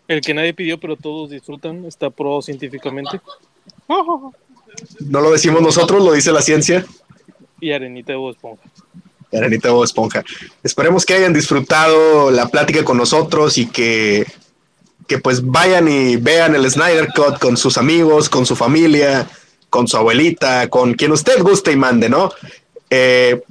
El 0.08 0.20
que 0.20 0.34
nadie 0.34 0.52
pidió, 0.52 0.78
pero 0.78 0.96
todos 0.96 1.30
disfrutan, 1.30 1.84
está 1.86 2.10
probado 2.10 2.42
científicamente. 2.42 3.20
No 5.00 5.20
lo 5.20 5.30
decimos 5.30 5.62
nosotros, 5.62 6.04
lo 6.04 6.12
dice 6.12 6.32
la 6.32 6.42
ciencia. 6.42 6.84
Y 7.60 7.72
arenita 7.72 8.12
de 8.12 8.18
Bob 8.18 8.30
esponja. 8.34 8.62
Arenita 9.32 9.70
Bob 9.70 9.84
Esponja. 9.84 10.22
Esperemos 10.62 11.04
que 11.04 11.14
hayan 11.14 11.32
disfrutado 11.32 12.30
la 12.30 12.48
plática 12.48 12.84
con 12.84 12.96
nosotros 12.96 13.58
y 13.58 13.66
que, 13.66 14.24
que 15.08 15.18
pues 15.18 15.44
vayan 15.44 15.88
y 15.88 16.16
vean 16.16 16.54
el 16.54 16.70
Snyder 16.70 17.08
Cut 17.14 17.38
con 17.40 17.56
sus 17.56 17.76
amigos, 17.76 18.28
con 18.28 18.46
su 18.46 18.54
familia, 18.54 19.28
con 19.74 19.88
su 19.88 19.96
abuelita, 19.96 20.70
con 20.70 20.94
quien 20.94 21.10
usted 21.10 21.42
guste 21.42 21.72
y 21.72 21.76
mande, 21.76 22.08
¿no? 22.08 22.30
Eh, 22.90 23.42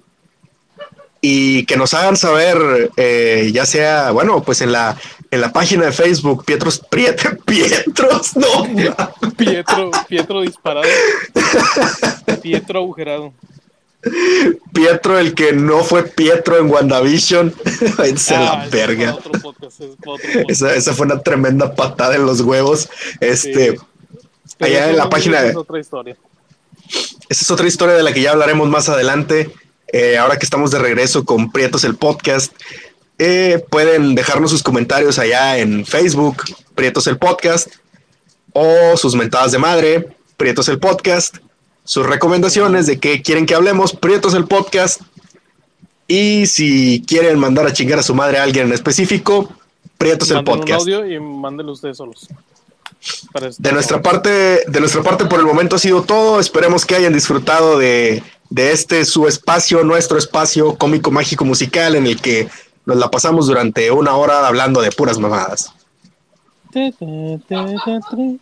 y 1.19 1.65
que 1.65 1.76
nos 1.76 1.93
hagan 1.93 2.15
saber, 2.15 2.91
eh, 2.95 3.49
ya 3.53 3.65
sea, 3.65 4.11
bueno, 4.11 4.41
pues 4.41 4.61
en 4.61 4.71
la, 4.71 4.97
en 5.32 5.41
la 5.41 5.51
página 5.51 5.86
de 5.88 5.91
Facebook, 5.91 6.45
Pietros, 6.45 6.82
Priet- 6.89 7.41
Pietros, 7.45 8.38
no, 8.38 8.65
Pietro, 9.38 9.91
Pietro 10.07 10.41
disparado. 10.41 10.88
Pietro 12.41 12.80
agujerado. 12.80 13.34
Pietro, 14.74 15.19
el 15.19 15.34
que 15.34 15.51
no 15.51 15.84
fue 15.84 16.03
Pietro 16.03 16.57
en 16.57 16.69
WandaVision, 16.69 17.53
Ah, 17.97 18.01
la 18.01 18.63
es 18.65 18.71
verga. 18.71 19.17
podcast. 20.03 20.49
Esa, 20.49 20.74
esa 20.74 20.93
fue 20.93 21.05
una 21.05 21.19
tremenda 21.21 21.76
patada 21.76 22.15
en 22.15 22.26
los 22.26 22.39
huevos. 22.41 22.89
Este, 23.19 23.71
Sí. 23.71 23.78
Pero 24.58 24.76
allá 24.76 24.89
en 24.89 24.97
la 24.97 25.10
página- 25.10 25.43
Es 25.45 25.56
otra 25.56 25.80
historia. 25.80 26.16
esa 27.30 27.41
es 27.43 27.51
otra 27.51 27.68
historia 27.68 27.95
de 27.95 28.04
la 28.04 28.14
que 28.14 28.22
ya 28.22 28.32
hablaremos 28.32 28.70
más 28.70 28.89
adelante. 28.89 29.51
Eh, 29.91 30.18
ahora 30.18 30.38
que 30.38 30.45
estamos 30.45 30.72
de 30.72 30.80
regreso 30.80 31.24
con 31.26 31.51
Prietos 31.51 31.84
el 31.84 31.95
Podcast, 31.95 32.54
eh, 33.20 33.64
pueden 33.70 34.16
dejarnos 34.16 34.51
sus 34.51 34.64
comentarios 34.64 35.20
allá 35.20 35.58
en 35.60 35.86
Facebook, 35.86 36.43
Prietos 36.76 37.06
el 37.08 37.18
Podcast, 37.18 37.70
o 38.54 38.97
sus 38.97 39.16
mentadas 39.16 39.51
de 39.51 39.60
madre, 39.60 40.16
Prietos 40.38 40.68
el 40.70 40.80
Podcast, 40.80 41.38
sus 41.84 42.06
recomendaciones 42.06 42.86
de 42.88 42.99
qué 42.99 43.22
quieren 43.22 43.45
que 43.45 43.54
hablemos, 43.56 43.93
Prietos 43.93 44.34
el 44.34 44.45
Podcast. 44.45 45.01
Y 46.08 46.47
si 46.47 47.04
quieren 47.08 47.38
mandar 47.39 47.66
a 47.68 47.74
chingar 47.74 47.99
a 47.99 48.04
su 48.04 48.14
madre 48.16 48.38
a 48.39 48.43
alguien 48.43 48.68
en 48.68 48.74
específico, 48.74 49.54
Prietos 49.97 50.30
el 50.32 50.38
un 50.38 50.45
podcast. 50.45 50.82
audio 50.82 51.06
y 51.06 51.20
mándenlo 51.20 51.72
ustedes 51.72 51.97
solos. 51.97 52.28
De 53.58 53.72
nuestra 53.72 54.01
parte, 54.01 54.64
de 54.66 54.80
nuestra 54.80 55.04
parte 55.04 55.26
por 55.26 55.39
el 55.39 55.45
momento 55.45 55.76
ha 55.76 55.80
sido 55.80 56.04
todo. 56.04 56.39
Esperemos 56.39 56.86
que 56.86 56.95
hayan 56.95 57.14
disfrutado 57.14 57.78
de, 57.78 58.24
de 58.49 58.72
este 58.72 59.06
su 59.06 59.28
espacio, 59.28 59.84
nuestro 59.84 60.18
espacio 60.18 60.76
cómico, 60.76 61.12
mágico, 61.12 61.45
musical, 61.45 61.95
en 61.95 62.08
el 62.08 62.22
que 62.22 62.47
nos 62.86 62.97
la 62.97 63.10
pasamos 63.10 63.47
durante 63.47 63.91
una 63.91 64.16
hora 64.16 64.47
hablando 64.47 64.82
de 64.82 64.91
puras 64.91 65.18
mamadas. 65.18 65.74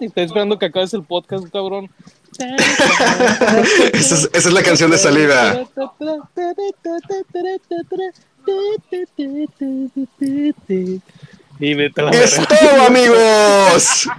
Estoy 0.00 0.24
esperando 0.24 0.58
que 0.58 0.66
acabes 0.66 0.92
el 0.94 1.04
podcast, 1.04 1.48
cabrón. 1.50 1.90
Esa 2.38 4.14
es, 4.14 4.30
esa 4.32 4.48
es 4.48 4.52
la 4.52 4.62
canción 4.62 4.90
de 4.90 4.98
salida. 4.98 5.66
Y 11.58 11.74
la 11.74 12.10
¡Es 12.10 12.36
todo, 12.36 12.86
amigos! 12.86 14.08